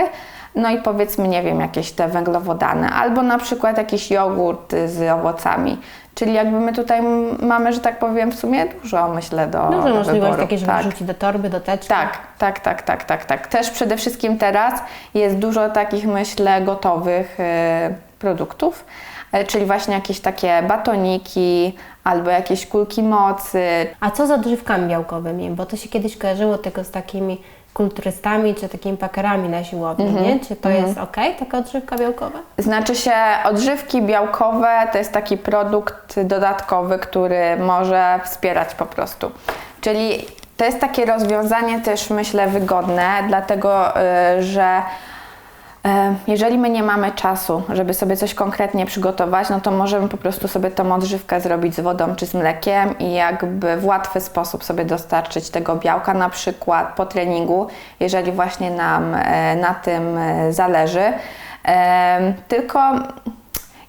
no 0.54 0.70
i 0.70 0.78
powiedzmy, 0.78 1.28
nie 1.28 1.42
wiem, 1.42 1.60
jakieś 1.60 1.92
te 1.92 2.08
węglowodany, 2.08 2.88
albo 2.88 3.22
na 3.22 3.38
przykład 3.38 3.78
jakiś 3.78 4.10
jogurt 4.10 4.74
z 4.86 5.10
owocami. 5.10 5.78
Czyli 6.16 6.32
jakby 6.32 6.60
my 6.60 6.72
tutaj 6.72 7.02
mamy, 7.42 7.72
że 7.72 7.80
tak 7.80 7.98
powiem, 7.98 8.32
w 8.32 8.38
sumie 8.38 8.66
dużo, 8.66 9.08
myślę, 9.08 9.46
do, 9.46 9.66
Dużo 9.70 9.88
do 9.88 9.94
możliwości 9.94 10.40
takie, 10.40 10.58
żeby 10.58 10.72
tak. 10.72 10.82
wrzucić 10.82 11.02
do 11.06 11.14
torby, 11.14 11.50
do 11.50 11.60
teczki. 11.60 11.88
Tak, 11.88 12.18
tak, 12.38 12.60
tak, 12.60 12.82
tak, 12.82 13.04
tak, 13.04 13.24
tak. 13.24 13.46
Też 13.46 13.70
przede 13.70 13.96
wszystkim 13.96 14.38
teraz 14.38 14.80
jest 15.14 15.36
dużo 15.36 15.70
takich, 15.70 16.06
myślę, 16.06 16.60
gotowych 16.60 17.40
e, 17.40 17.94
produktów, 18.18 18.84
e, 19.32 19.44
czyli 19.44 19.66
właśnie 19.66 19.94
jakieś 19.94 20.20
takie 20.20 20.62
batoniki 20.62 21.76
albo 22.04 22.30
jakieś 22.30 22.66
kulki 22.66 23.02
mocy. 23.02 23.86
A 24.00 24.10
co 24.10 24.26
z 24.26 24.30
odżywkami 24.30 24.88
białkowymi? 24.88 25.50
Bo 25.50 25.66
to 25.66 25.76
się 25.76 25.88
kiedyś 25.88 26.16
kojarzyło 26.16 26.58
tylko 26.58 26.84
z 26.84 26.90
takimi 26.90 27.40
kulturystami 27.76 28.54
czy 28.54 28.68
takimi 28.68 28.96
pakerami 28.96 29.48
na 29.48 29.64
siłowni, 29.64 30.12
nie? 30.12 30.40
Czy 30.40 30.56
to 30.56 30.68
jest 30.68 30.98
ok, 30.98 31.16
taka 31.38 31.58
odżywka 31.58 31.98
białkowa? 31.98 32.38
Znaczy 32.58 32.94
się 32.94 33.12
odżywki 33.44 34.02
białkowe 34.02 34.88
to 34.92 34.98
jest 34.98 35.12
taki 35.12 35.38
produkt 35.38 36.20
dodatkowy, 36.20 36.98
który 36.98 37.56
może 37.56 38.20
wspierać 38.24 38.74
po 38.74 38.86
prostu. 38.86 39.30
Czyli 39.80 40.26
to 40.56 40.64
jest 40.64 40.80
takie 40.80 41.06
rozwiązanie 41.06 41.80
też 41.80 42.10
myślę 42.10 42.48
wygodne, 42.48 43.08
dlatego 43.28 44.00
y, 44.38 44.42
że 44.42 44.82
Jeżeli 46.26 46.58
my 46.58 46.70
nie 46.70 46.82
mamy 46.82 47.12
czasu, 47.12 47.62
żeby 47.68 47.94
sobie 47.94 48.16
coś 48.16 48.34
konkretnie 48.34 48.86
przygotować, 48.86 49.50
no 49.50 49.60
to 49.60 49.70
możemy 49.70 50.08
po 50.08 50.16
prostu 50.16 50.48
sobie 50.48 50.70
tą 50.70 50.94
odżywkę 50.94 51.40
zrobić 51.40 51.74
z 51.74 51.80
wodą 51.80 52.16
czy 52.16 52.26
z 52.26 52.34
mlekiem 52.34 52.98
i 52.98 53.12
jakby 53.12 53.76
w 53.76 53.84
łatwy 53.84 54.20
sposób 54.20 54.64
sobie 54.64 54.84
dostarczyć 54.84 55.50
tego 55.50 55.76
białka, 55.76 56.14
na 56.14 56.30
przykład 56.30 56.94
po 56.96 57.06
treningu, 57.06 57.66
jeżeli 58.00 58.32
właśnie 58.32 58.70
nam 58.70 59.14
e, 59.14 59.56
na 59.56 59.74
tym 59.74 60.18
e, 60.18 60.52
zależy. 60.52 61.12
E, 61.68 62.32
Tylko 62.48 62.92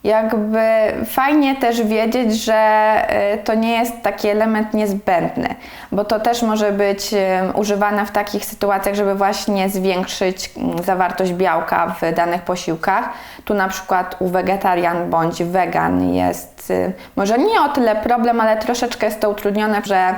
jakby 0.08 0.60
fajnie 1.06 1.56
też 1.56 1.84
wiedzieć, 1.84 2.44
że 2.44 3.02
y, 3.34 3.38
to 3.38 3.54
nie 3.54 3.72
jest 3.72 4.02
taki 4.02 4.28
element 4.28 4.74
niezbędny, 4.74 5.56
bo 5.92 6.06
to 6.06 6.20
też 6.20 6.42
może 6.42 6.72
być 6.72 7.14
y, 7.14 7.18
używane 7.54 8.06
w 8.06 8.12
takich 8.12 8.46
sytuacjach, 8.46 8.96
żeby 8.96 9.16
właśnie 9.16 9.70
zwiększyć 9.70 10.52
mm, 10.58 10.84
zawartość 10.84 11.34
białka 11.34 11.96
w 12.02 12.14
danych 12.16 12.42
posiłkach. 12.42 13.10
Tu 13.46 13.54
na 13.54 13.68
przykład 13.68 14.16
u 14.20 14.28
wegetarian 14.28 15.10
bądź 15.10 15.44
wegan 15.44 16.14
jest 16.14 16.72
y, 16.72 16.94
może 17.16 17.38
nie 17.38 17.62
o 17.62 17.70
tyle 17.70 17.96
problem, 17.96 18.42
ale 18.42 18.58
troszeczkę 18.58 19.06
jest 19.06 19.20
to 19.20 19.30
utrudnione, 19.30 19.82
że 19.86 20.16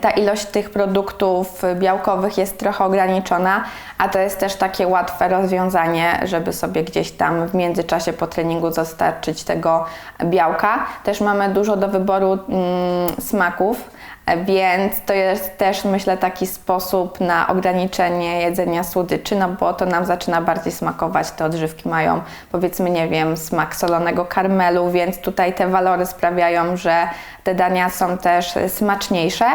ta 0.00 0.10
ilość 0.10 0.44
tych 0.46 0.70
produktów 0.70 1.62
białkowych 1.74 2.38
jest 2.38 2.58
trochę 2.58 2.84
ograniczona, 2.84 3.64
a 3.98 4.08
to 4.08 4.18
jest 4.18 4.38
też 4.38 4.56
takie 4.56 4.88
łatwe 4.88 5.28
rozwiązanie, 5.28 6.20
żeby 6.24 6.52
sobie 6.52 6.84
gdzieś 6.84 7.10
tam 7.10 7.48
w 7.48 7.54
międzyczasie 7.54 8.12
po 8.12 8.26
treningu 8.26 8.70
dostarczyć 8.70 9.44
tego 9.44 9.84
białka. 10.24 10.86
Też 11.04 11.20
mamy 11.20 11.48
dużo 11.48 11.76
do 11.76 11.88
wyboru 11.88 12.32
mm, 12.32 12.40
smaków, 13.20 13.78
e, 13.78 13.97
więc 14.36 14.94
to 15.06 15.14
jest 15.14 15.58
też 15.58 15.84
myślę 15.84 16.16
taki 16.16 16.46
sposób 16.46 17.20
na 17.20 17.48
ograniczenie 17.48 18.40
jedzenia 18.40 18.84
słodyczy, 18.84 19.36
no 19.36 19.48
bo 19.48 19.74
to 19.74 19.86
nam 19.86 20.04
zaczyna 20.04 20.42
bardziej 20.42 20.72
smakować. 20.72 21.30
Te 21.30 21.44
odżywki 21.44 21.88
mają 21.88 22.20
powiedzmy, 22.52 22.90
nie 22.90 23.08
wiem, 23.08 23.36
smak 23.36 23.76
solonego 23.76 24.24
karmelu, 24.24 24.90
więc 24.90 25.18
tutaj 25.18 25.54
te 25.54 25.68
walory 25.68 26.06
sprawiają, 26.06 26.76
że 26.76 27.08
te 27.44 27.54
dania 27.54 27.90
są 27.90 28.18
też 28.18 28.54
smaczniejsze. 28.68 29.46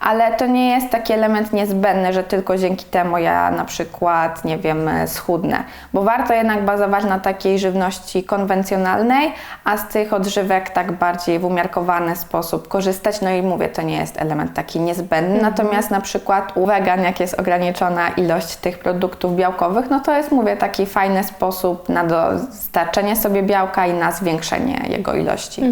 Ale 0.00 0.32
to 0.32 0.46
nie 0.46 0.70
jest 0.70 0.90
taki 0.90 1.12
element 1.12 1.52
niezbędny, 1.52 2.12
że 2.12 2.24
tylko 2.24 2.58
dzięki 2.58 2.84
temu 2.84 3.18
ja 3.18 3.50
na 3.50 3.64
przykład, 3.64 4.44
nie 4.44 4.58
wiem, 4.58 4.90
schudnę. 5.06 5.64
Bo 5.92 6.02
warto 6.02 6.34
jednak 6.34 6.64
bazować 6.64 7.04
na 7.04 7.18
takiej 7.18 7.58
żywności 7.58 8.24
konwencjonalnej, 8.24 9.32
a 9.64 9.76
z 9.76 9.88
tych 9.88 10.12
odżywek 10.12 10.70
tak 10.70 10.92
bardziej 10.92 11.38
w 11.38 11.44
umiarkowany 11.44 12.16
sposób 12.16 12.68
korzystać. 12.68 13.20
No 13.20 13.30
i 13.30 13.42
mówię, 13.42 13.68
to 13.68 13.82
nie 13.82 13.96
jest 13.96 14.20
element 14.20 14.54
taki 14.54 14.80
niezbędny. 14.80 15.42
Natomiast 15.42 15.90
na 15.90 16.00
przykład 16.00 16.56
u 16.56 16.66
wegan, 16.66 17.02
jak 17.02 17.20
jest 17.20 17.40
ograniczona 17.40 18.08
ilość 18.08 18.56
tych 18.56 18.78
produktów 18.78 19.36
białkowych, 19.36 19.90
no 19.90 20.00
to 20.00 20.16
jest, 20.16 20.32
mówię, 20.32 20.56
taki 20.56 20.86
fajny 20.86 21.24
sposób 21.24 21.88
na 21.88 22.04
dostarczenie 22.04 23.16
sobie 23.16 23.42
białka 23.42 23.86
i 23.86 23.92
na 23.92 24.12
zwiększenie 24.12 24.80
jego 24.88 25.14
ilości. 25.14 25.62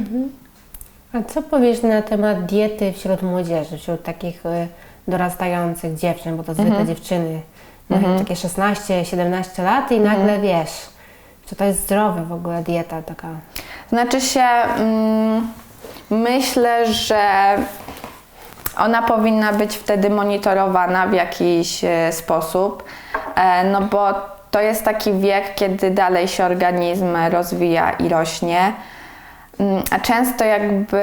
A 1.13 1.23
co 1.23 1.43
powiesz 1.43 1.83
na 1.83 2.03
temat 2.03 2.47
diety 2.47 2.93
wśród 2.93 3.23
młodzieży, 3.23 3.79
wśród 3.79 4.03
takich 4.03 4.47
y, 4.47 4.69
dorastających 5.09 5.95
dziewczyn, 5.95 6.37
bo 6.37 6.43
to 6.43 6.55
zwykle 6.55 6.87
dziewczyny 6.87 7.41
mają 7.89 8.19
takie 8.19 8.35
16-17 8.35 9.65
lat 9.65 9.93
i 9.93 10.01
nagle 10.01 10.39
wiesz, 10.39 10.71
czy 11.47 11.57
to 11.57 11.65
jest 11.65 11.81
zdrowe 11.81 12.25
w 12.25 12.33
ogóle 12.33 12.63
dieta 12.63 13.03
taka. 13.03 13.29
Znaczy 13.89 14.21
się, 14.21 14.41
mm, 14.41 15.49
myślę, 16.11 16.93
że 16.93 17.19
ona 18.79 19.03
powinna 19.03 19.53
być 19.53 19.77
wtedy 19.77 20.11
monitorowana 20.11 21.07
w 21.07 21.13
jakiś 21.13 21.85
e, 21.85 22.13
sposób, 22.13 22.85
e, 23.35 23.65
no 23.65 23.81
bo 23.81 24.15
to 24.51 24.61
jest 24.61 24.85
taki 24.85 25.13
wiek, 25.13 25.55
kiedy 25.55 25.91
dalej 25.91 26.29
się 26.29 26.45
organizm 26.45 27.17
rozwija 27.31 27.91
i 27.91 28.09
rośnie. 28.09 28.73
Mm, 29.61 29.83
A 29.91 29.99
często 29.99 30.45
jakby 30.45 31.01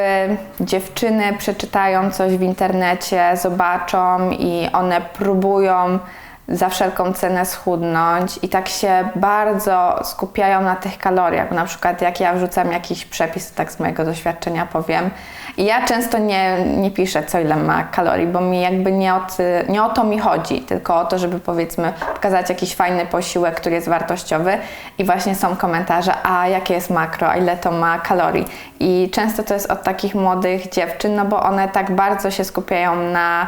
dziewczyny 0.60 1.34
przeczytają 1.38 2.12
coś 2.12 2.38
w 2.38 2.42
internecie, 2.42 3.38
zobaczą 3.38 4.32
i 4.32 4.70
one 4.74 5.02
próbują 5.02 6.00
za 6.48 6.70
wszelką 6.70 7.14
cenę 7.14 7.46
schudnąć 7.46 8.40
i 8.42 8.50
tak 8.50 8.70
się 8.70 9.10
bardzo 9.16 10.00
skupiają 10.04 10.62
na 10.62 10.76
tych 10.76 10.98
kaloriach. 10.98 11.52
Na 11.52 11.66
przykład 11.66 12.02
jak 12.02 12.20
ja 12.20 12.34
wrzucam 12.34 12.72
jakiś 12.72 13.06
przepis, 13.06 13.52
tak 13.52 13.72
z 13.72 13.80
mojego 13.80 14.06
doświadczenia 14.06 14.66
powiem. 14.66 15.10
Ja 15.58 15.86
często 15.86 16.18
nie, 16.18 16.66
nie 16.66 16.92
piszę, 16.92 17.24
co 17.24 17.40
ile 17.40 17.56
ma 17.56 17.84
kalorii, 17.84 18.28
bo 18.28 18.42
mi 18.42 18.62
jakby 18.62 18.92
nie 18.92 19.16
o, 19.16 19.20
ty, 19.38 19.66
nie 19.70 19.84
o 19.84 19.90
to 19.90 20.04
mi 20.04 20.20
chodzi, 20.20 20.62
tylko 20.62 21.00
o 21.00 21.06
to, 21.06 21.20
żeby 21.20 21.40
powiedzmy 21.40 21.94
pokazać 22.14 22.50
jakiś 22.50 22.76
fajny 22.76 23.06
posiłek, 23.06 23.56
który 23.56 23.76
jest 23.76 23.90
wartościowy 23.90 24.58
i 24.98 25.04
właśnie 25.04 25.36
są 25.36 25.56
komentarze, 25.56 26.14
a 26.24 26.48
jakie 26.48 26.74
jest 26.74 26.90
makro, 26.90 27.30
a 27.30 27.38
ile 27.38 27.58
to 27.58 27.72
ma 27.72 28.00
kalorii. 28.00 28.46
I 28.80 29.10
często 29.14 29.44
to 29.44 29.54
jest 29.54 29.72
od 29.72 29.84
takich 29.84 30.16
młodych 30.16 30.70
dziewczyn, 30.70 31.16
no 31.16 31.26
bo 31.26 31.44
one 31.44 31.68
tak 31.68 31.92
bardzo 31.92 32.32
się 32.32 32.44
skupiają 32.44 32.96
na 32.96 33.48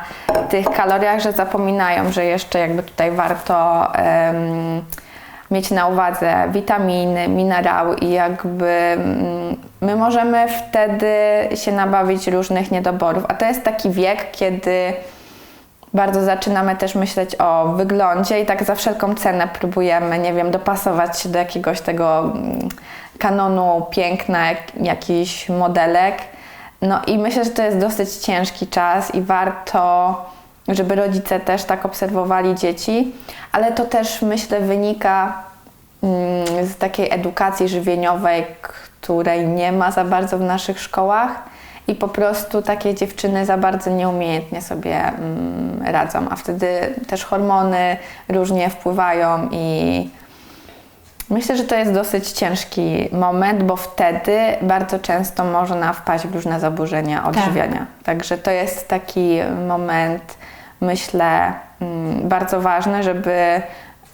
tych 0.49 0.69
kaloriach, 0.69 1.19
że 1.19 1.31
zapominają, 1.31 2.11
że 2.11 2.25
jeszcze 2.25 2.59
jakby 2.59 2.83
tutaj 2.83 3.11
warto 3.11 3.87
em, 3.95 4.81
mieć 5.51 5.71
na 5.71 5.87
uwadze 5.87 6.47
witaminy, 6.51 7.27
minerały 7.27 7.97
i 7.97 8.11
jakby 8.11 8.71
mm, 8.71 9.55
my 9.81 9.95
możemy 9.95 10.47
wtedy 10.47 11.13
się 11.55 11.71
nabawić 11.71 12.27
różnych 12.27 12.71
niedoborów. 12.71 13.23
A 13.27 13.33
to 13.33 13.45
jest 13.45 13.63
taki 13.63 13.89
wiek, 13.89 14.31
kiedy 14.31 14.93
bardzo 15.93 16.23
zaczynamy 16.23 16.75
też 16.75 16.95
myśleć 16.95 17.35
o 17.35 17.67
wyglądzie 17.67 18.41
i 18.41 18.45
tak 18.45 18.63
za 18.63 18.75
wszelką 18.75 19.15
cenę 19.15 19.47
próbujemy, 19.47 20.19
nie 20.19 20.33
wiem, 20.33 20.51
dopasować 20.51 21.19
się 21.19 21.29
do 21.29 21.39
jakiegoś 21.39 21.81
tego 21.81 22.19
mm, 22.19 22.69
kanonu 23.19 23.85
piękna, 23.89 24.49
jak, 24.49 24.75
jakiś 24.81 25.49
modelek. 25.49 26.17
No 26.81 27.01
i 27.07 27.17
myślę, 27.17 27.43
że 27.43 27.51
to 27.51 27.63
jest 27.63 27.77
dosyć 27.77 28.15
ciężki 28.15 28.67
czas 28.67 29.15
i 29.15 29.21
warto, 29.21 30.15
żeby 30.67 30.95
rodzice 30.95 31.39
też 31.39 31.63
tak 31.63 31.85
obserwowali 31.85 32.55
dzieci, 32.55 33.11
ale 33.51 33.71
to 33.71 33.85
też 33.85 34.21
myślę 34.21 34.59
wynika 34.59 35.43
mm, 36.03 36.65
z 36.67 36.75
takiej 36.75 37.11
edukacji 37.11 37.67
żywieniowej, 37.67 38.45
której 38.61 39.47
nie 39.47 39.71
ma 39.71 39.91
za 39.91 40.03
bardzo 40.03 40.37
w 40.37 40.41
naszych 40.41 40.79
szkołach 40.79 41.43
i 41.87 41.95
po 41.95 42.07
prostu 42.07 42.61
takie 42.61 42.95
dziewczyny 42.95 43.45
za 43.45 43.57
bardzo 43.57 43.89
nieumiejętnie 43.89 44.61
sobie 44.61 45.07
mm, 45.07 45.83
radzą, 45.85 46.27
a 46.29 46.35
wtedy 46.35 46.95
też 47.07 47.25
hormony 47.25 47.97
różnie 48.29 48.69
wpływają 48.69 49.49
i 49.51 50.09
myślę, 51.29 51.57
że 51.57 51.63
to 51.63 51.75
jest 51.75 51.93
dosyć 51.93 52.31
ciężki 52.31 53.09
moment, 53.11 53.63
bo 53.63 53.75
wtedy 53.75 54.39
bardzo 54.61 54.99
często 54.99 55.45
można 55.45 55.93
wpaść 55.93 56.27
w 56.27 56.35
różne 56.35 56.59
zaburzenia 56.59 57.27
odżywiania. 57.27 57.85
Także 58.03 58.37
to 58.37 58.51
jest 58.51 58.87
taki 58.87 59.39
moment, 59.67 60.37
myślę, 60.81 61.53
mm, 61.81 62.29
bardzo 62.29 62.61
ważny, 62.61 63.03
żeby 63.03 63.31
e, 63.31 63.61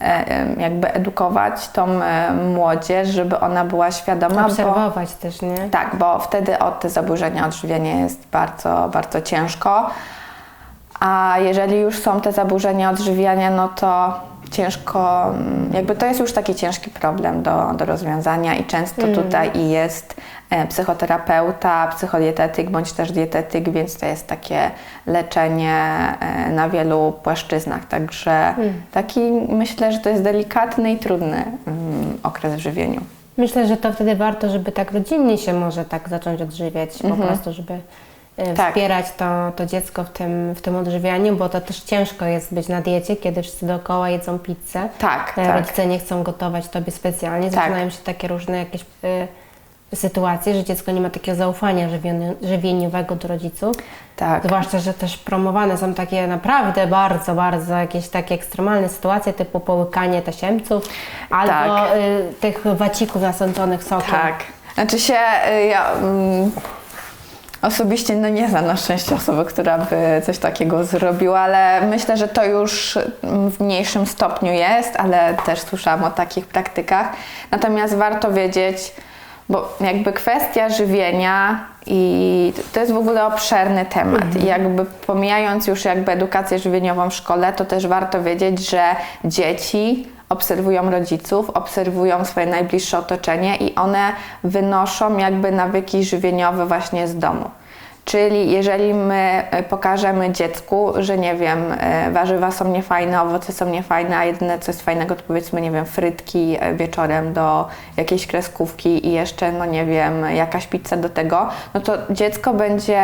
e, 0.01 0.45
jakby 0.57 0.93
edukować 0.93 1.69
tą 1.69 1.87
e, 2.01 2.31
młodzież, 2.33 3.09
żeby 3.09 3.39
ona 3.39 3.65
była 3.65 3.91
świadoma, 3.91 4.41
bo 4.41 4.47
Obserwować 4.47 5.13
też, 5.13 5.41
nie? 5.41 5.69
tak, 5.71 5.95
bo 5.95 6.19
wtedy 6.19 6.59
od 6.59 6.79
te 6.79 6.89
zaburzenia 6.89 7.45
odżywiania 7.45 7.99
jest 7.99 8.27
bardzo, 8.27 8.89
bardzo 8.93 9.21
ciężko. 9.21 9.89
A 10.99 11.35
jeżeli 11.39 11.79
już 11.79 11.99
są 11.99 12.21
te 12.21 12.31
zaburzenia 12.31 12.89
odżywiania, 12.89 13.51
no 13.51 13.67
to 13.67 14.19
ciężko, 14.51 15.29
mm, 15.29 15.73
jakby 15.73 15.95
to 15.95 16.05
jest 16.05 16.19
już 16.19 16.33
taki 16.33 16.55
ciężki 16.55 16.89
problem 16.89 17.43
do, 17.43 17.71
do 17.77 17.85
rozwiązania 17.85 18.55
i 18.55 18.65
często 18.65 19.07
tutaj 19.07 19.51
i 19.57 19.69
jest 19.69 20.15
e, 20.49 20.67
psychoterapeuta, 20.67 21.87
psychodietetyk 21.87 22.69
bądź 22.69 22.91
też 22.91 23.11
dietetyk, 23.11 23.69
więc 23.69 23.97
to 23.97 24.05
jest 24.05 24.27
takie 24.27 24.71
leczenie 25.07 25.77
e, 26.19 26.49
na 26.51 26.69
wielu 26.69 27.13
płaszczyznach. 27.23 27.85
Także 27.85 28.55
taki 28.91 29.21
myślę, 29.49 29.91
że 29.91 29.99
to 29.99 30.09
jest 30.09 30.23
delikatny 30.23 30.91
i 30.91 30.97
trudny 30.97 31.45
mm, 31.67 32.17
okres 32.23 32.53
w 32.53 32.59
żywieniu. 32.59 33.01
Myślę, 33.37 33.67
że 33.67 33.77
to 33.77 33.93
wtedy 33.93 34.15
warto, 34.15 34.49
żeby 34.49 34.71
tak 34.71 34.91
rodzinnie 34.91 35.37
się 35.37 35.53
może 35.53 35.85
tak 35.85 36.09
zacząć 36.09 36.41
odżywiać, 36.41 36.89
po 37.09 37.15
prostu, 37.15 37.53
żeby 37.53 37.73
Mhm. 37.73 38.10
Tak. 38.57 38.67
wspierać 38.69 39.05
to, 39.17 39.51
to 39.55 39.65
dziecko 39.65 40.03
w 40.03 40.09
tym, 40.09 40.53
w 40.55 40.61
tym 40.61 40.75
odżywianiu, 40.75 41.35
bo 41.35 41.49
to 41.49 41.61
też 41.61 41.79
ciężko 41.79 42.25
jest 42.25 42.53
być 42.53 42.67
na 42.67 42.81
diecie, 42.81 43.15
kiedy 43.15 43.41
wszyscy 43.41 43.65
dookoła 43.67 44.09
jedzą 44.09 44.39
pizzę. 44.39 44.89
Tak, 44.99 45.33
E, 45.37 45.45
tak. 45.45 45.55
Rodzice 45.55 45.85
nie 45.87 45.99
chcą 45.99 46.23
gotować 46.23 46.67
tobie 46.67 46.91
specjalnie, 46.91 47.51
Tak. 47.51 47.59
zaczynają 47.59 47.89
się 47.89 47.97
takie 47.97 48.27
różne 48.27 48.57
jakieś 48.57 48.81
e, 49.03 49.27
sytuacje, 49.95 50.53
że 50.55 50.63
dziecko 50.63 50.91
nie 50.91 51.01
ma 51.01 51.09
takiego 51.09 51.37
zaufania 51.37 51.89
żywiony, 51.89 52.35
żywieniowego 52.41 53.15
do 53.15 53.27
rodziców. 53.27 53.75
Tak. 54.15 54.43
Zwłaszcza, 54.43 54.79
że 54.79 54.93
też 54.93 55.17
promowane 55.17 55.77
są 55.77 55.93
takie 55.93 56.27
naprawdę 56.27 56.87
bardzo, 56.87 57.35
bardzo 57.35 57.73
jakieś 57.75 58.09
takie 58.09 58.35
ekstremalne 58.35 58.89
sytuacje, 58.89 59.33
typu 59.33 59.59
połykanie 59.59 60.21
tasiemców 60.21 60.83
albo 61.29 61.47
Tak. 61.53 61.89
y, 61.95 62.33
tych 62.41 62.63
wacików 62.75 63.21
nasączonych 63.21 63.83
sokiem. 63.83 64.11
Tak. 64.11 64.35
Znaczy 64.73 64.99
się, 64.99 65.17
y, 65.53 65.65
ja 65.65 65.91
mm, 65.91 66.51
osobiście 67.61 68.15
no 68.15 68.29
nie 68.29 68.49
znam 68.49 68.65
na 68.65 68.77
szczęście 68.77 69.15
osoby, 69.15 69.45
która 69.45 69.77
by 69.77 70.21
coś 70.25 70.37
takiego 70.37 70.83
zrobiła, 70.83 71.39
ale 71.39 71.87
myślę, 71.87 72.17
że 72.17 72.27
to 72.27 72.45
już 72.45 72.97
w 73.23 73.59
mniejszym 73.59 74.05
stopniu 74.05 74.51
jest, 74.51 74.95
ale 74.95 75.33
też 75.45 75.59
słyszałam 75.59 76.03
o 76.03 76.11
takich 76.11 76.45
praktykach. 76.45 77.07
Natomiast 77.51 77.95
warto 77.95 78.31
wiedzieć, 78.31 78.93
bo 79.49 79.77
jakby 79.81 80.13
kwestia 80.13 80.69
żywienia 80.69 81.65
i 81.85 82.53
to 82.73 82.79
jest 82.79 82.91
w 82.91 82.97
ogóle 82.97 83.25
obszerny 83.25 83.85
temat. 83.85 84.35
I 84.43 84.45
jakby 84.45 84.85
pomijając 84.85 85.67
już 85.67 85.85
jakby 85.85 86.11
edukację 86.11 86.59
żywieniową 86.59 87.09
w 87.09 87.13
szkole, 87.13 87.53
to 87.53 87.65
też 87.65 87.87
warto 87.87 88.23
wiedzieć, 88.23 88.69
że 88.69 88.83
dzieci 89.25 90.07
obserwują 90.31 90.91
rodziców, 90.91 91.49
obserwują 91.49 92.25
swoje 92.25 92.45
najbliższe 92.45 92.97
otoczenie 92.97 93.55
i 93.55 93.75
one 93.75 94.11
wynoszą 94.43 95.17
jakby 95.17 95.51
nawyki 95.51 96.03
żywieniowe 96.03 96.65
właśnie 96.65 97.07
z 97.07 97.17
domu. 97.17 97.49
Czyli 98.05 98.51
jeżeli 98.51 98.93
my 98.93 99.43
e, 99.51 99.63
pokażemy 99.63 100.31
dziecku, 100.31 100.93
że 100.97 101.17
nie 101.17 101.35
wiem, 101.35 101.59
e, 101.79 102.11
warzywa 102.11 102.51
są 102.51 102.67
niefajne, 102.67 103.21
owoce 103.21 103.53
są 103.53 103.69
niefajne, 103.69 104.17
a 104.17 104.25
jedyne 104.25 104.59
co 104.59 104.71
jest 104.71 104.81
fajnego 104.81 105.15
to 105.15 105.23
powiedzmy, 105.27 105.61
nie 105.61 105.71
wiem, 105.71 105.85
frytki 105.85 106.57
e, 106.59 106.73
wieczorem 106.73 107.33
do 107.33 107.67
jakiejś 107.97 108.27
kreskówki 108.27 109.07
i 109.07 109.11
jeszcze, 109.11 109.51
no 109.51 109.65
nie 109.65 109.85
wiem, 109.85 110.35
jakaś 110.35 110.67
pizza 110.67 110.97
do 110.97 111.09
tego, 111.09 111.49
no 111.73 111.81
to 111.81 111.93
dziecko 112.09 112.53
będzie 112.53 113.03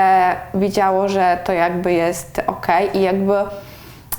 widziało, 0.53 1.09
że 1.09 1.37
to 1.43 1.53
jakby 1.53 1.93
jest 1.93 2.41
ok 2.47 2.67
i 2.93 3.01
jakby 3.01 3.33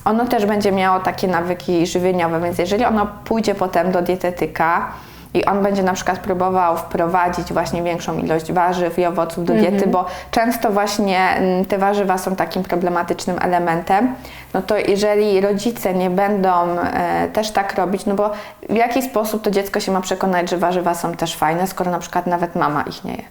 ono 0.09 0.27
też 0.27 0.47
będzie 0.47 0.73
miało 0.73 1.01
takie 1.01 1.29
nawyki 1.29 1.87
żywieniowe, 1.87 2.41
więc 2.41 2.59
jeżeli 2.59 2.85
ono 2.85 3.07
pójdzie 3.25 3.55
potem 3.55 3.93
do 3.93 4.03
dietetyka 4.03 4.93
i 5.35 5.45
on 5.45 5.63
będzie 5.63 5.83
na 5.83 5.93
przykład 5.93 6.19
próbował 6.19 6.77
wprowadzić 6.77 7.53
właśnie 7.53 7.83
większą 7.83 8.19
ilość 8.19 8.53
warzyw 8.53 8.99
i 8.99 9.05
owoców 9.07 9.45
do 9.45 9.55
diety, 9.55 9.87
bo 9.87 10.07
często 10.31 10.71
właśnie 10.71 11.21
mm, 11.31 11.65
te 11.65 11.79
warzywa 11.79 12.19
są 12.19 12.37
takim 12.37 12.63
problematycznym 12.63 13.37
elementem, 13.43 14.15
no 14.55 14.63
to 14.63 14.77
jeżeli 14.79 15.41
rodzice 15.41 15.95
nie 15.95 16.11
będą 16.11 16.51
e, 16.51 17.29
też 17.33 17.51
tak 17.51 17.75
robić, 17.75 18.07
no 18.07 18.15
bo 18.15 18.31
w 18.71 18.75
jaki 18.75 19.03
sposób 19.03 19.43
to 19.43 19.51
dziecko 19.51 19.81
się 19.81 19.93
ma 19.93 20.01
przekonać, 20.01 20.51
że 20.51 20.57
warzywa 20.57 20.95
są 20.95 21.13
też 21.13 21.37
fajne, 21.37 21.67
skoro 21.67 21.91
na 21.91 21.99
przykład 21.99 22.27
nawet 22.27 22.55
mama 22.55 22.83
ich 22.83 23.05
nie 23.05 23.13
je. 23.13 23.23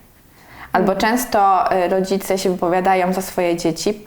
Albo 0.72 0.96
często 0.96 1.72
e, 1.72 1.90
rodzice 1.90 2.38
się 2.38 2.50
wypowiadają 2.50 3.14
za 3.14 3.22
swoje 3.22 3.58
dzieci 3.58 4.04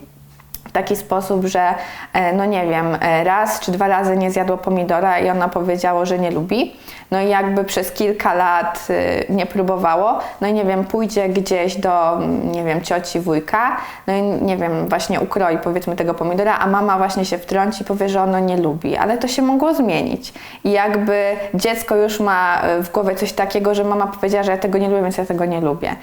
w 0.71 0.73
taki 0.73 0.97
sposób, 0.97 1.45
że 1.47 1.75
e, 2.13 2.33
no 2.33 2.45
nie 2.45 2.67
wiem, 2.67 2.97
e, 3.01 3.25
raz 3.25 3.61
czy 3.61 3.73
dwa 3.73 3.89
razy 3.89 4.17
nie 4.17 4.31
zjadło 4.31 4.57
pomidora 4.57 5.19
i 5.19 5.31
ona 5.31 5.49
powiedziało, 5.49 6.07
że 6.07 6.19
nie 6.19 6.31
lubi. 6.31 6.77
No 7.11 7.21
i 7.21 7.29
jakby 7.29 7.65
przez 7.65 7.93
kilka 7.93 8.35
lat 8.35 8.87
e, 8.91 9.33
nie 9.33 9.47
próbowało, 9.47 10.19
no 10.41 10.49
i 10.49 10.53
nie 10.53 10.65
wiem, 10.65 10.85
pójdzie 10.85 11.29
gdzieś 11.29 11.77
do, 11.77 12.17
mm, 12.17 12.53
nie 12.53 12.65
wiem, 12.65 12.81
cioci, 12.81 13.21
wujka, 13.21 13.77
no 14.07 14.15
i 14.15 14.23
nie 14.23 14.57
wiem, 14.57 14.89
właśnie 14.89 15.21
ukroi 15.21 15.59
powiedzmy 15.59 15.97
tego 15.97 16.15
pomidora, 16.15 16.59
a 16.59 16.67
mama 16.67 16.99
właśnie 16.99 17.25
się 17.25 17.39
wtrąci 17.39 17.83
i 17.83 17.85
powie, 17.85 18.09
że 18.09 18.23
ono 18.23 18.39
nie 18.39 18.57
lubi, 18.57 18.97
ale 18.97 19.19
to 19.19 19.29
się 19.29 19.43
mogło 19.43 19.75
zmienić. 19.75 20.33
I 20.65 20.71
jakby 20.71 21.37
dziecko 21.55 21.97
już 21.97 22.21
ma 22.21 22.63
e, 22.63 22.83
w 22.83 22.93
głowie 22.93 23.15
coś 23.15 23.33
takiego, 23.33 23.75
że 23.75 23.85
mama 23.85 24.07
powiedziała, 24.07 24.45
że 24.45 24.53
ja 24.53 24.59
tego 24.59 24.79
nie 24.79 24.89
lubię, 24.89 25.03
więc 25.03 25.19
ja 25.19 25.27
tego 25.27 25.45
nie 25.45 25.61
lubię. 25.61 25.97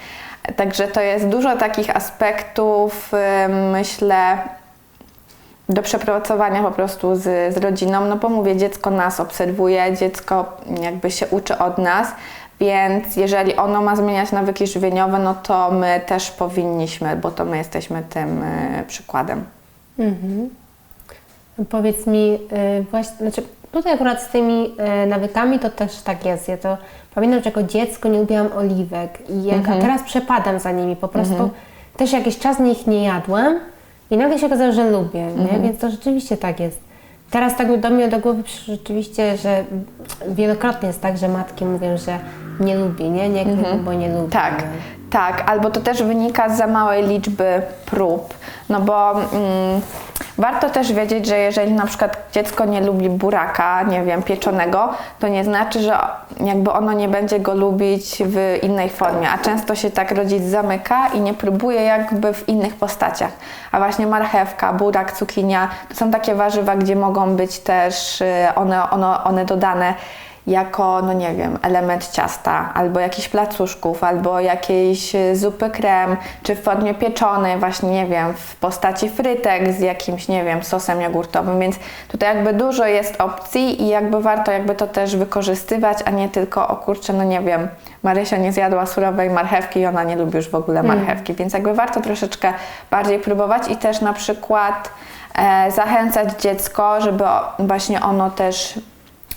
Także 0.55 0.88
to 0.88 1.01
jest 1.01 1.27
dużo 1.27 1.57
takich 1.57 1.95
aspektów, 1.95 3.11
myślę, 3.71 4.38
do 5.69 5.81
przepracowania 5.81 6.63
po 6.63 6.71
prostu 6.71 7.15
z, 7.15 7.53
z 7.53 7.57
rodziną, 7.57 8.05
no 8.05 8.15
bo 8.15 8.29
mówię, 8.29 8.55
dziecko 8.55 8.89
nas 8.89 9.19
obserwuje, 9.19 9.97
dziecko 9.97 10.57
jakby 10.81 11.11
się 11.11 11.27
uczy 11.27 11.57
od 11.57 11.77
nas, 11.77 12.07
więc 12.59 13.15
jeżeli 13.15 13.55
ono 13.55 13.81
ma 13.81 13.95
zmieniać 13.95 14.31
nawyki 14.31 14.67
żywieniowe, 14.67 15.19
no 15.19 15.33
to 15.33 15.71
my 15.71 16.01
też 16.05 16.31
powinniśmy, 16.31 17.15
bo 17.15 17.31
to 17.31 17.45
my 17.45 17.57
jesteśmy 17.57 18.03
tym 18.09 18.43
y, 18.43 18.83
przykładem. 18.88 19.45
Powiedz 21.69 22.07
mi, 22.07 22.39
y, 22.79 22.85
właśnie, 22.91 23.17
znaczy 23.17 23.43
Tutaj 23.78 23.93
akurat 23.93 24.21
z 24.21 24.28
tymi 24.28 24.71
e, 24.78 25.05
nawykami 25.05 25.59
to 25.59 25.69
też 25.69 26.01
tak 26.01 26.25
jest. 26.25 26.47
Ja 26.47 26.57
to 26.57 26.78
pamiętam, 27.15 27.39
że 27.43 27.49
jako 27.49 27.63
dziecko 27.63 28.09
nie 28.09 28.19
lubiłam 28.19 28.47
oliwek 28.57 29.30
i 29.30 29.43
jak, 29.43 29.57
Mhm. 29.57 29.82
teraz 29.82 30.03
przepadam 30.03 30.59
za 30.59 30.71
nimi. 30.71 30.95
Po 30.95 31.07
prostu 31.07 31.49
też 31.97 32.13
jakiś 32.13 32.39
czas 32.39 32.59
ich 32.59 32.88
nie 32.88 33.03
jadłam 33.03 33.59
i 34.11 34.17
nagle 34.17 34.39
się 34.39 34.45
okazało, 34.45 34.71
że 34.71 34.91
lubię, 34.91 35.21
Mhm. 35.28 35.61
nie? 35.61 35.67
więc 35.69 35.82
to 35.82 35.89
rzeczywiście 35.89 36.38
tak 36.38 36.59
jest. 36.59 36.80
Teraz 37.32 37.57
tak 37.57 37.80
do 37.80 37.89
mnie 37.89 38.07
do 38.07 38.19
głowy 38.19 38.43
rzeczywiście, 38.65 39.38
że 39.38 39.63
wielokrotnie 40.28 40.88
jest 40.88 41.01
tak, 41.01 41.17
że 41.17 41.28
matki 41.28 41.65
mówią, 41.65 41.97
że 41.97 42.19
nie 42.59 42.75
lubi, 42.75 43.09
nie? 43.09 43.30
Nie 43.30 43.41
mhm. 43.41 43.84
bo 43.84 43.93
nie 43.93 44.09
lubi. 44.13 44.32
Tak? 44.32 44.63
Tak, 45.10 45.49
albo 45.49 45.70
to 45.70 45.82
też 45.82 46.03
wynika 46.03 46.49
z 46.49 46.58
za 46.58 46.68
małej 46.68 47.08
liczby 47.08 47.62
prób, 47.86 48.34
no 48.70 48.82
bo 48.82 49.12
mm, 49.12 49.82
warto 50.38 50.70
też 50.70 50.93
wiedzieć, 50.93 51.26
że 51.26 51.38
jeżeli 51.38 51.74
na 51.74 51.86
przykład 51.86 52.18
dziecko 52.32 52.66
nie 52.66 52.82
lubi 52.82 53.10
buraka, 53.10 53.84
nie 53.84 54.03
wiem, 54.03 54.24
pieczonego, 54.24 54.89
to 55.20 55.28
nie 55.28 55.43
znaczy, 55.43 55.80
że 55.80 55.97
jakby 56.39 56.72
ono 56.72 56.93
nie 56.93 57.08
będzie 57.08 57.39
go 57.39 57.53
lubić 57.53 58.24
w 58.26 58.60
innej 58.64 58.89
formie, 58.89 59.30
a 59.30 59.38
często 59.38 59.76
się 59.76 59.91
tak 59.91 60.12
rodzic 60.12 60.43
zamyka 60.43 61.08
i 61.08 61.22
nie 61.22 61.34
próbuje 61.34 61.82
jakby 61.82 62.34
w 62.34 62.49
innych 62.49 62.76
postaciach. 62.76 63.32
A 63.72 63.78
właśnie 63.78 64.08
marchewka, 64.08 64.74
burak, 64.74 65.12
cukinia, 65.12 65.70
to 65.89 65.95
są 65.95 66.12
takie 66.12 66.36
warzywa, 66.36 66.76
gdzie 66.76 66.95
mogą 66.95 67.36
być 67.36 67.60
też 67.60 68.22
y, 68.22 68.26
one, 68.55 68.89
one, 68.89 69.24
one 69.24 69.45
dodane 69.45 69.93
jako, 70.48 71.02
no 71.02 71.14
nie 71.14 71.36
wiem, 71.36 71.60
element 71.62 72.12
ciasta, 72.12 72.72
albo 72.74 73.00
jakichś 73.00 73.30
placuszków, 73.30 74.04
albo 74.04 74.39
jakiejś 74.39 75.16
y, 75.16 75.36
zupy 75.36 75.70
krem, 75.70 76.18
czy 76.43 76.56
w 76.56 76.64
formie 76.64 76.93
pieczonej, 76.93 77.58
właśnie, 77.58 77.91
nie 77.91 78.06
wiem, 78.06 78.34
w 78.34 78.56
postaci 78.56 79.10
frytek 79.10 79.74
z 79.74 79.80
jakimś, 79.80 80.28
nie 80.28 80.43
wiem, 80.43 80.64
sosem 80.64 81.02
jogurtowym, 81.02 81.60
więc 81.60 81.76
tutaj 82.08 82.36
jakby 82.36 82.54
dużo 82.54 82.86
jest 82.86 83.22
opcji 83.22 83.82
i 83.84 83.88
jakby 83.88 84.22
warto 84.22 84.52
jakby 84.52 84.76
to 84.76 84.88
też 84.88 85.16
wykorzystywać, 85.16 85.98
a 86.06 86.12
nie 86.12 86.30
tylko, 86.30 86.68
o 86.68 86.76
kurczę, 86.76 87.14
no 87.14 87.24
nie 87.24 87.41
wiem, 87.41 87.68
Marysia 88.04 88.38
nie 88.38 88.52
zjadła 88.52 88.86
surowej 88.86 89.30
marchewki 89.30 89.80
i 89.80 89.86
ona 89.86 90.04
nie 90.04 90.16
lubi 90.16 90.36
już 90.36 90.50
w 90.50 90.56
ogóle 90.56 90.84
marchewki, 90.84 91.34
więc 91.34 91.54
jakby 91.54 91.74
warto 91.74 92.02
troszeczkę 92.02 92.54
bardziej 92.91 93.20
próbować 93.20 93.68
i 93.70 93.78
też 93.78 94.02
na 94.02 94.14
przykład 94.14 94.89
e, 95.36 95.72
zachęcać 95.72 96.41
dziecko, 96.41 97.02
żeby 97.02 97.24
właśnie 97.60 98.02
ono 98.02 98.30
też 98.30 98.80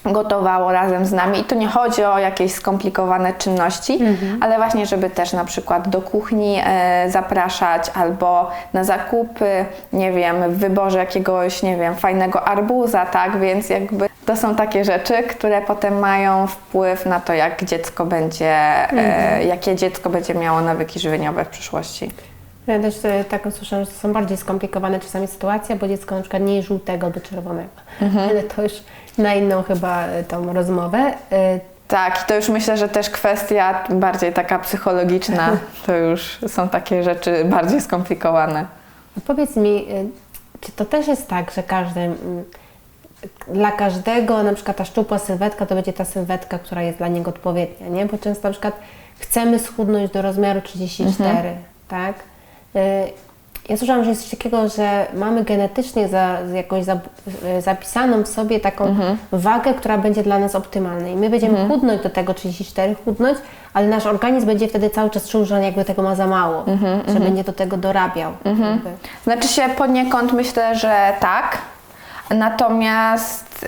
gotowało 0.05 0.73
razem 0.73 1.07
z 1.07 1.13
nami. 1.13 1.41
I 1.41 1.45
tu 1.45 1.55
nie 1.55 1.69
chodzi 1.69 2.05
o 2.05 2.19
jakieś 2.19 2.53
skomplikowane 2.53 3.33
czynności, 3.33 3.99
ale 4.41 4.57
właśnie, 4.57 4.87
żeby 4.87 5.11
też 5.11 5.33
na 5.33 5.45
przykład 5.45 5.89
do 5.89 6.03
kuchni 6.03 6.61
e, 6.65 7.11
zapraszać 7.11 7.91
albo 7.95 8.51
na 8.73 8.85
zakupy, 8.85 9.65
nie 9.93 10.13
wiem, 10.13 10.53
w 10.53 10.57
wyborze 10.57 10.99
jakiegoś, 10.99 11.63
nie 11.63 11.77
wiem, 11.77 11.95
fajnego 11.95 12.45
arbuza, 12.45 13.07
tak, 13.07 13.41
więc 13.41 13.69
jakby 13.69 14.09
to 14.27 14.37
są 14.37 14.55
takie 14.55 14.85
rzeczy, 14.85 15.23
które 15.23 15.63
potem 15.63 15.99
mają 15.99 16.47
wpływ 16.47 17.07
na 17.07 17.21
to, 17.21 17.33
jak 17.33 17.65
dziecko 17.65 18.07
będzie, 18.07 18.57
e, 18.93 19.45
jakie 19.45 19.77
dziecko 19.77 20.11
będzie 20.11 20.35
miało 20.35 20.61
nawyki 20.61 21.01
żywieniowe 21.01 21.45
w 21.45 21.49
przyszłości. 21.49 22.11
Ja 22.73 22.81
też 22.81 23.05
e, 23.05 23.25
tak 23.25 23.47
usłyszałam, 23.47 23.85
że 23.85 23.91
to 23.91 23.99
są 23.99 24.13
bardziej 24.13 24.37
skomplikowane 24.37 25.01
czasami 25.01 25.27
sytuacje, 25.27 25.77
bo 25.77 25.89
dziecko 25.89 26.15
na 26.15 26.21
przykład 26.21 26.43
nie 26.43 26.63
żółtego 26.63 27.07
albo 27.07 27.21
czerwonego. 27.21 27.71
Mhm. 28.01 28.29
Ale 28.31 28.43
to 28.43 28.63
już 28.63 28.73
na 29.19 29.35
inną 29.35 29.63
chyba 29.63 30.07
e, 30.07 30.25
tą 30.25 30.53
rozmowę. 30.53 31.13
E, 31.33 31.61
Tak, 31.89 32.23
i 32.23 32.27
to 32.29 32.37
już 32.37 32.49
myślę, 32.49 32.77
że 32.77 32.89
też 32.89 33.11
kwestia 33.11 33.85
bardziej 33.91 34.33
taka 34.33 34.59
psychologiczna, 34.59 35.51
to 35.87 35.97
już 35.97 36.39
są 36.49 36.69
takie 36.69 37.03
rzeczy 37.03 37.45
bardziej 37.45 37.81
skomplikowane. 37.81 38.67
Powiedz 39.27 39.57
mi, 39.57 39.87
czy 40.61 40.73
to 40.73 40.85
też 40.85 41.09
jest 41.09 41.29
tak, 41.29 41.51
że 41.51 41.63
każdy, 41.63 42.11
dla 43.49 43.73
każdego 43.73 44.43
na 44.43 44.55
przykład 44.55 44.77
ta 44.77 44.85
szczupła 44.85 45.19
sylwetka 45.19 45.67
to 45.67 45.75
będzie 45.75 45.93
ta 45.93 46.05
sylwetka, 46.05 46.59
która 46.59 46.83
jest 46.83 46.99
dla 46.99 47.09
niego 47.09 47.31
odpowiednia, 47.31 47.89
nie? 47.89 48.07
Bo 48.07 48.19
często 48.19 48.49
na 48.49 48.53
przykład 48.53 48.75
chcemy 49.19 49.59
schudnąć 49.59 50.11
do 50.11 50.23
rozmiaru 50.23 50.61
34, 50.61 51.49
tak? 51.89 52.15
Ja 53.69 53.77
słyszałam, 53.77 54.05
że 54.05 54.11
jest 54.11 54.23
coś 54.23 54.31
takiego, 54.31 54.69
że 54.69 55.07
mamy 55.15 55.45
genetycznie 55.45 56.09
za, 56.09 56.39
jakąś 56.55 56.85
za, 56.85 56.99
zapisaną 57.61 58.23
w 58.23 58.29
sobie 58.29 58.61
taką 58.61 58.97
wagę, 59.33 59.75
która 59.75 59.99
będzie 59.99 60.23
dla 60.23 60.39
nas 60.39 60.55
optymalna. 60.55 61.09
I 61.09 61.17
my 61.17 61.31
będziemy 61.31 61.69
chudnąć 61.69 62.03
do 62.03 62.11
tego 62.11 62.35
34, 62.35 62.97
chudnąć, 63.05 63.39
ale 63.75 63.87
nasz 63.87 64.07
organizm 64.07 64.47
będzie 64.47 64.69
wtedy 64.69 64.91
cały 64.91 65.11
czas 65.11 65.29
czuł, 65.29 65.45
że 65.45 65.57
on 65.57 65.63
jakby 65.63 65.85
tego 65.85 66.03
ma 66.03 66.15
za 66.15 66.27
mało, 66.27 66.65
że 67.09 67.21
będzie 67.21 67.45
do 67.45 67.53
tego 67.53 67.77
dorabiał. 67.77 68.33
jakby. 68.45 68.91
Znaczy 69.25 69.49
się 69.49 69.69
poniekąd 69.69 70.33
myślę, 70.33 70.77
że 70.77 71.13
tak. 71.21 71.59
Natomiast 72.31 73.67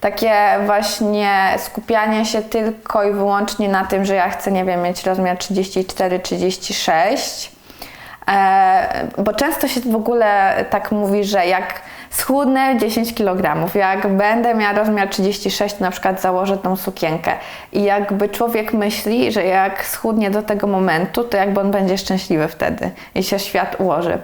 takie 0.00 0.32
właśnie 0.66 1.54
skupianie 1.58 2.24
się 2.24 2.42
tylko 2.42 3.04
i 3.04 3.12
wyłącznie 3.12 3.68
na 3.68 3.84
tym, 3.84 4.04
że 4.04 4.14
ja 4.14 4.30
chcę, 4.30 4.52
nie 4.52 4.64
wiem, 4.64 4.82
mieć 4.82 5.04
rozmiar 5.04 5.36
34-36, 5.36 7.50
e, 8.28 9.06
bo 9.18 9.32
często 9.32 9.68
się 9.68 9.80
w 9.80 9.96
ogóle 9.96 10.54
tak 10.70 10.92
mówi, 10.92 11.24
że 11.24 11.46
jak 11.46 11.80
schudnę 12.10 12.78
10 12.78 13.14
kg, 13.14 13.74
jak 13.74 14.16
będę 14.16 14.54
miała 14.54 14.72
rozmiar 14.72 15.08
36, 15.08 15.74
to 15.74 15.84
na 15.84 15.90
przykład 15.90 16.20
założę 16.20 16.58
tą 16.58 16.76
sukienkę. 16.76 17.32
I 17.72 17.82
jakby 17.82 18.28
człowiek 18.28 18.72
myśli, 18.72 19.32
że 19.32 19.44
jak 19.44 19.84
schudnie 19.84 20.30
do 20.30 20.42
tego 20.42 20.66
momentu, 20.66 21.24
to 21.24 21.36
jakby 21.36 21.60
on 21.60 21.70
będzie 21.70 21.98
szczęśliwy 21.98 22.48
wtedy 22.48 22.90
i 23.14 23.22
się 23.22 23.38
świat 23.38 23.80
ułoży. 23.80 24.18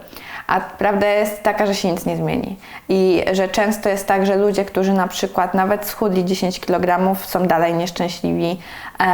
A 0.47 0.61
prawda 0.61 1.07
jest 1.07 1.43
taka, 1.43 1.67
że 1.67 1.75
się 1.75 1.93
nic 1.93 2.07
nie 2.07 2.17
zmieni. 2.17 2.57
I 2.89 3.25
że 3.33 3.49
często 3.49 3.89
jest 3.89 4.07
tak, 4.07 4.27
że 4.27 4.37
ludzie, 4.37 4.65
którzy 4.65 4.93
na 4.93 5.09
przykład 5.09 5.55
nawet 5.55 5.87
schudli 5.87 6.25
10 6.25 6.61
kg, 6.61 7.17
są 7.27 7.47
dalej 7.47 7.75
nieszczęśliwi 7.75 8.61
e, 9.01 9.05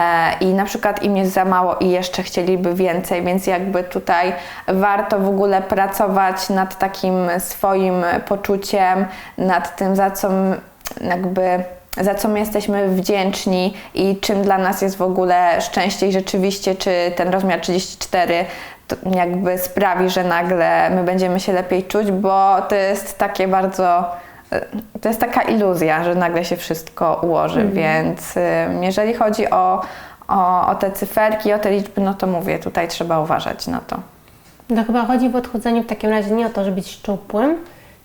i 0.41 0.47
na 0.47 0.65
przykład 0.65 1.03
im 1.03 1.17
jest 1.17 1.33
za 1.33 1.45
mało 1.45 1.77
i 1.77 1.89
jeszcze 1.89 2.23
chcieliby 2.23 2.75
więcej, 2.75 3.23
więc 3.23 3.47
jakby 3.47 3.85
tutaj 3.85 4.33
warto 4.69 5.19
w 5.19 5.29
ogóle 5.29 5.63
pracować 5.63 6.49
nad 6.49 6.79
takim 6.79 7.15
swoim 7.39 7.95
poczuciem, 8.27 9.07
nad 9.39 9.77
tym, 9.77 9.97
za 9.97 10.11
co 10.11 10.29
jakby 11.01 11.65
za 12.01 12.15
co 12.15 12.29
my 12.29 12.39
jesteśmy 12.39 12.89
wdzięczni 12.89 13.75
i 13.95 14.17
czym 14.21 14.43
dla 14.43 14.59
nas 14.59 14.83
jest 14.83 14.97
w 14.97 15.03
ogóle 15.03 15.61
szczęście 15.61 16.09
i 16.09 16.13
rzeczywiście, 16.13 16.75
czy 16.75 17.13
ten 17.17 17.29
rozmiar 17.29 17.61
34 17.61 18.45
to 18.45 18.78
jakby 19.15 19.59
sprawi, 19.59 20.11
że 20.11 20.25
nagle 20.25 20.91
my 20.91 21.05
będziemy 21.05 21.41
się 21.41 21.53
lepiej 21.53 21.85
czuć, 21.85 22.11
bo 22.11 22.57
to 22.69 22.75
jest 22.75 23.19
takie 23.19 23.49
bardzo, 23.49 24.11
e, 24.53 24.61
to 25.01 25.09
jest 25.09 25.21
taka 25.21 25.43
iluzja, 25.43 26.05
że 26.05 26.15
nagle 26.15 26.45
się 26.45 26.57
wszystko 26.57 27.21
ułoży, 27.23 27.69
więc 27.73 28.37
e, 28.37 28.69
jeżeli 28.81 29.15
chodzi 29.15 29.51
o, 29.51 29.83
o, 30.29 30.67
o 30.69 30.75
te 30.75 30.91
cyferki, 30.91 31.53
o 31.53 31.59
te 31.59 31.71
liczby, 31.71 32.01
no 32.01 32.15
to 32.15 32.27
mówię, 32.27 32.59
tutaj 32.59 32.89
trzeba 32.89 33.21
uważać 33.21 33.67
na 33.67 33.81
to. 33.81 33.97
No 34.71 34.85
chyba 34.85 35.05
chodzi 35.05 35.29
w 35.29 35.37
odchudzaniu 35.37 35.83
w 35.83 35.87
takim 35.87 36.11
razie 36.11 36.31
nie 36.31 36.47
o 36.47 36.51
to, 36.51 36.65
żeby 36.65 36.77
być 36.77 36.91
szczupłym, 36.91 37.57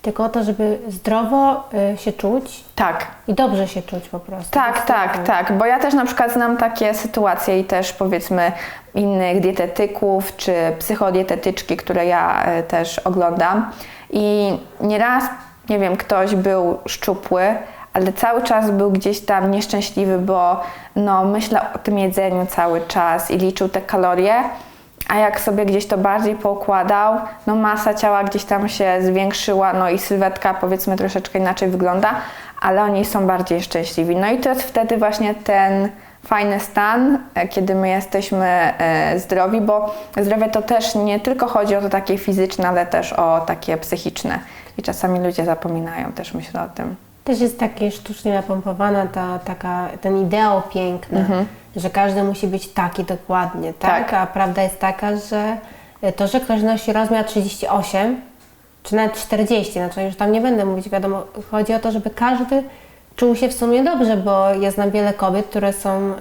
tylko 0.04 0.24
o 0.24 0.30
to, 0.30 0.44
żeby 0.44 0.80
zdrowo 0.88 1.70
y, 1.94 1.98
się 1.98 2.14
czuć 2.14 2.64
Tak, 2.76 3.08
i 3.28 3.34
dobrze 3.34 3.68
się 3.68 3.82
czuć 3.82 4.10
po 4.10 4.20
prostu. 4.20 4.52
Tak, 4.52 4.86
tak, 4.86 5.16
y, 5.16 5.20
tak, 5.24 5.58
bo 5.58 5.66
ja 5.66 5.80
też 5.80 5.94
na 5.94 6.06
przykład 6.06 6.34
znam 6.34 6.58
takie 6.58 6.94
sytuacje 6.94 7.60
i 7.60 7.64
też 7.64 7.94
powiedzmy 7.94 8.52
innych 8.96 9.42
dietetyków 9.42 10.36
czy 10.36 10.54
psychodietetyczki, 10.80 11.78
które 11.78 12.06
ja 12.06 12.44
e, 12.46 12.64
też 12.64 13.00
oglądam. 13.00 13.72
I 14.10 14.58
nieraz, 14.82 15.24
nie 15.70 15.80
wiem, 15.80 15.98
ktoś 15.98 16.36
był 16.36 16.80
szczupły, 16.86 17.56
ale 17.94 18.14
cały 18.14 18.42
czas 18.42 18.72
był 18.72 18.92
gdzieś 18.92 19.20
tam 19.20 19.52
nieszczęśliwy, 19.52 20.20
bo 20.20 20.62
no, 20.96 21.26
myślał 21.26 21.64
o 21.76 21.78
tym 21.78 22.00
jedzeniu 22.00 22.46
cały 22.46 22.82
czas 22.82 23.32
i 23.32 23.38
liczył 23.38 23.70
te 23.70 23.82
kalorie, 23.82 24.34
a 25.14 25.18
jak 25.18 25.40
sobie 25.40 25.66
gdzieś 25.66 25.88
to 25.88 25.98
bardziej 25.98 26.36
poukładał, 26.36 27.18
no 27.48 27.56
masa 27.56 27.94
ciała 27.94 28.24
gdzieś 28.24 28.46
tam 28.46 28.70
się 28.70 28.98
zwiększyła, 29.02 29.74
no 29.74 29.90
i 29.90 30.00
sylwetka 30.00 30.54
powiedzmy 30.54 30.98
troszeczkę 30.98 31.40
inaczej 31.40 31.70
wygląda, 31.70 32.16
ale 32.62 32.84
oni 32.84 33.06
są 33.06 33.28
bardziej 33.28 33.62
szczęśliwi. 33.62 34.16
No 34.16 34.32
i 34.32 34.38
to 34.38 34.50
jest 34.50 34.64
wtedy 34.64 34.98
właśnie 34.98 35.36
ten 35.36 35.90
fajny 36.26 36.60
stan, 36.60 37.20
e, 37.36 37.48
kiedy 37.48 37.76
my 37.76 37.90
jesteśmy 37.90 38.46
e, 38.46 39.20
zdrowi, 39.20 39.62
bo 39.62 39.96
zdrowie 40.22 40.50
to 40.50 40.62
też 40.62 40.96
nie 40.96 41.20
tylko 41.20 41.48
chodzi 41.48 41.76
o 41.76 41.82
to 41.82 41.90
takie 41.90 42.18
fizyczne, 42.18 42.68
ale 42.68 42.86
też 42.86 43.14
o 43.14 43.42
takie 43.42 43.78
psychiczne. 43.78 44.40
I 44.78 44.82
czasami 44.82 45.20
ludzie 45.20 45.46
zapominają 45.46 46.12
też 46.12 46.34
myślę 46.34 46.62
o 46.62 46.68
tym. 46.68 46.96
Też 47.24 47.40
jest 47.40 47.60
takie 47.60 47.92
sztucznie 47.92 48.34
napompowana 48.34 49.08
ta, 49.08 49.40
taka, 49.40 49.88
ten 50.02 50.18
ideał 50.18 50.62
piękny, 50.74 51.46
że 51.76 51.90
każdy 51.90 52.24
musi 52.24 52.48
być 52.48 52.68
taki 52.70 53.04
dokładnie, 53.04 53.74
tak? 53.74 53.92
Mhm. 53.92 54.06
Tak. 54.10 54.14
A 54.14 54.28
prawda 54.34 54.64
jest 54.64 54.80
taka, 54.80 55.18
że 55.18 55.58
y, 56.04 56.12
to, 56.12 56.28
że 56.28 56.40
ktoś 56.40 56.62
nosi 56.62 56.94
rozmiar 56.94 57.26
38 57.26 58.22
czy 58.84 58.96
nawet 58.96 59.14
40, 59.14 59.74
znaczy 59.74 60.04
już 60.04 60.16
tam 60.16 60.32
nie 60.32 60.42
będę 60.42 60.66
mówić, 60.66 60.90
wiadomo, 60.90 61.24
chodzi 61.52 61.74
o 61.74 61.80
to, 61.80 61.92
żeby 61.92 62.10
każdy 62.10 62.64
czuł 63.16 63.36
się 63.36 63.48
w 63.50 63.54
sumie 63.54 63.84
dobrze, 63.84 64.18
bo 64.18 64.50
ja 64.54 64.72
znam 64.72 64.92
wiele 64.92 65.14
kobiet, 65.14 65.46
które 65.46 65.74
są 65.74 66.12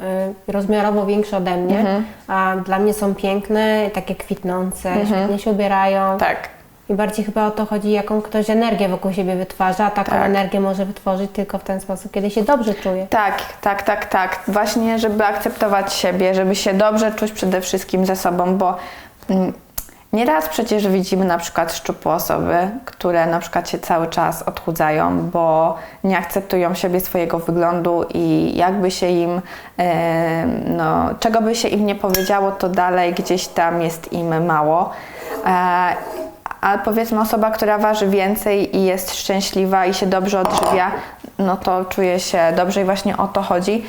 y, 0.48 0.52
rozmiarowo 0.52 1.06
większe 1.06 1.36
ode 1.36 1.56
mnie, 1.56 1.78
Mhm. 1.78 2.04
a 2.28 2.54
dla 2.64 2.78
mnie 2.78 2.94
są 2.94 3.14
piękne, 3.14 3.90
takie 3.94 4.14
kwitnące, 4.14 4.94
świetnie 5.06 5.38
się 5.38 5.50
ubierają. 5.50 6.18
Tak. 6.18 6.48
I 6.92 6.94
bardziej 6.94 7.24
chyba 7.24 7.46
o 7.46 7.50
to 7.50 7.66
chodzi, 7.66 7.90
jaką 7.90 8.22
ktoś 8.22 8.50
energię 8.50 8.88
wokół 8.88 9.12
siebie 9.12 9.36
wytwarza, 9.36 9.86
a 9.86 9.90
taką 9.90 10.10
Tak. 10.10 10.24
energię 10.24 10.60
może 10.60 10.86
wytworzyć 10.86 11.30
tylko 11.30 11.58
w 11.58 11.64
ten 11.64 11.80
sposób, 11.80 12.12
kiedy 12.12 12.30
się 12.30 12.42
dobrze 12.42 12.74
czuje. 12.74 13.06
Tak, 13.06 13.38
tak, 13.60 13.82
tak, 13.82 14.06
tak. 14.06 14.40
Właśnie, 14.48 14.98
żeby 14.98 15.24
akceptować 15.24 15.92
siebie, 15.92 16.34
żeby 16.34 16.54
się 16.54 16.74
dobrze 16.74 17.12
czuć 17.12 17.32
przede 17.32 17.60
wszystkim 17.60 18.06
ze 18.06 18.16
sobą, 18.16 18.56
bo 18.56 18.76
mm, 19.30 19.52
nieraz 20.12 20.48
przecież 20.48 20.88
widzimy 20.88 21.24
na 21.24 21.38
przykład 21.38 21.72
szczupłe 21.72 22.12
osoby, 22.12 22.56
które 22.84 23.26
na 23.26 23.38
przykład 23.38 23.68
się 23.70 23.78
cały 23.78 24.06
czas 24.06 24.42
odchudzają, 24.42 25.30
bo 25.30 25.74
nie 26.04 26.18
akceptują 26.18 26.74
siebie, 26.74 27.00
swojego 27.00 27.38
wyglądu 27.38 28.04
i 28.14 28.52
jakby 28.56 28.90
się 28.90 29.08
im, 29.08 29.40
e, 29.78 30.46
no, 30.66 31.10
czego 31.20 31.40
by 31.40 31.54
się 31.54 31.68
im 31.68 31.86
nie 31.86 31.94
powiedziało, 31.94 32.52
to 32.52 32.68
dalej 32.68 33.14
gdzieś 33.14 33.48
tam 33.48 33.82
jest 33.82 34.12
im 34.12 34.44
mało. 34.46 34.90
E, 36.62 36.66
a 36.66 36.78
powiedzmy 36.78 37.20
osoba, 37.20 37.50
która 37.50 37.78
waży 37.78 38.06
więcej 38.06 38.76
i 38.76 38.84
jest 38.84 39.14
szczęśliwa 39.14 39.86
i 39.86 39.94
się 39.94 40.06
dobrze 40.06 40.40
odżywia, 40.40 40.90
no 41.38 41.56
to 41.56 41.84
czuje 41.84 42.20
się 42.20 42.38
dobrze 42.56 42.80
i 42.80 42.84
właśnie 42.84 43.16
o 43.16 43.28
to 43.28 43.42
chodzi. 43.42 43.84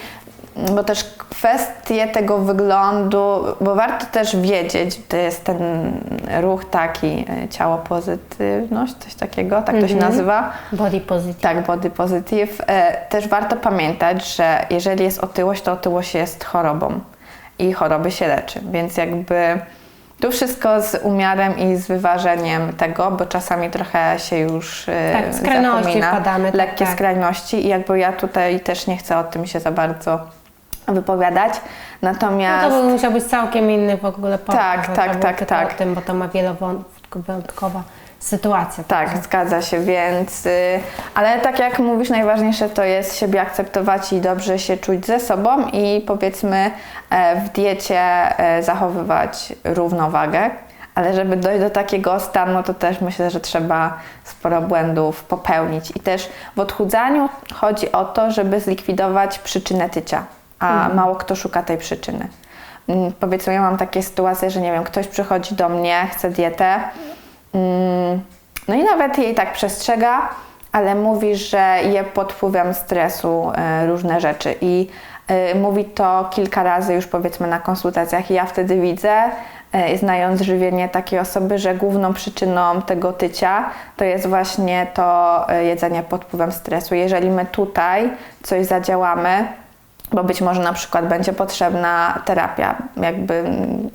Bo 0.75 0.83
też 0.83 1.03
kwestie 1.29 2.07
tego 2.07 2.37
wyglądu, 2.37 3.43
bo 3.61 3.75
warto 3.75 4.05
też 4.05 4.35
wiedzieć, 4.35 5.01
to 5.07 5.17
jest 5.17 5.43
ten 5.43 5.91
ruch 6.41 6.65
taki, 6.65 7.25
e, 7.43 7.47
ciało 7.49 7.77
pozytywność, 7.77 8.93
coś 8.93 9.15
takiego, 9.15 9.61
tak 9.61 9.79
to 9.81 9.87
się 9.87 9.95
nazywa. 9.95 10.51
Body 10.71 10.99
positive. 11.01 11.41
Tak, 11.41 11.65
body 11.65 11.89
positive. 11.89 12.61
E, 12.67 13.05
Też 13.09 13.27
warto 13.27 13.55
pamiętać, 13.55 14.35
że 14.35 14.65
jeżeli 14.69 15.03
jest 15.03 15.19
otyłość, 15.23 15.61
to 15.61 15.71
otyłość 15.71 16.15
jest 16.15 16.43
chorobą 16.43 16.99
i 17.59 17.73
choroby 17.73 18.11
się 18.11 18.27
leczy, 18.27 18.61
więc 18.71 18.97
jakby 18.97 19.59
tu 20.23 20.31
wszystko 20.31 20.81
z 20.81 20.95
umiarem 21.03 21.57
i 21.57 21.75
z 21.75 21.87
wyważeniem 21.87 22.73
tego, 22.73 23.11
bo 23.11 23.25
czasami 23.25 23.69
trochę 23.69 24.19
się 24.19 24.37
już 24.37 24.89
e, 24.89 25.13
Tak, 25.13 25.35
skrajności 25.35 25.83
zapomina, 25.83 26.11
wpadamy, 26.11 26.45
tak, 26.45 26.55
lekkie 26.55 26.85
tak. 26.85 26.93
skrajności 26.93 27.65
i 27.65 27.67
jakby 27.67 27.99
ja 27.99 28.13
tutaj 28.13 28.59
też 28.59 28.87
nie 28.87 28.97
chcę 28.97 29.17
o 29.17 29.23
tym 29.23 29.47
się 29.47 29.59
za 29.59 29.71
bardzo 29.71 30.19
wypowiadać, 30.87 31.53
natomiast... 32.01 32.63
No 32.63 32.69
to 32.69 32.83
by 32.83 32.89
musiał 32.89 33.11
być 33.11 33.23
całkiem 33.23 33.71
inny 33.71 33.97
w 33.97 34.05
ogóle 34.05 34.37
podcast. 34.37 34.87
Tak, 34.87 34.95
tak, 34.95 35.19
tak, 35.19 35.37
tylko 35.37 35.49
tak. 35.49 35.73
o 35.73 35.77
tym, 35.77 35.93
bo 35.93 36.01
to 36.01 36.13
ma 36.13 36.27
wielowątkowa 36.27 37.83
sytuacja. 38.23 38.83
Tak, 38.83 39.17
zgadza 39.23 39.61
się, 39.61 39.79
więc. 39.79 40.45
y, 40.45 40.79
ale 41.15 41.39
tak 41.39 41.59
jak 41.59 41.79
mówisz, 41.79 42.09
najważniejsze 42.09 42.69
to 42.69 42.83
jest 42.83 43.17
siebie 43.17 43.41
akceptować 43.41 44.13
i 44.13 44.21
dobrze 44.21 44.59
się 44.59 44.77
czuć 44.77 45.05
ze 45.05 45.19
sobą 45.19 45.67
i 45.67 46.03
powiedzmy 46.07 46.71
e, 47.09 47.41
w 47.41 47.49
diecie 47.49 47.99
e, 47.99 48.63
zachowywać 48.63 49.53
równowagę. 49.63 50.49
Ale 50.95 51.13
żeby 51.13 51.37
dojść 51.37 51.61
do 51.61 51.69
takiego 51.69 52.19
stanu, 52.19 52.63
to 52.63 52.73
też 52.73 53.01
myślę, 53.01 53.31
że 53.31 53.39
trzeba 53.39 53.97
sporo 54.23 54.61
błędów 54.61 55.23
popełnić. 55.23 55.91
I 55.95 55.99
też 55.99 56.29
w 56.55 56.59
odchudzaniu 56.59 57.29
chodzi 57.53 57.91
o 57.91 58.05
to, 58.05 58.31
żeby 58.31 58.59
zlikwidować 58.59 59.39
przyczynę 59.39 59.89
tycia, 59.89 60.23
a 60.59 60.89
mało 60.93 61.15
kto 61.15 61.35
szuka 61.35 61.63
tej 61.63 61.77
przyczyny. 61.77 62.27
Mm, 62.87 63.13
Powiedzmy, 63.19 63.53
ja 63.53 63.61
mam 63.61 63.77
takie 63.77 64.03
sytuacje, 64.03 64.51
że 64.51 64.61
nie 64.61 64.71
wiem, 64.71 64.83
ktoś 64.83 65.07
przychodzi 65.07 65.55
do 65.55 65.69
mnie, 65.69 66.07
chce 66.11 66.29
dietę, 66.29 66.79
No 68.67 68.75
i 68.75 68.83
nawet 68.83 69.17
jej 69.17 69.35
tak 69.35 69.53
przestrzega, 69.53 70.29
ale 70.71 70.95
mówi, 70.95 71.35
że 71.35 71.77
je 71.91 72.03
pod 72.03 72.33
wpływem 72.33 72.73
stresu 72.73 73.51
e, 73.55 73.87
różne 73.87 74.21
rzeczy 74.21 74.55
i 74.61 74.87
e, 75.27 75.55
mówi 75.55 75.85
to 75.85 76.29
kilka 76.31 76.63
razy 76.63 76.93
już 76.93 77.07
powiedzmy 77.07 77.47
na 77.47 77.59
konsultacjach 77.59 78.31
i 78.31 78.33
ja 78.33 78.45
wtedy 78.45 78.81
widzę, 78.81 79.23
znając 79.99 80.41
żywienie 80.41 80.89
takiej 80.89 81.19
osoby, 81.19 81.57
że 81.57 81.75
główną 81.75 82.13
przyczyną 82.13 82.81
tego 82.81 83.13
tycia 83.13 83.69
to 83.97 84.05
jest 84.05 84.27
właśnie 84.27 84.87
to 84.93 85.45
jedzenie 85.61 86.03
pod 86.03 86.25
wpływem 86.25 86.51
stresu. 86.51 86.95
Jeżeli 86.95 87.29
my 87.29 87.45
tutaj 87.45 88.09
coś 88.43 88.65
zadziałamy, 88.65 89.47
bo 90.13 90.23
być 90.23 90.41
może 90.41 90.61
na 90.61 90.73
przykład 90.73 91.07
będzie 91.07 91.33
potrzebna 91.33 92.21
terapia. 92.25 92.75
Jakby, 92.97 93.43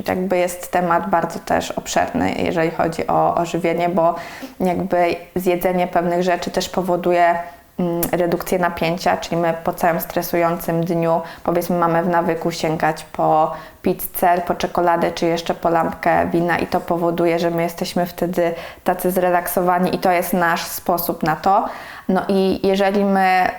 jakby 0.09 0.39
jest 0.39 0.73
temat 0.73 1.11
bardzo 1.11 1.39
też 1.39 1.71
obszerny, 1.71 2.33
jeżeli 2.33 2.71
chodzi 2.71 3.07
o, 3.07 3.35
o 3.35 3.45
żywienie, 3.45 3.89
bo 3.89 4.15
jakby 4.61 5.17
zjedzenie 5.37 5.87
pewnych 5.87 6.23
rzeczy 6.23 6.51
też 6.51 6.69
powoduje 6.69 7.39
mm, 7.79 8.01
redukcję 8.13 8.59
napięcia, 8.59 9.17
czyli 9.17 9.37
my 9.37 9.55
po 9.65 9.73
całym 9.73 10.01
stresującym 10.01 10.85
dniu, 10.85 11.21
powiedzmy, 11.45 11.79
mamy 11.79 12.03
w 12.03 12.09
nawyku 12.09 12.51
sięgać 12.51 13.05
po 13.05 13.55
pizzę, 13.83 14.43
po 14.47 14.55
czekoladę, 14.55 15.13
czy 15.13 15.27
jeszcze 15.27 15.55
po 15.55 15.71
lampkę 15.71 16.27
wina 16.31 16.59
i 16.59 16.67
to 16.67 16.81
powoduje, 16.81 17.39
że 17.39 17.51
my 17.51 17.63
jesteśmy 17.63 18.07
wtedy 18.07 18.55
tacy 18.85 19.11
zrelaksowani 19.11 19.95
i 19.95 19.99
to 19.99 20.11
jest 20.11 20.33
nasz 20.33 20.63
sposób 20.63 21.23
na 21.23 21.37
to. 21.37 21.65
No 22.09 22.23
i 22.29 22.67
jeżeli 22.67 23.05
my 23.05 23.51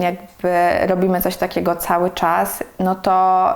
jakby 0.00 0.86
robimy 0.86 1.20
coś 1.20 1.36
takiego 1.36 1.76
cały 1.76 2.10
czas, 2.10 2.64
no 2.78 2.94
to 2.94 3.54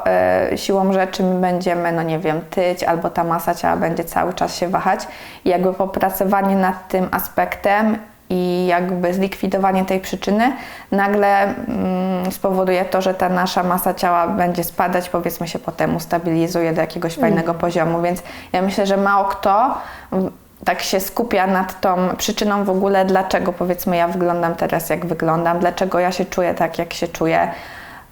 y, 0.53 0.59
siłą 0.59 0.93
rzeczy 0.93 1.23
my 1.23 1.41
będziemy, 1.41 1.93
no 1.93 2.03
nie 2.03 2.19
wiem, 2.19 2.41
tyć 2.51 2.83
albo 2.83 3.11
ta 3.11 3.25
masa 3.25 3.55
ciała 3.55 3.77
będzie 3.77 4.05
cały 4.05 4.35
czas 4.35 4.57
się 4.57 4.69
wahać. 4.69 5.09
I 5.45 5.49
jakby 5.49 5.75
popracowanie 5.75 6.57
nad 6.57 6.89
tym 6.89 7.09
aspektem 7.11 7.99
i 8.31 8.67
jakby 8.67 9.15
zlikwidowanie 9.15 9.85
tej 9.85 10.01
przyczyny 10.01 10.53
nagle 10.91 11.43
mm, 11.43 12.33
spowoduje 12.33 12.85
to, 12.85 13.03
że 13.03 13.15
ta 13.15 13.29
nasza 13.29 13.63
masa 13.63 13.95
ciała 13.95 14.27
będzie 14.27 14.65
spadać, 14.65 15.09
powiedzmy 15.09 15.49
się 15.49 15.59
potem 15.59 15.97
ustabilizuje 15.97 16.73
do 16.73 16.81
jakiegoś 16.81 17.15
fajnego 17.15 17.55
poziomu, 17.55 18.03
więc 18.03 18.23
ja 18.53 18.63
myślę, 18.63 18.87
że 18.87 18.97
mało 18.97 19.25
kto 19.25 19.75
mm, 20.13 20.31
tak 20.65 20.83
się 20.83 21.01
skupia 21.01 21.47
nad 21.47 21.81
tą 21.81 22.17
przyczyną 22.17 22.65
w 22.65 22.71
ogóle, 22.71 23.05
dlaczego 23.05 23.53
powiedzmy 23.53 23.97
ja 23.97 24.09
wyglądam 24.09 24.55
teraz 24.55 24.91
jak 24.91 25.07
wyglądam, 25.07 25.59
dlaczego 25.59 25.99
ja 25.99 26.13
się 26.13 26.25
czuję 26.25 26.55
tak 26.55 26.79
jak 26.79 26.93
się 26.95 27.09
czuję. 27.09 27.49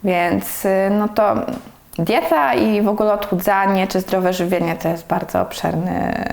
Więc 0.05 0.65
y, 0.65 0.69
no 0.99 1.09
to 1.09 1.35
dieta 1.99 2.55
i 2.55 2.83
w 2.83 2.89
ogóle 2.89 3.13
odchudzanie 3.13 3.87
czy 3.87 4.01
zdrowe 4.01 4.33
żywienie 4.33 4.77
to 4.77 4.89
jest 4.89 5.07
bardzo 5.07 5.41
obszerny 5.41 6.25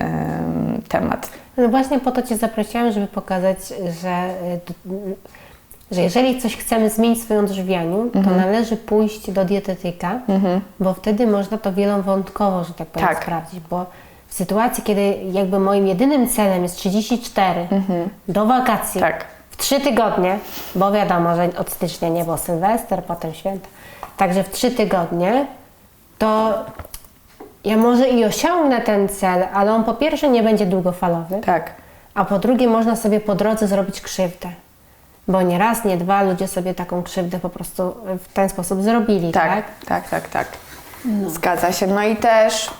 temat. 0.88 1.30
No 1.56 1.68
właśnie 1.68 2.00
po 2.00 2.10
to 2.10 2.22
Cię 2.22 2.36
zaprosiłam, 2.36 2.92
żeby 2.92 3.06
pokazać, 3.06 3.58
że, 4.02 4.28
y, 4.86 5.14
że 5.90 6.00
jeżeli 6.02 6.40
coś 6.40 6.56
chcemy 6.56 6.90
zmienić 6.90 7.18
w 7.18 7.22
swoim 7.24 7.40
odżywianiu, 7.44 8.00
Mhm. 8.02 8.24
to 8.24 8.30
należy 8.30 8.76
pójść 8.76 9.30
do 9.30 9.44
dietetyka, 9.44 10.18
bo 10.80 10.94
wtedy 10.94 11.26
można 11.26 11.58
to 11.58 11.72
wielowątkowo, 11.72 12.64
że 12.64 12.74
tak 12.74 12.88
powiem, 12.88 13.08
Tak. 13.08 13.22
sprawdzić, 13.22 13.60
bo 13.70 13.86
w 14.30 14.34
sytuacji, 14.34 14.82
kiedy 14.82 15.16
jakby 15.32 15.58
moim 15.58 15.86
jedynym 15.86 16.28
celem 16.28 16.62
jest 16.62 16.76
34 16.76 17.68
do 18.28 18.46
wakacji, 18.46 19.00
Tak. 19.00 19.24
w 19.50 19.56
trzy 19.56 19.80
tygodnie, 19.80 20.38
bo 20.74 20.92
wiadomo, 20.92 21.36
że 21.36 21.48
od 21.58 21.70
stycznia 21.70 22.08
nie 22.08 22.24
było 22.24 22.38
Sylwester, 22.38 23.04
potem 23.04 23.34
święta, 23.34 23.68
także 24.16 24.44
w 24.44 24.50
trzy 24.50 24.70
tygodnie, 24.70 25.46
to 26.18 26.54
ja 27.64 27.76
może 27.76 28.08
i 28.08 28.24
osiągnę 28.24 28.80
ten 28.80 29.08
cel, 29.08 29.46
ale 29.54 29.72
on 29.72 29.84
po 29.84 29.94
pierwsze 29.94 30.28
nie 30.28 30.42
będzie 30.42 30.66
długofalowy, 30.66 31.40
Tak. 31.46 31.72
a 32.14 32.24
po 32.24 32.38
drugie 32.38 32.68
można 32.68 32.96
sobie 32.96 33.20
po 33.20 33.34
drodze 33.34 33.66
zrobić 33.66 34.00
krzywdę. 34.00 34.48
Bo 35.28 35.42
nie 35.42 35.58
raz, 35.58 35.84
nie 35.84 35.96
dwa 35.96 36.22
ludzie 36.22 36.48
sobie 36.48 36.74
taką 36.74 37.02
krzywdę 37.02 37.38
po 37.38 37.48
prostu 37.50 37.94
w 38.24 38.32
ten 38.32 38.48
sposób 38.48 38.82
zrobili, 38.82 39.32
tak? 39.32 39.50
Tak, 39.50 39.64
tak, 39.86 40.08
tak, 40.08 40.28
tak. 40.28 40.48
Zgadza 41.26 41.72
się. 41.72 41.86
No 41.86 42.02
i 42.02 42.16
też, 42.16 42.70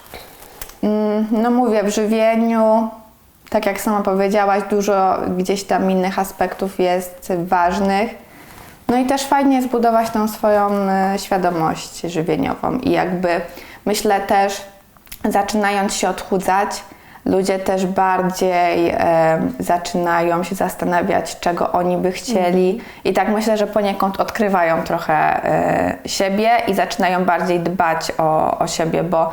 no 1.30 1.50
mówię, 1.50 1.84
w 1.84 1.88
żywieniu, 1.88 2.88
tak 3.50 3.66
jak 3.66 3.80
sama 3.80 4.02
powiedziałaś, 4.02 4.62
dużo 4.70 5.18
gdzieś 5.36 5.64
tam 5.64 5.90
innych 5.90 6.18
aspektów 6.18 6.78
jest 6.78 7.32
ważnych. 7.38 8.14
No 8.88 8.98
i 8.98 9.06
też 9.06 9.24
fajnie 9.24 9.62
zbudować 9.62 10.10
tą 10.10 10.28
swoją 10.28 10.70
e, 10.72 11.18
świadomość 11.18 12.00
żywieniową 12.00 12.78
i 12.78 12.90
jakby 12.90 13.40
myślę 13.86 14.20
też, 14.20 14.62
zaczynając 15.24 15.94
się 15.94 16.08
odchudzać, 16.08 16.70
ludzie 17.24 17.58
też 17.58 17.86
bardziej 17.86 18.88
e, 18.88 19.40
zaczynają 19.58 20.42
się 20.42 20.54
zastanawiać, 20.54 21.40
czego 21.40 21.72
oni 21.72 21.96
by 21.96 22.12
chcieli. 22.12 22.80
I 23.04 23.12
tak 23.12 23.28
myślę, 23.28 23.56
że 23.56 23.66
poniekąd 23.66 24.20
odkrywają 24.20 24.82
trochę 24.82 25.44
e, 25.44 25.98
siebie 26.06 26.50
i 26.68 26.74
zaczynają 26.74 27.24
bardziej 27.24 27.60
dbać 27.60 28.12
o, 28.18 28.58
o 28.58 28.66
siebie, 28.66 29.02
bo 29.02 29.30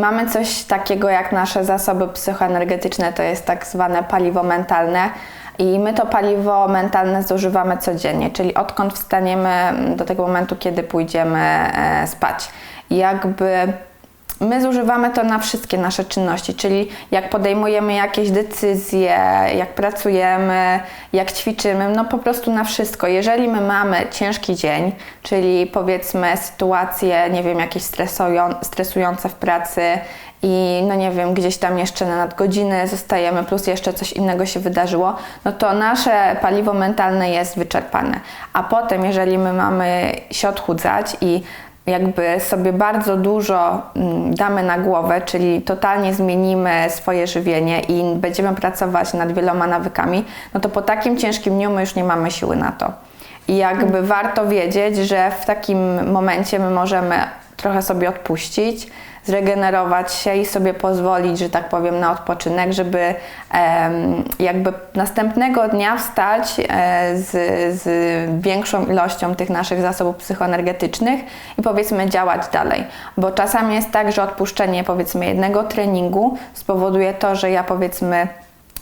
mamy 0.00 0.28
coś 0.28 0.64
takiego 0.64 1.08
jak 1.08 1.32
nasze 1.32 1.64
zasoby 1.64 2.08
psychoenergetyczne, 2.08 3.12
to 3.12 3.22
jest 3.22 3.46
tak 3.46 3.66
zwane 3.66 4.02
paliwo 4.02 4.42
mentalne, 4.42 5.10
i 5.58 5.78
my 5.78 5.94
to 5.94 6.06
paliwo 6.06 6.68
mentalne 6.68 7.22
zużywamy 7.22 7.78
codziennie, 7.78 8.30
czyli 8.30 8.54
odkąd 8.54 8.94
wstaniemy 8.94 9.72
do 9.96 10.04
tego 10.04 10.26
momentu, 10.26 10.56
kiedy 10.56 10.82
pójdziemy 10.82 11.38
e, 11.38 12.06
spać. 12.06 12.48
Jakby 12.90 13.72
my 14.42 14.62
zużywamy 14.62 15.10
to 15.10 15.22
na 15.22 15.38
wszystkie 15.38 15.78
nasze 15.78 16.04
czynności, 16.04 16.54
czyli 16.54 16.88
jak 17.10 17.30
podejmujemy 17.30 17.92
jakieś 17.92 18.30
decyzje, 18.30 19.18
jak 19.56 19.74
pracujemy, 19.74 20.80
jak 21.12 21.32
ćwiczymy, 21.32 21.88
no 21.88 22.04
po 22.04 22.18
prostu 22.18 22.52
na 22.52 22.64
wszystko. 22.64 23.06
Jeżeli 23.06 23.48
my 23.48 23.60
mamy 23.60 24.06
ciężki 24.10 24.56
dzień, 24.56 24.92
czyli 25.22 25.66
powiedzmy 25.66 26.36
sytuacje, 26.36 27.30
nie 27.30 27.42
wiem, 27.42 27.58
jakieś 27.58 27.82
stresują, 27.82 28.54
stresujące 28.62 29.28
w 29.28 29.34
pracy 29.34 29.82
i 30.42 30.82
no 30.88 30.94
nie 30.94 31.10
wiem, 31.10 31.34
gdzieś 31.34 31.56
tam 31.56 31.78
jeszcze 31.78 32.06
na 32.06 32.16
nadgodziny 32.16 32.88
zostajemy, 32.88 33.44
plus 33.44 33.66
jeszcze 33.66 33.92
coś 33.92 34.12
innego 34.12 34.46
się 34.46 34.60
wydarzyło, 34.60 35.16
no 35.44 35.52
to 35.52 35.72
nasze 35.72 36.36
paliwo 36.40 36.74
mentalne 36.74 37.30
jest 37.30 37.58
wyczerpane. 37.58 38.20
A 38.52 38.62
potem, 38.62 39.04
jeżeli 39.04 39.38
my 39.38 39.52
mamy 39.52 40.12
się 40.30 40.48
odchudzać 40.48 41.16
i 41.20 41.42
jakby 41.86 42.40
sobie 42.40 42.72
bardzo 42.72 43.16
dużo 43.16 43.82
mm, 43.96 44.34
damy 44.34 44.62
na 44.62 44.78
głowę, 44.78 45.20
czyli 45.20 45.62
totalnie 45.62 46.14
zmienimy 46.14 46.86
swoje 46.88 47.26
żywienie 47.26 47.80
i 47.80 48.14
będziemy 48.16 48.54
pracować 48.54 49.14
nad 49.14 49.32
wieloma 49.32 49.66
nawykami, 49.66 50.24
no 50.54 50.60
to 50.60 50.68
po 50.68 50.82
takim 50.82 51.16
ciężkim 51.16 51.54
dniu 51.54 51.70
my 51.70 51.80
już 51.80 51.94
nie 51.94 52.04
mamy 52.04 52.30
siły 52.30 52.56
na 52.56 52.72
to. 52.72 52.92
I 53.48 53.56
jakby 53.56 54.02
warto 54.02 54.46
wiedzieć, 54.46 54.96
że 54.96 55.30
w 55.40 55.46
takim 55.46 56.10
momencie 56.10 56.58
my 56.58 56.70
możemy 56.70 57.16
trochę 57.56 57.82
sobie 57.82 58.08
odpuścić, 58.08 58.86
zregenerować 59.24 60.14
się 60.14 60.34
i 60.34 60.46
sobie 60.46 60.74
pozwolić, 60.74 61.38
że 61.38 61.50
tak 61.50 61.68
powiem, 61.68 62.00
na 62.00 62.12
odpoczynek, 62.12 62.72
żeby 62.72 63.14
jakby 64.38 64.72
następnego 64.94 65.68
dnia 65.68 65.96
wstać 65.96 66.60
e, 66.68 67.16
z, 67.16 67.30
z 67.82 67.84
większą 68.42 68.86
ilością 68.86 69.34
tych 69.34 69.50
naszych 69.50 69.80
zasobów 69.80 70.16
psychoenergetycznych 70.16 71.20
i 71.58 71.62
powiedzmy 71.62 72.08
działać 72.08 72.42
dalej. 72.52 72.84
Bo 73.16 73.30
czasami 73.30 73.74
jest 73.74 73.90
tak, 73.90 74.12
że 74.12 74.22
odpuszczenie 74.22 74.84
powiedzmy 74.84 75.26
jednego 75.26 75.64
treningu 75.64 76.38
spowoduje 76.54 77.14
to, 77.14 77.36
że 77.36 77.50
ja 77.50 77.64
powiedzmy 77.64 78.28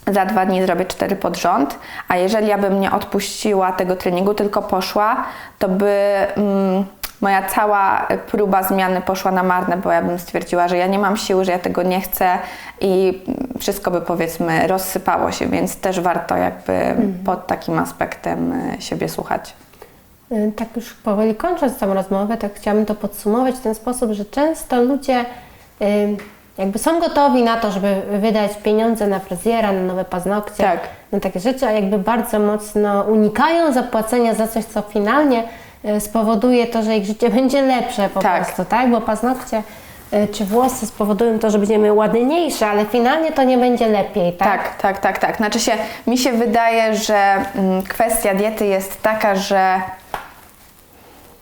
za 0.06 0.24
dwa 0.24 0.46
dni 0.46 0.62
zrobię 0.62 0.84
cztery 0.84 1.16
pod 1.16 1.36
rząd, 1.36 1.78
a 2.08 2.16
jeżeli 2.16 2.48
ja 2.48 2.58
bym 2.58 2.80
nie 2.80 2.92
odpuściła 2.92 3.72
tego 3.72 3.96
treningu, 3.96 4.34
tylko 4.34 4.62
poszła, 4.62 5.24
to 5.58 5.68
by 5.68 6.16
mm, 6.36 6.84
moja 7.20 7.48
cała 7.48 8.06
próba 8.30 8.62
zmiany 8.62 9.00
poszła 9.00 9.30
na 9.30 9.42
marne, 9.42 9.76
bo 9.76 9.92
ja 9.92 10.02
bym 10.02 10.18
stwierdziła, 10.18 10.68
że 10.68 10.76
ja 10.76 10.86
nie 10.86 10.98
mam 10.98 11.16
siły, 11.16 11.44
że 11.44 11.52
ja 11.52 11.58
tego 11.58 11.82
nie 11.82 12.00
chcę 12.00 12.38
i 12.80 13.22
wszystko 13.58 13.90
by 13.90 14.00
powiedzmy 14.00 14.66
rozsypało 14.66 15.32
się, 15.32 15.46
więc 15.46 15.76
też 15.76 16.00
warto 16.00 16.36
jakby 16.36 16.94
pod 17.24 17.46
takim 17.46 17.78
aspektem 17.78 18.52
y, 18.52 18.82
siebie 18.82 19.08
słuchać. 19.08 19.54
Y, 20.32 20.52
Tak 20.56 20.68
już 20.76 20.94
powoli 20.94 21.34
kończąc 21.34 21.78
tę 21.78 21.86
rozmowę, 21.86 22.36
tak 22.36 22.54
chciałabym 22.54 22.86
to 22.86 22.94
podsumować 22.94 23.54
w 23.54 23.60
ten 23.60 23.74
sposób, 23.74 24.12
że 24.12 24.24
często 24.24 24.82
ludzie 24.82 25.24
jakby 26.58 26.78
są 26.78 27.00
gotowi 27.00 27.42
na 27.42 27.56
to, 27.56 27.70
żeby 27.70 28.02
wydać 28.20 28.50
pieniądze 28.62 29.06
na 29.06 29.18
fryzjera, 29.18 29.72
na 29.72 29.80
nowe 29.82 30.04
paznokcie, 30.04 30.62
Tak. 30.64 30.80
na 31.12 31.20
takie 31.20 31.40
rzeczy, 31.40 31.66
a 31.66 31.70
jakby 31.72 31.98
bardzo 31.98 32.38
mocno 32.38 33.02
unikają 33.02 33.72
zapłacenia 33.72 34.34
za 34.34 34.48
coś, 34.48 34.64
co 34.64 34.82
finalnie 34.82 35.42
spowoduje 35.98 36.66
to, 36.66 36.82
że 36.82 36.96
ich 36.96 37.04
życie 37.04 37.30
będzie 37.40 37.62
lepsze 37.62 38.08
po 38.08 38.20
Tak. 38.20 38.44
prostu, 38.44 38.64
tak? 38.64 38.90
Bo 38.90 39.00
paznokcie 39.00 39.62
y, 40.12 40.28
czy 40.28 40.44
włosy 40.44 40.86
spowodują 40.86 41.38
to, 41.38 41.50
że 41.50 41.58
będziemy 41.58 41.92
ładniejsze, 41.92 42.66
ale 42.66 42.84
finalnie 42.84 43.32
to 43.32 43.42
nie 43.42 43.58
będzie 43.58 43.86
lepiej, 43.86 44.32
tak? 44.32 44.48
Tak, 44.48 44.76
tak, 44.82 44.98
tak, 44.98 45.18
tak. 45.18 45.36
Znaczy 45.36 45.60
się, 45.60 45.72
mi 46.06 46.18
się 46.18 46.32
wydaje, 46.32 46.94
że 46.96 47.44
mm, 47.54 47.82
kwestia 47.82 48.34
diety 48.34 48.66
jest 48.66 49.02
taka, 49.02 49.34
że 49.34 49.80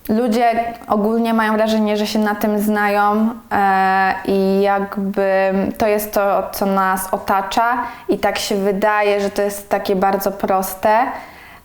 ludzie 0.08 0.74
ogólnie 0.88 1.34
mają 1.34 1.52
wrażenie, 1.52 1.96
że 1.96 2.06
się 2.06 2.18
na 2.18 2.34
tym 2.34 2.58
znają 2.58 3.30
e, 3.52 4.14
i 4.24 4.60
jakby 4.60 5.52
to 5.78 5.86
jest 5.86 6.12
to, 6.12 6.42
co 6.52 6.66
nas 6.66 7.08
otacza 7.14 7.78
i 8.08 8.18
tak 8.18 8.38
się 8.38 8.54
wydaje, 8.54 9.20
że 9.20 9.30
to 9.30 9.42
jest 9.42 9.68
takie 9.70 9.96
bardzo 9.96 10.32
proste. 10.32 10.98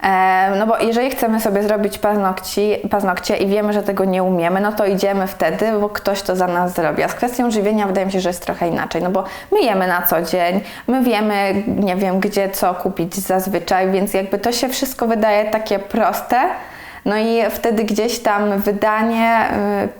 E, 0.03 0.33
No 0.59 0.67
bo 0.67 0.77
jeżeli 0.77 1.09
chcemy 1.09 1.39
sobie 1.39 1.63
zrobić 1.63 1.97
paznokci, 1.97 2.75
paznokcie 2.89 3.37
i 3.37 3.47
wiemy, 3.47 3.73
że 3.73 3.83
tego 3.83 4.05
nie 4.05 4.23
umiemy, 4.23 4.61
no 4.61 4.71
to 4.71 4.85
idziemy 4.85 5.27
wtedy, 5.27 5.71
bo 5.79 5.89
ktoś 5.89 6.21
to 6.21 6.35
za 6.35 6.47
nas 6.47 6.73
zrobi. 6.73 7.03
A 7.03 7.07
z 7.07 7.13
kwestią 7.13 7.51
żywienia 7.51 7.87
wydaje 7.87 8.05
mi 8.05 8.11
się, 8.11 8.19
że 8.19 8.29
jest 8.29 8.45
trochę 8.45 8.67
inaczej, 8.67 9.03
no 9.03 9.09
bo 9.09 9.23
my 9.51 9.61
jemy 9.61 9.87
na 9.87 10.01
co 10.01 10.21
dzień, 10.21 10.61
my 10.87 11.03
wiemy, 11.03 11.63
nie 11.67 11.95
wiem, 11.95 12.19
gdzie 12.19 12.49
co 12.49 12.73
kupić 12.73 13.15
zazwyczaj, 13.15 13.91
więc 13.91 14.13
jakby 14.13 14.39
to 14.39 14.51
się 14.51 14.69
wszystko 14.69 15.07
wydaje 15.07 15.45
takie 15.51 15.79
proste. 15.79 16.41
No 17.05 17.17
i 17.17 17.41
wtedy 17.49 17.83
gdzieś 17.83 18.19
tam 18.19 18.59
wydanie 18.59 19.49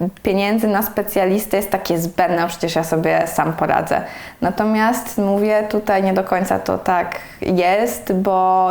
y, 0.02 0.10
pieniędzy 0.24 0.68
na 0.68 0.82
specjalistę 0.82 1.58
jest 1.58 1.72
takie 1.72 1.98
zbędne, 1.98 2.42
no 2.42 2.48
przecież 2.48 2.76
ja 2.76 2.84
sobie 2.84 3.28
sam 3.28 3.54
poradzę. 3.54 4.02
Natomiast 4.42 5.18
mówię, 5.18 5.64
tutaj 5.70 6.04
nie 6.04 6.14
do 6.14 6.24
końca 6.24 6.60
to 6.60 6.78
tak 6.78 7.20
jest, 7.42 8.14
bo 8.14 8.70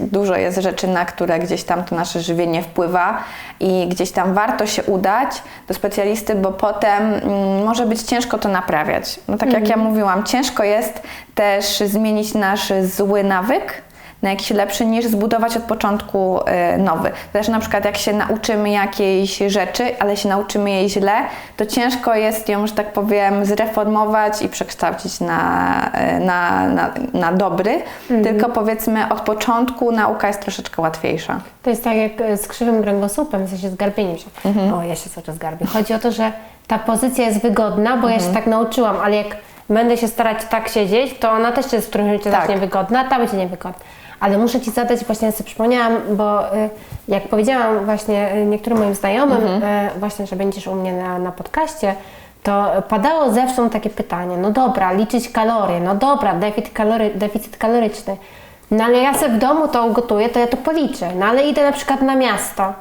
dużo 0.00 0.36
jest 0.36 0.58
rzeczy, 0.58 0.88
na 0.88 1.04
które 1.04 1.38
gdzieś 1.38 1.64
tam 1.64 1.84
to 1.84 1.96
nasze 1.96 2.20
żywienie 2.20 2.62
wpływa 2.62 3.18
i 3.60 3.88
gdzieś 3.88 4.10
tam 4.10 4.34
warto 4.34 4.66
się 4.66 4.82
udać 4.82 5.42
do 5.68 5.74
specjalisty, 5.74 6.34
bo 6.34 6.52
potem 6.52 7.14
mm, 7.14 7.64
może 7.64 7.86
być 7.86 8.02
ciężko 8.02 8.38
to 8.38 8.48
naprawiać. 8.48 9.20
No 9.28 9.38
tak 9.38 9.52
jak 9.52 9.68
ja 9.68 9.76
mówiłam, 9.76 10.24
ciężko 10.24 10.64
jest 10.64 11.02
też 11.34 11.78
zmienić 11.78 12.34
nasz 12.34 12.72
zły 12.82 13.24
nawyk 13.24 13.82
na 14.24 14.30
jakiś 14.30 14.50
lepszy 14.50 14.86
niż 14.86 15.06
zbudować 15.06 15.56
od 15.56 15.62
początku 15.62 16.40
y, 16.74 16.78
nowy. 16.78 17.10
Też 17.32 17.48
na 17.48 17.60
przykład 17.60 17.84
jak 17.84 17.96
się 17.96 18.12
nauczymy 18.12 18.70
jakiejś 18.70 19.38
rzeczy, 19.38 19.98
ale 19.98 20.16
się 20.16 20.28
nauczymy 20.28 20.70
jej 20.70 20.90
źle, 20.90 21.12
to 21.56 21.66
ciężko 21.66 22.14
jest 22.14 22.48
ją, 22.48 22.66
że 22.66 22.74
tak 22.74 22.92
powiem, 22.92 23.44
zreformować 23.44 24.42
i 24.42 24.48
przekształcić 24.48 25.20
na, 25.20 25.90
y, 26.16 26.20
na, 26.20 26.68
na, 26.68 26.90
na 27.14 27.32
dobry, 27.32 27.82
tylko 28.08 28.48
powiedzmy 28.48 29.08
od 29.08 29.20
początku 29.20 29.92
nauka 29.92 30.28
jest 30.28 30.40
troszeczkę 30.40 30.82
łatwiejsza. 30.82 31.40
To 31.62 31.70
jest 31.70 31.84
tak 31.84 31.96
jak 31.96 32.20
e, 32.20 32.36
z 32.36 32.48
krzywym 32.48 32.82
kręgosłupem, 32.82 33.46
w 33.46 33.50
sensie 33.50 33.70
z 33.70 33.74
garbieniem 33.74 34.18
się. 34.18 34.26
O, 34.74 34.82
ja 34.82 34.96
się 34.96 35.10
cały 35.10 35.26
czas 35.26 35.38
garbię. 35.38 35.66
Chodzi 35.66 35.94
o 35.94 35.98
to, 35.98 36.12
że 36.12 36.32
ta 36.66 36.78
pozycja 36.78 37.24
jest 37.26 37.42
wygodna, 37.42 37.96
bo 37.96 38.08
ja 38.08 38.20
się 38.20 38.32
tak 38.34 38.46
nauczyłam, 38.46 38.96
ale 39.04 39.16
jak 39.16 39.36
będę 39.68 39.96
się 39.96 40.08
starać 40.08 40.38
tak 40.50 40.68
siedzieć, 40.68 41.18
to 41.18 41.30
ona 41.30 41.52
też 41.52 41.72
jest 41.72 41.86
w 41.86 41.88
którymś 41.88 42.06
momencie 42.06 42.30
Tak. 42.30 42.40
zacznie 42.40 42.58
wygodna, 42.58 43.04
ta 43.04 43.18
będzie 43.18 43.36
niewygodna. 43.36 43.84
Ale 44.24 44.38
muszę 44.38 44.60
Ci 44.60 44.70
zadać, 44.70 45.04
właśnie 45.04 45.32
sobie 45.32 45.44
przypomniałam, 45.44 45.96
bo 46.16 46.54
y, 46.54 46.70
jak 47.08 47.28
powiedziałam 47.28 47.84
właśnie 47.84 48.34
y, 48.34 48.44
niektórym 48.44 48.78
moim 48.78 48.94
znajomym, 48.94 49.44
y, 49.46 49.90
właśnie, 49.98 50.26
że 50.26 50.36
będziesz 50.36 50.66
u 50.66 50.74
mnie 50.74 50.92
na, 50.92 51.18
na 51.18 51.32
podcaście, 51.32 51.94
to 52.42 52.82
padało 52.88 53.32
zewsząd 53.32 53.72
takie 53.72 53.90
pytanie, 53.90 54.36
no 54.36 54.50
dobra, 54.50 54.92
liczyć 54.92 55.28
kalorie, 55.28 55.80
no 55.80 55.94
dobra, 55.94 56.34
deficyt, 56.34 56.72
kalory, 56.72 57.10
deficyt 57.14 57.56
kaloryczny, 57.56 58.16
no 58.70 58.84
ale 58.84 58.98
ja 58.98 59.14
sobie 59.14 59.34
w 59.34 59.38
domu 59.38 59.68
to 59.68 59.86
ugotuję, 59.86 60.28
to 60.28 60.38
ja 60.38 60.46
to 60.46 60.56
policzę, 60.56 61.10
no 61.18 61.26
ale 61.26 61.46
idę 61.46 61.64
na 61.64 61.72
przykład 61.72 62.02
na 62.02 62.16
miasto, 62.16 62.72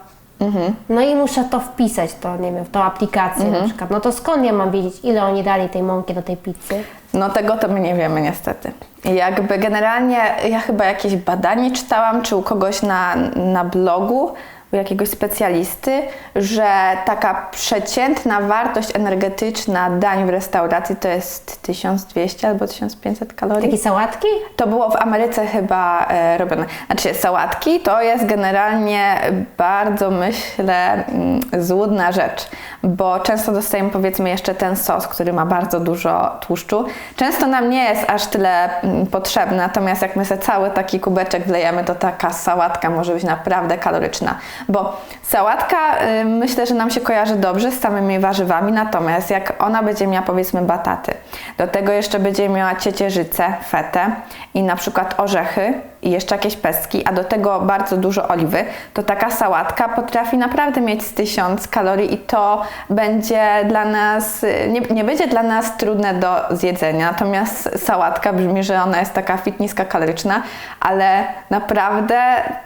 no 0.89 1.01
i 1.01 1.15
muszę 1.15 1.43
to 1.43 1.59
wpisać, 1.59 2.13
to 2.13 2.37
nie 2.37 2.51
wiem, 2.51 2.65
w 2.65 2.69
tą 2.69 2.83
aplikację 2.83 3.51
na 3.51 3.61
przykład, 3.61 3.89
no 3.89 3.99
to 3.99 4.11
skąd 4.11 4.45
ja 4.45 4.53
mam 4.53 4.71
wiedzieć, 4.71 4.93
ile 5.03 5.23
oni 5.23 5.43
dali 5.43 5.69
tej 5.69 5.83
mąki 5.83 6.13
do 6.13 6.21
tej 6.21 6.37
pizzy? 6.37 6.83
No 7.13 7.29
tego 7.29 7.57
to 7.57 7.67
my 7.67 7.79
nie 7.79 7.95
wiemy 7.95 8.21
niestety. 8.21 8.71
Jakby 9.05 9.57
generalnie 9.57 10.17
ja 10.49 10.59
chyba 10.59 10.85
jakieś 10.85 11.15
badanie 11.15 11.71
czytałam, 11.71 12.21
czy 12.21 12.35
u 12.35 12.41
kogoś 12.41 12.81
na, 12.81 13.15
na 13.35 13.63
blogu, 13.65 14.31
u 14.73 14.75
jakiegoś 14.75 15.09
specjalisty, 15.09 16.01
że 16.35 16.67
taka 17.05 17.47
przeciętna 17.51 18.41
wartość 18.41 18.95
energetyczna 18.95 19.89
dań 19.89 20.25
w 20.25 20.29
restauracji 20.29 20.95
to 20.95 21.07
jest 21.07 21.61
1200 21.61 22.47
albo 22.47 22.67
1500 22.67 23.33
kalorii. 23.33 23.69
Takie 23.69 23.83
sałatki? 23.83 24.27
To 24.55 24.67
było 24.67 24.89
w 24.89 24.95
Ameryce 24.95 25.47
chyba 25.47 26.07
e, 26.09 26.37
robione. 26.37 26.65
Znaczy, 26.85 27.13
sałatki 27.13 27.79
to 27.79 28.01
jest 28.01 28.25
generalnie 28.25 29.15
bardzo, 29.57 30.11
myślę, 30.11 31.05
mm, 31.05 31.39
złudna 31.59 32.11
rzecz, 32.11 32.47
bo 32.83 33.19
często 33.19 33.51
dostajemy 33.51 33.89
powiedzmy 33.89 34.29
jeszcze 34.29 34.55
ten 34.55 34.75
sos, 34.75 35.07
który 35.07 35.33
ma 35.33 35.45
bardzo 35.45 35.79
dużo 35.79 36.37
tłuszczu. 36.47 36.85
Często 37.15 37.47
nam 37.47 37.69
nie 37.69 37.83
jest 37.83 38.09
aż 38.09 38.25
tyle 38.25 38.81
mm, 38.81 39.07
potrzebny, 39.07 39.57
natomiast 39.57 40.01
jak 40.01 40.15
my 40.15 40.25
sobie 40.25 40.41
cały 40.41 40.69
taki 40.69 40.99
kubeczek 40.99 41.47
wlejemy, 41.47 41.83
to 41.83 41.95
taka 41.95 42.33
sałatka 42.33 42.89
może 42.89 43.13
być 43.13 43.23
naprawdę 43.23 43.77
kaloryczna, 43.77 44.35
bo 44.69 45.01
sałatka 45.23 45.77
y, 46.21 46.25
myślę, 46.25 46.65
że 46.65 46.73
nam 46.73 46.89
się 46.89 47.01
kojarzy 47.01 47.35
dobrze 47.35 47.71
z 47.71 47.79
samymi 47.79 48.19
warzywami, 48.19 48.71
natomiast 48.71 49.29
jak 49.29 49.63
ona 49.63 49.83
będzie 49.83 50.07
miała 50.07 50.25
powiedzmy 50.25 50.61
bataty, 50.61 51.13
do 51.57 51.67
tego 51.67 51.91
jeszcze 51.91 52.19
będzie 52.19 52.49
miała 52.49 52.75
ciecierzycę, 52.75 53.53
fetę 53.69 54.11
i 54.53 54.63
na 54.63 54.75
przykład 54.75 55.19
orzechy 55.19 55.73
i 56.07 56.11
jeszcze 56.11 56.35
jakieś 56.35 56.55
pestki, 56.55 57.05
a 57.05 57.11
do 57.11 57.23
tego 57.23 57.59
bardzo 57.59 57.97
dużo 57.97 58.27
oliwy, 58.27 58.65
to 58.93 59.03
taka 59.03 59.29
sałatka 59.29 59.89
potrafi 59.89 60.37
naprawdę 60.37 60.81
mieć 60.81 61.03
z 61.03 61.13
1000 61.13 61.67
kalorii 61.67 62.13
i 62.13 62.17
to 62.17 62.61
będzie 62.89 63.41
dla 63.67 63.85
nas, 63.85 64.45
nie, 64.69 64.81
nie 64.81 65.03
będzie 65.03 65.27
dla 65.27 65.43
nas 65.43 65.77
trudne 65.77 66.13
do 66.13 66.35
zjedzenia. 66.51 67.11
Natomiast 67.11 67.69
sałatka 67.85 68.33
brzmi, 68.33 68.63
że 68.63 68.83
ona 68.83 68.99
jest 68.99 69.13
taka 69.13 69.37
fit 69.37 69.55
kaloryczna, 69.89 70.41
ale 70.79 71.23
naprawdę 71.49 72.19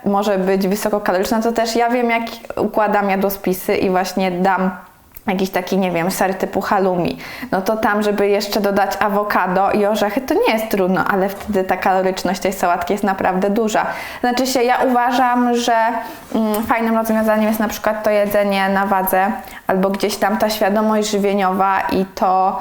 może 0.05 0.37
być 0.37 0.67
wysokokaloryczna. 0.67 1.41
To 1.41 1.51
też 1.51 1.75
ja 1.75 1.89
wiem, 1.89 2.09
jak 2.09 2.23
układam 2.55 3.09
jadłospisy 3.09 3.75
i 3.75 3.89
właśnie 3.89 4.31
dam 4.31 4.71
jakiś 5.27 5.49
taki, 5.49 5.77
nie 5.77 5.91
wiem, 5.91 6.11
ser 6.11 6.35
typu 6.35 6.61
halloumi, 6.61 7.17
no 7.51 7.61
to 7.61 7.77
tam, 7.77 8.03
żeby 8.03 8.27
jeszcze 8.27 8.61
dodać 8.61 8.91
awokado 8.99 9.71
i 9.71 9.85
orzechy, 9.85 10.21
to 10.21 10.33
nie 10.33 10.53
jest 10.53 10.69
trudno, 10.69 11.05
ale 11.07 11.29
wtedy 11.29 11.63
ta 11.63 11.77
kaloryczność 11.77 12.39
tej 12.39 12.53
sałatki 12.53 12.93
jest 12.93 13.03
naprawdę 13.03 13.49
duża. 13.49 13.85
Znaczy 14.19 14.47
się, 14.47 14.63
ja 14.63 14.77
uważam, 14.77 15.55
że 15.55 15.75
mm, 16.35 16.63
fajnym 16.63 16.97
rozwiązaniem 16.97 17.47
jest 17.47 17.59
na 17.59 17.67
przykład 17.67 18.03
to 18.03 18.09
jedzenie 18.09 18.69
na 18.69 18.85
wadze, 18.85 19.31
albo 19.67 19.89
gdzieś 19.89 20.15
tam 20.15 20.37
ta 20.37 20.49
świadomość 20.49 21.09
żywieniowa 21.09 21.81
i 21.91 22.05
to... 22.05 22.59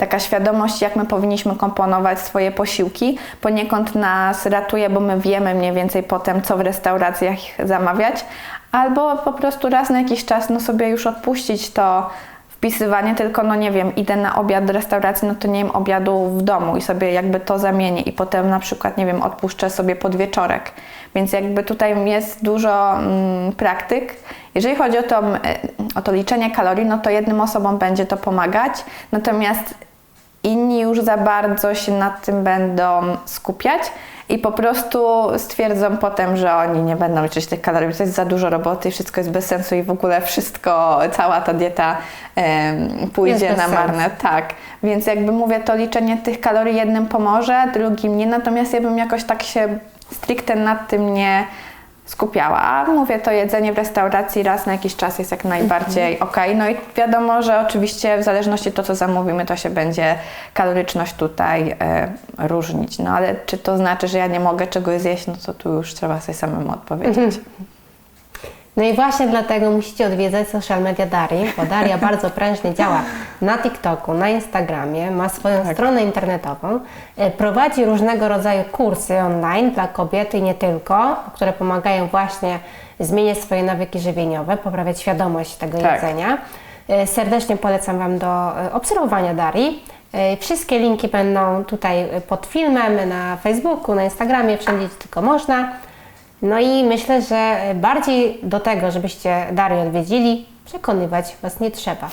taka 0.00 0.18
świadomość, 0.18 0.82
jak 0.82 0.96
my 0.96 1.06
powinniśmy 1.06 1.56
komponować 1.56 2.18
swoje 2.18 2.52
posiłki, 2.52 3.18
poniekąd 3.40 3.94
nas 3.94 4.46
ratuje, 4.46 4.90
bo 4.90 5.00
my 5.00 5.20
wiemy 5.20 5.54
mniej 5.54 5.72
więcej 5.72 6.02
potem, 6.02 6.42
co 6.42 6.56
w 6.56 6.60
restauracjach 6.60 7.38
zamawiać, 7.64 8.24
albo 8.72 9.16
po 9.16 9.32
prostu 9.32 9.68
raz 9.68 9.90
na 9.90 10.00
jakiś 10.00 10.24
czas 10.24 10.50
no 10.50 10.60
sobie 10.60 10.88
już 10.88 11.06
odpuścić 11.06 11.70
to 11.70 12.10
wpisywanie, 12.48 13.14
tylko 13.14 13.42
no 13.42 13.54
nie 13.54 13.70
wiem, 13.70 13.94
idę 13.94 14.16
na 14.16 14.36
obiad 14.36 14.64
do 14.64 14.72
restauracji, 14.72 15.28
no 15.28 15.34
to 15.34 15.48
nie 15.48 15.58
jem 15.58 15.70
obiadu 15.70 16.26
w 16.26 16.42
domu 16.42 16.76
i 16.76 16.82
sobie 16.82 17.12
jakby 17.12 17.40
to 17.40 17.58
zamienię 17.58 18.02
i 18.02 18.12
potem 18.12 18.50
na 18.50 18.58
przykład, 18.58 18.96
nie 18.96 19.06
wiem, 19.06 19.22
odpuszczę 19.22 19.70
sobie 19.70 19.96
podwieczorek. 19.96 20.72
Więc 21.14 21.32
jakby 21.32 21.62
tutaj 21.62 22.08
jest 22.10 22.44
dużo 22.44 22.98
mm, 22.98 23.52
praktyk. 23.52 24.16
Jeżeli 24.54 24.76
chodzi 24.76 24.98
o 24.98 25.02
to, 25.02 25.18
mm, 25.18 25.40
o 25.94 26.02
to 26.02 26.12
liczenie 26.12 26.50
kalorii, 26.50 26.86
no 26.86 26.98
to 26.98 27.10
jednym 27.10 27.40
osobom 27.40 27.78
będzie 27.78 28.06
to 28.06 28.16
pomagać, 28.16 28.72
natomiast 29.12 29.74
inni 30.42 30.80
już 30.80 31.00
za 31.00 31.16
bardzo 31.16 31.74
się 31.74 31.92
nad 31.92 32.22
tym 32.22 32.44
będą 32.44 33.16
skupiać 33.24 33.82
i 34.28 34.38
po 34.38 34.52
prostu 34.52 35.28
stwierdzą 35.38 35.96
potem, 35.96 36.36
że 36.36 36.54
oni 36.54 36.82
nie 36.82 36.96
będą 36.96 37.22
liczyć 37.22 37.46
tych 37.46 37.60
kalorii, 37.60 37.88
bo 37.88 37.94
to 37.94 38.02
jest 38.02 38.14
za 38.14 38.24
dużo 38.24 38.50
roboty 38.50 38.88
i 38.88 38.92
wszystko 38.92 39.20
jest 39.20 39.30
bez 39.30 39.46
sensu 39.46 39.74
i 39.74 39.82
w 39.82 39.90
ogóle 39.90 40.20
wszystko, 40.20 41.00
cała 41.12 41.40
ta 41.40 41.52
dieta 41.52 41.96
pójdzie 43.14 43.56
na 43.56 43.68
marne. 43.68 44.10
Tak, 44.22 44.54
więc 44.82 45.06
jakby 45.06 45.32
mówię, 45.32 45.60
to 45.60 45.76
liczenie 45.76 46.16
tych 46.16 46.40
kalorii 46.40 46.76
jednym 46.76 47.06
pomoże, 47.06 47.64
drugim 47.74 48.16
nie, 48.16 48.26
natomiast 48.26 48.72
ja 48.72 48.80
bym 48.80 48.98
jakoś 48.98 49.24
tak 49.24 49.42
się 49.42 49.78
stricte 50.12 50.56
nad 50.56 50.88
tym 50.88 51.14
nie 51.14 51.44
skupiała. 52.10 52.60
A 52.62 52.84
mówię, 52.84 53.18
to 53.18 53.30
jedzenie 53.30 53.72
w 53.72 53.76
restauracji 53.76 54.42
raz 54.42 54.66
na 54.66 54.72
jakiś 54.72 54.96
czas 54.96 55.18
jest 55.18 55.30
jak 55.30 55.44
najbardziej 55.44 56.12
Mhm. 56.12 56.30
okej. 56.30 56.56
No 56.56 56.68
i 56.70 56.76
wiadomo, 56.96 57.42
że 57.42 57.60
oczywiście 57.60 58.18
w 58.18 58.22
zależności 58.22 58.72
to, 58.72 58.82
co 58.82 58.94
zamówimy, 58.94 59.46
to 59.46 59.56
się 59.56 59.70
będzie 59.70 60.14
kaloryczność 60.54 61.14
tutaj 61.14 61.76
e, 61.80 62.12
różnić. 62.38 62.98
No 62.98 63.10
ale 63.10 63.34
czy 63.46 63.58
to 63.58 63.76
znaczy, 63.76 64.08
że 64.08 64.18
ja 64.18 64.26
nie 64.26 64.40
mogę 64.40 64.66
czegoś 64.66 65.00
zjeść, 65.00 65.26
no 65.26 65.34
to 65.46 65.54
tu 65.54 65.72
już 65.72 65.94
trzeba 65.94 66.20
sobie 66.20 66.34
samemu 66.38 66.72
odpowiedzieć. 66.72 67.18
Mhm. 67.36 67.44
No 68.80 68.86
i 68.86 68.92
właśnie 68.94 69.26
dlatego 69.26 69.70
musicie 69.70 70.06
odwiedzać 70.06 70.48
social 70.48 70.82
media 70.82 71.06
Darii, 71.06 71.52
bo 71.56 71.66
Daria 71.66 71.98
bardzo 72.08 72.30
prężnie 72.30 72.74
działa 72.74 73.02
na 73.42 73.58
TikToku, 73.58 74.14
na 74.14 74.28
Instagramie, 74.28 75.10
ma 75.10 75.28
swoją 75.28 75.62
Tak. 75.62 75.72
stronę 75.72 76.02
internetową, 76.02 76.80
e, 77.16 77.30
prowadzi 77.30 77.84
różnego 77.84 78.28
rodzaju 78.28 78.64
kursy 78.72 79.18
online 79.18 79.70
dla 79.70 79.88
kobiety 79.88 80.38
i 80.38 80.42
nie 80.42 80.54
tylko, 80.54 81.16
które 81.34 81.52
pomagają 81.52 82.06
właśnie 82.06 82.58
zmieniać 83.00 83.38
swoje 83.38 83.62
nawyki 83.62 84.00
żywieniowe, 84.00 84.56
poprawiać 84.56 85.00
świadomość 85.00 85.54
tego 85.56 85.78
Tak. 85.78 85.94
jedzenia. 86.02 86.38
E, 86.88 87.06
Serdecznie 87.06 87.56
polecam 87.56 87.98
Wam 87.98 88.18
do 88.18 88.60
e, 88.66 88.72
obserwowania 88.72 89.34
Darii. 89.34 89.84
Wszystkie 90.40 90.78
linki 90.78 91.08
będą 91.08 91.64
tutaj 91.64 92.08
pod 92.28 92.46
filmem 92.46 93.08
na 93.08 93.36
Facebooku, 93.36 93.94
na 93.94 94.04
Instagramie, 94.04 94.58
wszędzie 94.58 94.86
gdzie 94.86 94.96
tylko 94.96 95.22
można. 95.22 95.68
No 96.42 96.58
i 96.60 96.84
myślę, 96.84 97.22
że 97.22 97.60
bardziej 97.74 98.38
do 98.42 98.60
tego, 98.60 98.90
żebyście 98.90 99.46
Darię 99.52 99.80
odwiedzili, 99.82 100.46
przekonywać 100.64 101.36
Was 101.42 101.60
nie 101.60 101.70
trzeba. 101.70 102.08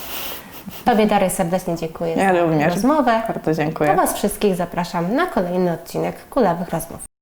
Tobie 0.85 1.05
Dary 1.07 1.29
serdecznie 1.29 1.75
dziękuję 1.75 2.13
Ja 2.13 2.33
za 2.33 2.41
również. 2.41 2.73
rozmowę. 2.73 3.21
Bardzo 3.27 3.51
A 3.51 3.53
dziękuję. 3.53 3.95
Was 3.95 4.13
wszystkich 4.13 4.55
zapraszam 4.55 5.15
na 5.15 5.25
kolejny 5.25 5.71
odcinek 5.73 6.15
Kulawych 6.29 6.69
Rozmów. 6.69 7.16